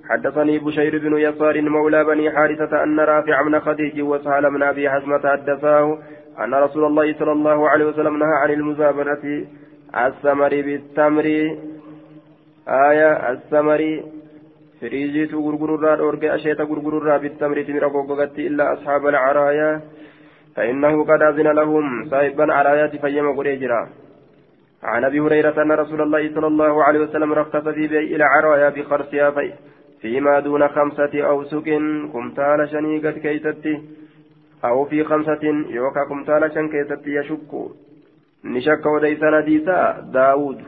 حدثني 0.10 0.60
بشير 0.60 0.98
بن 0.98 1.18
يسار 1.18 1.62
مولى 1.62 2.04
بني 2.04 2.32
حارثة 2.32 2.84
أن 2.84 3.00
رافع 3.00 3.42
بن 3.42 3.60
خديج 3.60 4.02
وسهل 4.02 4.50
بن 4.52 4.64
أبي 4.64 4.90
حزمة 4.90 5.24
حدثاه 5.32 5.98
أن 6.44 6.54
رسول 6.54 6.86
الله 6.86 7.14
صلى 7.20 7.32
الله 7.32 7.70
عليه 7.70 7.86
وسلم 7.86 8.18
نهى 8.18 8.36
عن 8.44 8.52
المزابنة 8.52 9.46
الثمر 9.96 10.50
بالتمر. 10.50 11.26
آية 12.68 13.32
الثمر 13.32 14.04
firiijiitu 14.80 15.42
gurgururraa 15.46 15.96
dhoorge 16.02 16.30
asheeta 16.36 16.70
gurgururraa 16.72 17.20
bittamriti 17.20 17.74
mira 17.74 17.90
goggogatti 17.96 18.46
illaa 18.50 18.72
asxaaba 18.76 19.10
alcaraayaa 19.10 19.76
فإنه 20.58 21.04
قد 21.04 21.22
أذن 21.22 21.48
لهم 21.48 22.10
صاحبا 22.10 22.54
عرايات 22.54 22.96
فيما 22.96 23.32
قريجرا 23.38 23.90
عن 24.84 25.04
أبي 25.04 25.20
هريرة 25.20 25.62
أن 25.62 25.72
رسول 25.72 26.02
الله 26.02 26.34
صلى 26.36 26.48
الله 26.48 26.84
عليه 26.84 27.00
وسلم 27.00 27.34
رخص 27.34 27.68
في 27.68 27.88
بيع 27.88 28.16
العرايا 28.16 28.70
بخرسها 28.70 29.32
في 29.32 29.54
فيما 30.02 30.40
دون 30.40 30.68
خمسة 30.68 31.14
أوسق 31.22 31.68
كمتال 32.14 32.70
شنيقة 32.72 33.12
كيستي 33.12 33.82
أو 34.66 34.86
في 34.86 35.04
خمسة 35.04 35.44
يوكا 35.70 36.04
كمتال 36.10 36.52
شن 36.54 36.70
كيستي 36.70 37.16
يشك 37.16 37.52
نشك 38.46 38.86
وديس 38.86 39.24
نديسا 39.24 40.10
داود 40.14 40.60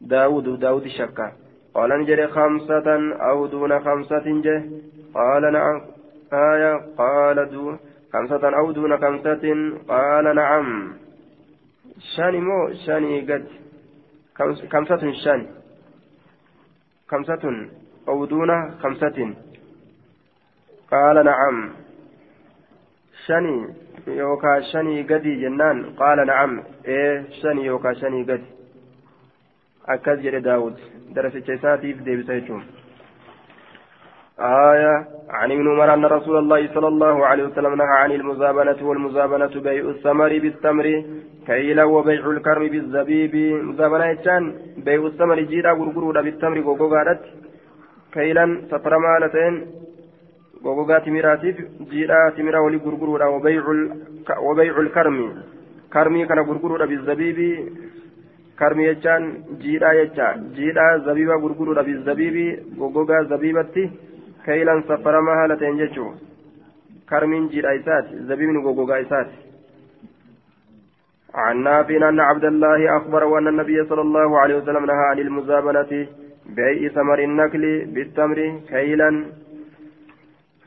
داود 0.00 0.60
داود 0.60 0.84
الشكا 0.84 1.32
قال 1.74 1.90
نجري 2.00 2.26
خمسة 2.26 3.14
أو 3.30 3.46
دون 3.46 3.80
خمسة 3.84 4.26
جه. 4.44 4.62
قال 5.14 5.52
نعم. 5.52 5.80
آية. 6.32 6.74
قال 6.98 7.50
دون 7.50 7.78
خمسة 8.12 8.56
أو 8.58 8.72
دون 8.72 8.96
خمسة. 8.98 9.44
قال 9.88 10.36
نعم. 10.36 10.92
شاني 12.16 12.40
مو 12.40 12.72
شاني 12.86 13.20
قد. 13.20 13.46
خمسة 14.72 15.12
شاني. 15.24 15.46
خمسة 17.10 17.68
أو 18.08 18.24
دون 18.24 18.70
خمسة. 18.82 19.34
قال 20.90 21.24
نعم. 21.24 21.70
شاني 23.26 23.74
يوكا 24.06 24.60
شني 24.72 25.02
قدي 25.02 25.34
جنان. 25.42 25.84
قال 25.90 26.26
نعم. 26.26 26.62
إيه 26.86 27.24
شني 27.42 27.64
يوكا 27.64 27.92
شني 27.92 28.22
قدي. 28.22 28.53
جري 30.06 30.40
داود 30.40 30.76
درس 31.14 31.34
الجساتي 31.36 31.94
في 31.94 32.04
ديب 32.04 32.22
سيجون 32.26 32.64
آية 34.40 35.06
عن 35.30 35.52
ابن 35.52 35.68
عمر 35.72 35.94
أن 35.94 36.04
رسول 36.04 36.36
الله 36.38 36.74
صلى 36.74 36.88
الله 36.88 37.26
عليه 37.26 37.44
وسلم 37.44 37.74
نهى 37.74 37.86
عن 37.86 38.12
المزابنة 38.12 38.88
والمزابنة 38.88 39.60
بيع 39.60 39.84
الثمر 39.88 40.38
بالتمر 40.38 41.04
كيلا 41.46 41.84
وبيع 41.84 42.30
الكرم 42.30 42.68
بالزبيب 42.68 43.34
مزابنة 43.64 44.06
يجان 44.06 44.54
بيع 44.76 45.06
الثمر 45.06 45.40
جيرا 45.40 45.72
غرغرو 45.72 46.12
بالتمر 46.12 46.60
غوغوغارت 46.60 47.22
كيلا 48.12 48.44
سفرما 48.70 49.18
لتين 49.22 49.54
غوغوغا 50.64 50.98
تميراتيف 50.98 51.56
جيرا 51.90 52.30
تميرا 52.36 52.58
ولي 52.58 52.76
غرغرو 52.76 53.36
وبيع 53.36 53.62
وبيع 54.48 54.80
الكرم 54.80 55.18
كرمي 55.92 56.26
كان 56.26 56.38
غرغرو 56.38 56.86
بالزبيب 56.90 57.38
كرمي 58.58 58.84
يجان 58.90 59.22
جيرا 59.62 59.90
يجا 60.00 60.26
جيرا 60.56 60.86
زبيبا 61.06 61.36
غرغرو 61.42 61.74
بالزبيب 61.86 62.36
غوغوغا 62.78 63.18
زبيبتي 63.30 63.84
كيلا 64.44 64.74
سفرما 64.88 65.32
هالتين 65.38 65.76
جيتشو 65.80 66.06
كرمين 67.10 67.44
جيرا 67.52 67.70
إسات 67.76 68.06
زبيب 68.28 68.50
غوغوغا 68.64 68.96
إسات 69.02 69.30
عن 71.42 71.56
نافع 71.62 72.08
أن 72.08 72.20
عبد 72.20 72.44
الله 72.52 72.80
أخبر 72.98 73.38
أن 73.38 73.46
النبي 73.48 73.78
صلى 73.90 74.00
الله 74.06 74.30
عليه 74.42 74.56
وسلم 74.58 74.84
نهى 74.90 75.04
عن 75.10 75.18
المزابنة 75.18 75.92
بيع 76.56 76.88
ثمر 76.96 77.18
النكل 77.28 77.64
بالتمر 77.94 78.38
كيلا 78.70 79.10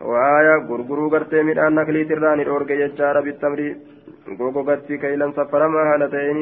وآية 0.01 0.55
غرغرو 0.69 1.07
غرتي 1.13 1.41
من 1.47 1.57
النكل 1.67 1.95
تران 2.09 2.39
الأورج 2.39 2.69
يجار 2.69 3.15
بالتمر 3.25 3.59
غوغوغتي 4.39 4.97
كيلا 4.97 5.31
سفرما 5.37 5.81
هالتين 5.93 6.37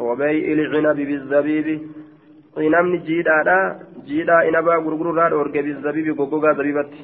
وبيع 0.00 0.52
العنب 0.58 0.98
بالزبيب 1.08 1.68
inamni 2.62 2.98
jiidhaadha 3.06 3.56
jiidhaa 4.08 4.42
inabaa 4.48 4.78
gurgururraa 4.84 5.30
dhoorge 5.32 5.62
bizabibi 5.66 6.12
goggogaa 6.18 6.54
zabibatti 6.58 7.00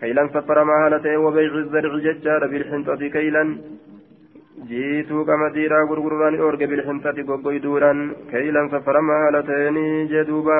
kaylan 0.00 0.28
saffaramaa 0.34 0.78
haala 0.82 1.00
ta'e 1.04 1.16
wabeeyci 1.24 1.62
zarci 1.72 2.02
jechaadha 2.04 2.50
bilxinxati 2.52 3.10
kaylan 3.16 3.50
jiituu 4.70 5.24
qamadiidhaa 5.30 5.88
gurgururaan 5.90 6.38
dhoorge 6.40 6.66
bilxinxati 6.72 7.26
goggoyduudhaan 7.30 8.00
kaylan 8.32 8.70
saffaramaa 8.74 9.18
haala 9.24 9.42
ta'eenii 9.50 10.06
jedhuuba 10.14 10.58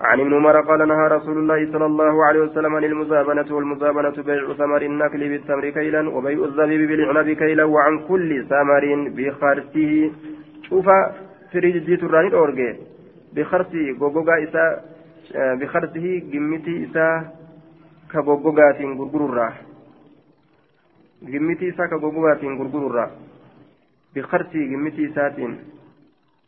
عن 0.00 0.20
ابن 0.20 0.34
عمر 0.34 0.60
قال 0.60 0.88
نهى 0.88 1.08
رسول 1.08 1.38
الله 1.38 1.72
صلى 1.72 1.86
الله 1.86 2.24
عليه 2.24 2.40
وسلم 2.40 2.74
عن 2.74 2.84
المزابنة 2.84 3.54
والمزابنة 3.54 4.22
بيع 4.22 4.52
ثمر 4.52 4.82
النخل 4.82 5.28
بالتمر 5.28 5.70
كيلا 5.70 6.08
وبيع 6.08 6.44
الزبيب 6.44 6.88
بالعنب 6.88 7.28
كيلا 7.32 7.64
وعن 7.64 7.98
كل 8.08 8.46
ثمر 8.48 8.84
بخرسه. 9.16 10.10
شوف 10.62 10.86
فريج 11.52 11.76
جيت 11.84 12.02
الراني 12.02 12.28
الأورجي 12.28 12.76
بخرسه 13.34 13.96
غوغوغا 14.00 14.34
إسا 14.44 14.64
بخرسه 15.60 16.22
جمتي 16.32 16.84
إسا 16.84 17.06
كغوغوغات 18.12 18.78
غرغرورا. 18.98 19.52
gimmitii 21.24 21.68
isaa 21.68 21.88
ka 21.88 21.98
gogogaatiin 21.98 22.56
gurgururra 22.56 23.08
bikartii 24.14 24.68
gimmitii 24.68 25.04
isaatiin 25.04 25.54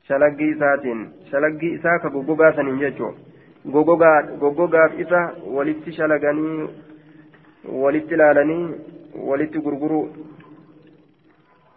shalaggii 0.09 0.49
isaatiin 0.55 1.01
shalaggii 1.31 1.71
isaa 1.79 1.99
ka 1.99 2.11
gogogaasaniin 2.11 2.79
jechuu 2.79 3.13
gogogaaf 3.73 4.99
isa 4.99 5.21
walitti 5.57 5.93
shalaganii 5.93 6.69
walitti 7.83 8.15
ilaalanii 8.15 8.75
walitti 9.29 9.59
gurguruu 9.59 10.09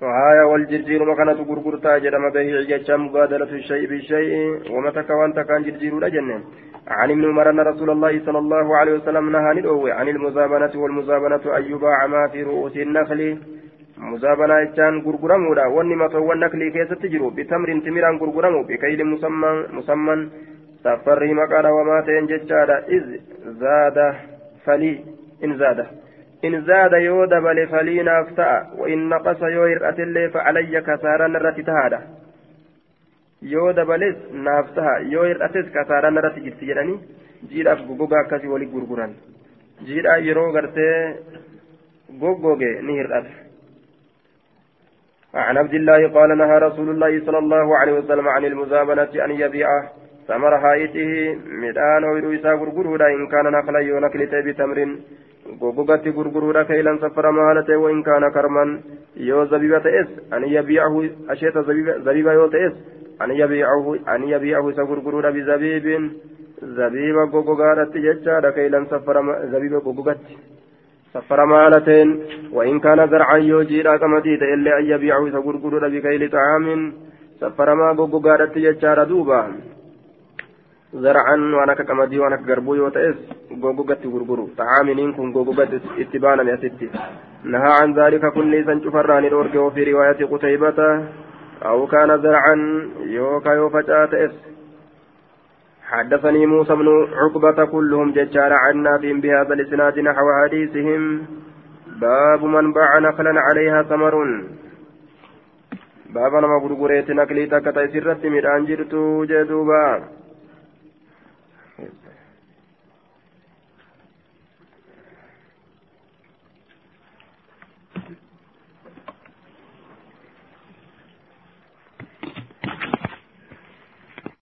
وهايا 0.01 0.43
والجرجير 0.43 1.01
مكانة 1.05 1.39
غرغرتا 1.49 1.97
جرم 1.97 2.29
بيع 2.35 2.61
جتشا 2.69 2.95
مبادلة 2.95 3.51
الشيء 3.59 3.83
بالشيء 3.89 4.33
ومتك 4.73 5.09
وانت 5.09 5.39
كان 5.39 5.63
جرجير 5.63 5.99
لجنة 5.99 6.37
عن 6.87 7.11
ابن 7.11 7.23
عمر 7.29 7.49
أن 7.49 7.59
رسول 7.59 7.89
الله 7.89 8.13
صلى 8.25 8.39
الله 8.43 8.77
عليه 8.77 8.93
وسلم 8.93 9.25
نهى 9.35 9.51
ندعوه 9.59 9.93
عن 9.93 10.07
المزابنة 10.07 10.73
والمزابنة 10.81 11.43
أن 11.57 11.63
يباع 11.71 12.07
ما 12.07 12.27
في 12.31 12.43
رؤوس 12.43 12.75
النخل 12.77 13.21
مزابنة 13.97 14.57
جان 14.77 14.95
غرغرمودا 15.05 15.65
والنمة 15.75 16.15
والنخل 16.27 16.61
كيس 16.75 16.91
تجرو 17.01 17.29
بتمر 17.37 17.69
تمران 17.85 18.15
غرغرمو 18.21 18.61
بكيل 18.69 18.99
مسمى 19.13 19.51
مسمى 19.77 20.15
سفري 20.83 21.33
مقال 21.33 21.67
وما 21.67 22.01
تنججادا 22.01 22.77
إذ 22.87 23.03
زاد 23.45 24.15
فلي 24.65 25.05
إن 25.43 25.57
زاده 25.57 25.87
إن 26.45 26.61
زاد 26.65 26.93
يود 26.93 27.29
بل 27.29 27.67
فلينا 27.67 28.21
أفتأ 28.21 28.67
وإن 28.77 29.09
نقص 29.09 29.41
يوهر 29.41 29.89
أتلي 29.89 30.29
فعلي 30.29 30.81
كسارا 30.81 31.27
نرتي 31.27 31.63
تهادا 31.63 31.99
يود 33.41 33.79
بلس 33.79 34.17
نافتها 34.33 34.97
يوهر 34.97 35.45
أتس 35.45 35.67
كسارا 35.75 36.09
نرتي 36.09 36.39
جبت 36.39 36.63
جراني 36.63 36.99
جيرا 37.49 37.73
غوغا 37.73 38.23
كسي 38.31 38.47
ولي 38.47 38.65
غرغران 38.73 39.13
جيرا 39.85 40.15
يرو 40.15 40.51
غرتي 40.55 41.15
غوغوغي 42.21 42.71
نهر 42.87 43.19
أتس 43.19 43.35
عن 45.33 45.57
عبد 45.57 45.73
الله 45.73 46.09
قال 46.09 46.37
نهى 46.37 46.57
رسول 46.57 46.89
الله 46.89 47.25
صلى 47.25 47.37
الله 47.37 47.77
عليه 47.77 47.93
وسلم 47.93 48.27
عن 48.27 48.45
المزابنة 48.45 49.25
أن 49.25 49.31
يبيع 49.31 49.67
ثمر 50.29 50.53
هايته 50.55 51.11
مدان 51.63 52.03
ويرويسا 52.03 52.51
غرغرودا 52.59 53.07
إن 53.17 53.27
كان 53.27 53.45
نخلا 53.55 53.79
يونكلت 53.79 54.33
بتمر 54.45 54.79
gogogatti 55.57 56.11
gurguruudha 56.11 56.65
kaylan 56.65 56.99
saffaramaa 56.99 57.45
haala 57.45 57.63
ta'e 57.63 57.77
wain 57.83 58.03
kaana 58.03 58.29
karman 58.31 58.83
yoo 59.15 59.45
zabiba 59.45 59.79
ta'es 59.79 60.09
an 60.31 60.43
yabiicahu 60.45 61.01
asheeta 61.27 61.63
zabiba 62.03 62.33
yoo 62.33 62.49
ta'es 62.49 62.73
an 63.19 63.33
yabiicahu 63.33 63.97
an 64.05 64.27
yabiicahu 64.27 64.69
isa 64.71 64.85
gurguruudha 64.85 65.31
bizabiibin 65.31 66.11
zabiba 66.75 67.25
gogogaadhatti 67.33 68.01
jechaadha 68.01 68.51
kaylan 68.51 68.85
saffarama 68.93 69.39
zabiba 69.51 69.79
gogogatti 69.79 70.37
saffaramaa 71.13 71.63
haala 71.63 71.81
ta'een 71.81 72.13
wain 72.53 72.79
kaana 72.79 73.07
zarcan 73.07 73.47
yoo 73.47 73.63
jiidhaa 73.63 73.97
qamadii 73.97 74.37
ta'e 74.37 74.53
illee 74.53 74.77
an 74.77 74.85
yabiicahu 74.93 75.27
isa 75.27 75.41
gurguruudha 75.41 75.89
bikayli 75.89 76.29
xacaamin 80.92 81.52
saffaramaa 81.52 81.54
gogogaadhatti 81.54 81.54
jechaadha 81.54 81.54
duuba 81.54 81.54
زرعا 81.54 81.54
وانا 81.54 81.74
كقمدي 81.74 82.18
وانا 82.18 82.36
كغربو 82.36 82.74
يو 82.74 82.88
تأس 82.88 83.14
غوغوغتي 83.62 84.08
غرغرو 84.08 84.48
طعامين 84.58 85.12
كن 85.12 85.32
غوغوغت 85.32 85.72
اتبانا 85.98 86.42
يا 86.50 86.56
ستي 86.56 86.90
نهى 87.44 87.72
عن 87.80 87.94
ذلك 87.94 88.32
كل 88.32 88.64
سنشفران 88.66 89.24
الأورج 89.24 89.56
وفي 89.56 89.92
رواية 89.92 90.20
قتيبة 90.32 90.80
أو 91.62 91.86
كان 91.86 92.10
زرعا 92.22 92.56
يوكا 93.16 93.50
يوفجا 93.50 94.06
تأس 94.06 94.34
حدثني 95.90 96.46
موسى 96.46 96.74
بن 96.74 96.88
عقبة 97.20 97.64
كلهم 97.64 98.12
ججار 98.12 98.52
عنا 98.52 98.98
فيهم 98.98 99.20
بهذا 99.20 99.54
الإسناد 99.54 99.98
نحو 99.98 100.26
حديثهم 100.42 101.02
باب 102.00 102.44
من 102.44 102.72
باع 102.72 102.98
نخلا 102.98 103.40
عليها 103.40 103.82
ثمر 103.82 104.14
باب 106.14 106.32
نما 106.42 106.56
غرغريت 106.62 107.10
نقلي 107.10 107.46
تكتا 107.46 107.86
سرت 107.92 108.26
ميران 108.26 108.64
جرتو 108.64 109.24
جدوبا 109.24 109.84